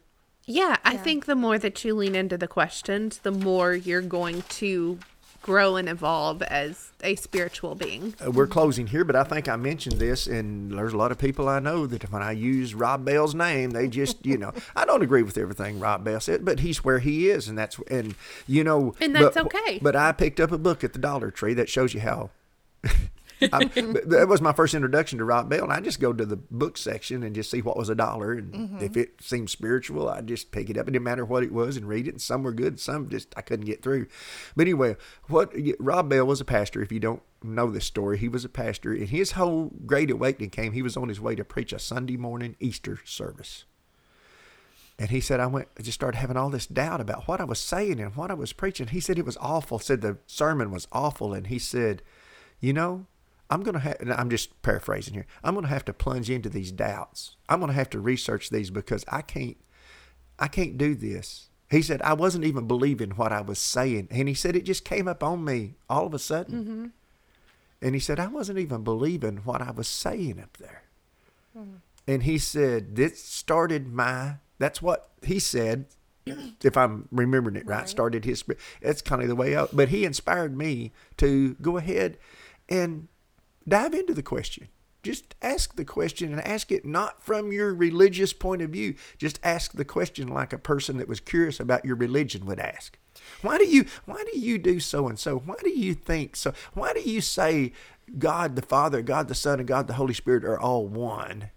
Yeah, 0.47 0.77
I 0.85 0.93
Yeah. 0.95 1.03
think 1.03 1.27
the 1.27 1.35
more 1.35 1.59
that 1.59 1.85
you 1.85 1.95
lean 1.95 2.15
into 2.15 2.39
the 2.39 2.49
questions, 2.49 3.19
the 3.19 3.33
more 3.33 3.75
you're 3.75 4.01
going 4.01 4.43
to 4.43 4.99
grow 5.47 5.77
and 5.77 5.89
evolve 5.89 6.43
as 6.43 6.91
a 7.05 7.15
spiritual 7.15 7.77
being. 7.77 8.15
Uh, 8.25 8.33
we're 8.33 8.49
closing 8.49 8.89
here, 8.89 9.05
but 9.05 9.15
I 9.15 9.23
think 9.23 9.49
I 9.49 9.55
mentioned 9.55 10.01
this, 10.01 10.27
and 10.27 10.73
there's 10.77 10.93
a 10.93 10.97
lot 10.97 11.13
of 11.13 11.19
people 11.19 11.49
I 11.49 11.61
know 11.61 11.87
that 11.87 12.11
when 12.11 12.21
I 12.21 12.33
use 12.33 12.75
Rob 12.75 13.05
Bell's 13.05 13.35
name, 13.35 13.71
they 13.71 13.87
just, 13.87 14.27
you 14.27 14.37
know, 14.37 14.53
I 14.77 14.85
don't 14.85 15.03
agree 15.03 15.23
with 15.23 15.39
everything 15.39 15.79
Rob 15.79 16.03
Bell 16.05 16.21
said, 16.21 16.45
but 16.45 16.61
he's 16.61 16.85
where 16.85 16.99
he 16.99 17.29
is, 17.31 17.49
and 17.49 17.57
that's, 17.57 17.79
and 17.89 18.17
you 18.49 18.65
know, 18.65 18.95
And 19.01 19.15
that's 19.15 19.37
but- 19.37 19.47
okay. 19.47 19.79
But 19.81 19.95
I 19.95 20.11
picked 20.13 20.41
up 20.41 20.51
a 20.51 20.59
book 20.59 20.83
at 20.83 20.93
the 20.93 20.99
Dollar 20.99 21.31
Tree 21.31 21.55
that 21.55 21.69
shows 21.69 21.95
you 21.95 22.01
how. 22.01 22.31
I, 23.43 23.65
that 24.07 24.27
was 24.29 24.41
my 24.41 24.53
first 24.53 24.75
introduction 24.75 25.19
to 25.19 25.25
Rob 25.25 25.49
Bell, 25.51 25.65
and 25.65 25.73
I 25.73 25.81
just 25.81 26.01
go 26.01 26.13
to 26.13 26.25
the 26.25 26.37
book 26.37 26.79
section 26.79 27.23
and 27.23 27.35
just 27.35 27.51
see 27.51 27.61
what 27.63 27.77
was 27.77 27.89
a 27.89 27.95
dollar, 27.95 28.33
and 28.33 28.53
Mm-hmm. 28.53 28.83
if 28.85 28.97
it 28.97 29.21
seemed 29.21 29.51
spiritual, 29.51 30.09
I 30.09 30.21
just 30.23 30.51
pick 30.53 30.71
it 30.71 30.77
up. 30.79 30.89
It 30.89 30.93
didn't 30.93 31.05
matter 31.05 31.25
what 31.25 31.43
it 31.43 31.53
was 31.53 31.77
and 31.77 31.87
read 31.87 32.07
it. 32.09 32.13
And 32.13 32.21
some 32.23 32.43
were 32.43 32.53
good, 32.53 32.81
some 32.81 33.09
just 33.09 33.35
I 33.37 33.43
couldn't 33.43 33.67
get 33.67 33.83
through. 33.83 34.07
But 34.57 34.63
anyway, 34.63 34.97
what 35.29 35.53
Rob 35.79 36.09
Bell 36.09 36.27
was 36.27 36.41
a 36.41 36.45
pastor. 36.45 36.81
If 36.83 36.91
you 36.93 37.01
don't 37.01 37.23
know 37.43 37.71
this 37.71 37.85
story, 37.85 38.19
he 38.19 38.29
was 38.29 38.45
a 38.45 38.49
pastor, 38.49 38.93
and 38.93 39.09
his 39.09 39.33
whole 39.33 39.71
great 39.85 40.11
awakening 40.11 40.51
came. 40.51 40.73
He 40.73 40.83
was 40.83 40.97
on 40.97 41.09
his 41.09 41.21
way 41.21 41.35
to 41.35 41.45
preach 41.45 41.73
a 41.73 41.79
Sunday 41.79 42.17
morning 42.17 42.57
Easter 42.61 42.99
service. 43.05 43.65
And 44.99 45.11
he 45.11 45.21
said, 45.21 45.41
I 45.41 45.47
went, 45.47 45.69
I 45.79 45.83
just 45.83 45.97
started 45.97 46.17
having 46.19 46.39
all 46.39 46.49
this 46.49 46.67
doubt 46.67 47.03
about 47.03 47.29
what 47.29 47.39
I 47.41 47.45
was 47.45 47.59
saying 47.59 48.01
and 48.01 48.17
what 48.17 48.31
I 48.31 48.35
was 48.35 48.55
preaching. 48.55 48.87
He 48.87 49.01
said 49.01 49.19
it 49.19 49.27
was 49.27 49.37
awful, 49.39 49.79
said 49.79 50.01
the 50.01 50.17
sermon 50.27 50.71
was 50.71 50.89
awful. 50.91 51.35
And 51.35 51.49
he 51.49 51.59
said, 51.59 52.01
You 52.61 52.73
know, 52.73 53.05
I'm 53.51 53.63
going 53.63 53.75
to 53.75 53.81
have, 53.81 53.97
and 54.01 54.13
I'm 54.13 54.31
just 54.31 54.61
paraphrasing 54.63 55.15
here, 55.15 55.27
I'm 55.45 55.55
going 55.55 55.65
to 55.65 55.73
have 55.73 55.85
to 55.87 55.93
plunge 55.93 56.31
into 56.31 56.49
these 56.49 56.73
doubts. 56.73 57.37
I'm 57.49 57.61
going 57.61 57.71
to 57.71 57.77
have 57.77 57.91
to 57.91 58.01
research 58.01 58.51
these 58.51 58.71
because 58.71 59.05
I 59.09 59.23
can't, 59.23 59.57
I 60.39 60.49
can't 60.49 60.77
do 60.77 60.95
this. 60.95 61.49
He 61.71 61.83
said, 61.83 62.03
I 62.03 62.13
wasn't 62.15 62.45
even 62.45 62.67
believing 62.67 63.11
what 63.11 63.33
I 63.33 63.41
was 63.41 63.59
saying. 63.59 64.09
And 64.11 64.29
he 64.29 64.35
said, 64.35 64.55
it 64.57 64.65
just 64.65 64.85
came 64.85 65.09
up 65.09 65.23
on 65.23 65.45
me 65.45 65.75
all 65.89 66.07
of 66.07 66.15
a 66.15 66.19
sudden. 66.19 66.65
Mm-hmm. 66.65 66.87
And 67.83 67.95
he 67.95 68.01
said, 68.01 68.19
I 68.19 68.29
wasn't 68.29 68.59
even 68.59 68.83
believing 68.83 69.39
what 69.39 69.61
I 69.61 69.71
was 69.71 69.89
saying 69.89 70.41
up 70.41 70.57
there. 70.57 70.83
Mm-hmm. 71.57 71.77
And 72.09 72.23
he 72.23 72.39
said, 72.39 72.97
This 72.97 73.23
started 73.23 73.93
my, 73.93 74.37
that's 74.59 74.81
what 74.81 75.11
he 75.23 75.39
said, 75.39 75.87
if 76.63 76.77
I'm 76.77 77.09
remembering 77.13 77.57
it 77.57 77.67
right, 77.67 77.81
Right. 77.81 77.89
started 77.89 78.25
his. 78.25 78.45
That's 78.81 79.03
kind 79.03 79.23
of 79.23 79.29
the 79.29 79.37
way 79.37 79.55
out. 79.55 79.71
But 79.77 79.91
he 79.91 80.05
inspired 80.05 80.57
me 80.57 80.93
to 81.19 81.55
go 81.55 81.77
ahead 81.77 82.19
and 82.69 83.09
dive 83.67 83.95
into 83.95 84.15
the 84.15 84.23
question. 84.23 84.69
Just 85.03 85.37
ask 85.41 85.77
the 85.77 85.85
question 85.85 86.33
and 86.33 86.45
ask 86.45 86.73
it 86.73 86.85
not 86.85 87.23
from 87.23 87.53
your 87.53 87.73
religious 87.73 88.33
point 88.33 88.61
of 88.61 88.71
view. 88.71 88.97
Just 89.19 89.39
ask 89.45 89.73
the 89.73 89.85
question 89.85 90.27
like 90.27 90.53
a 90.53 90.59
person 90.59 90.97
that 90.97 91.07
was 91.09 91.21
curious 91.21 91.61
about 91.61 91.85
your 91.85 91.95
religion 91.95 92.45
would 92.47 92.59
ask. 92.59 92.99
Why 93.41 93.57
do 93.57 93.67
you 93.67 93.87
why 94.05 94.25
do 94.33 94.39
you 94.39 94.59
do 94.59 94.81
so 94.81 95.09
and 95.09 95.19
so? 95.19 95.39
Why 95.39 95.57
do 95.63 95.71
you 95.71 95.95
think 95.95 96.35
so? 96.35 96.53
Why 96.75 96.93
do 96.93 97.01
you 97.01 97.21
say 97.21 97.73
God 98.19 98.57
the 98.57 98.63
Father, 98.63 99.01
God 99.03 99.29
the 99.29 99.35
Son, 99.35 99.59
and 99.59 99.69
God 99.69 99.87
the 99.87 99.95
Holy 99.95 100.15
Spirit 100.15 100.45
are 100.45 100.59
all 100.59 100.87
one? 100.87 101.51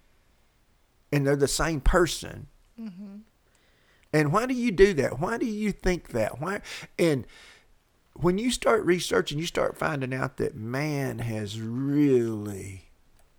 And 1.12 1.26
they're 1.26 1.36
the 1.36 1.48
same 1.48 1.82
person. 1.82 2.48
Mm-hmm. 2.80 3.18
And 4.14 4.32
why 4.32 4.46
do 4.46 4.54
you 4.54 4.72
do 4.72 4.94
that? 4.96 5.20
Why 5.20 5.38
do 5.38 5.46
you 5.46 5.72
think 5.72 6.10
that? 6.10 6.40
Why? 6.40 6.62
And 6.98 7.26
when 8.14 8.38
you 8.38 8.52
start 8.52 8.86
researching, 8.86 9.40
you 9.40 9.46
start 9.46 9.78
finding 9.78 10.14
out 10.14 10.38
that 10.38 10.56
man 10.56 11.20
has 11.20 11.60
really 11.62 12.92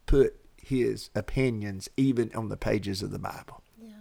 put 0.07 0.37
his 0.57 1.11
opinions 1.15 1.89
even 1.97 2.31
on 2.35 2.49
the 2.49 2.57
pages 2.57 3.03
of 3.03 3.11
the 3.11 3.19
Bible, 3.19 3.63
Yeah. 3.81 3.93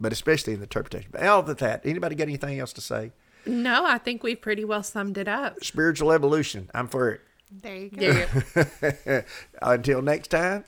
but 0.00 0.12
especially 0.12 0.54
in 0.54 0.60
the 0.60 0.64
interpretation. 0.64 1.10
But 1.12 1.22
all 1.24 1.40
of 1.40 1.56
that, 1.58 1.82
anybody 1.84 2.14
got 2.14 2.24
anything 2.24 2.58
else 2.58 2.72
to 2.74 2.80
say? 2.80 3.12
No, 3.46 3.84
I 3.84 3.98
think 3.98 4.22
we've 4.22 4.40
pretty 4.40 4.64
well 4.64 4.82
summed 4.82 5.18
it 5.18 5.28
up. 5.28 5.62
Spiritual 5.62 6.12
evolution. 6.12 6.70
I'm 6.74 6.88
for 6.88 7.10
it. 7.10 7.20
There 7.52 7.76
you 7.76 7.90
go. 7.90 8.12
There 8.12 8.68
you 8.82 8.96
go. 9.04 9.22
Until 9.62 10.00
next 10.02 10.28
time, 10.28 10.64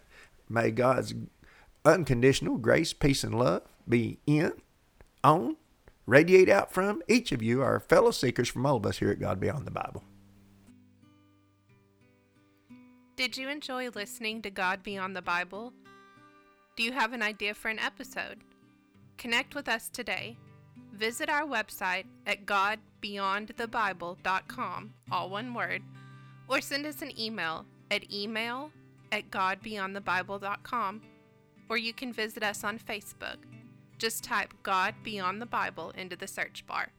may 0.48 0.70
God's 0.70 1.14
unconditional 1.84 2.58
grace, 2.58 2.92
peace, 2.92 3.24
and 3.24 3.38
love 3.38 3.62
be 3.88 4.18
in, 4.26 4.52
on, 5.24 5.56
radiate 6.06 6.48
out 6.48 6.72
from 6.72 7.02
each 7.08 7.32
of 7.32 7.42
you, 7.42 7.60
our 7.62 7.80
fellow 7.80 8.10
seekers 8.10 8.48
from 8.48 8.64
all 8.64 8.76
of 8.76 8.86
us 8.86 8.96
here 8.98 9.10
at 9.10 9.20
God 9.20 9.38
Beyond 9.40 9.66
the 9.66 9.70
Bible. 9.70 10.02
Did 13.16 13.36
you 13.36 13.48
enjoy 13.48 13.90
listening 13.90 14.42
to 14.42 14.50
God 14.50 14.82
Beyond 14.82 15.14
the 15.16 15.22
Bible? 15.22 15.72
Do 16.76 16.82
you 16.82 16.92
have 16.92 17.14
an 17.14 17.22
idea 17.22 17.54
for 17.54 17.68
an 17.68 17.78
episode? 17.78 18.40
Connect 19.16 19.54
with 19.54 19.68
us 19.68 19.88
today. 19.88 20.36
Visit 20.92 21.30
our 21.30 21.44
website 21.44 22.04
at 22.26 22.44
godbeyondthebible.com, 22.46 24.94
all 25.10 25.30
one 25.30 25.54
word, 25.54 25.82
or 26.48 26.60
send 26.60 26.86
us 26.86 27.02
an 27.02 27.18
email 27.18 27.66
at 27.90 28.12
email 28.12 28.70
at 29.12 29.30
godbeyondthebible.com, 29.30 31.02
or 31.68 31.78
you 31.78 31.92
can 31.92 32.12
visit 32.12 32.42
us 32.42 32.64
on 32.64 32.76
Facebook. 32.78 33.36
Just 33.98 34.24
type 34.24 34.52
God 34.62 34.94
Beyond 35.02 35.40
the 35.40 35.46
Bible 35.46 35.90
into 35.96 36.16
the 36.16 36.26
search 36.26 36.66
bar. 36.66 36.92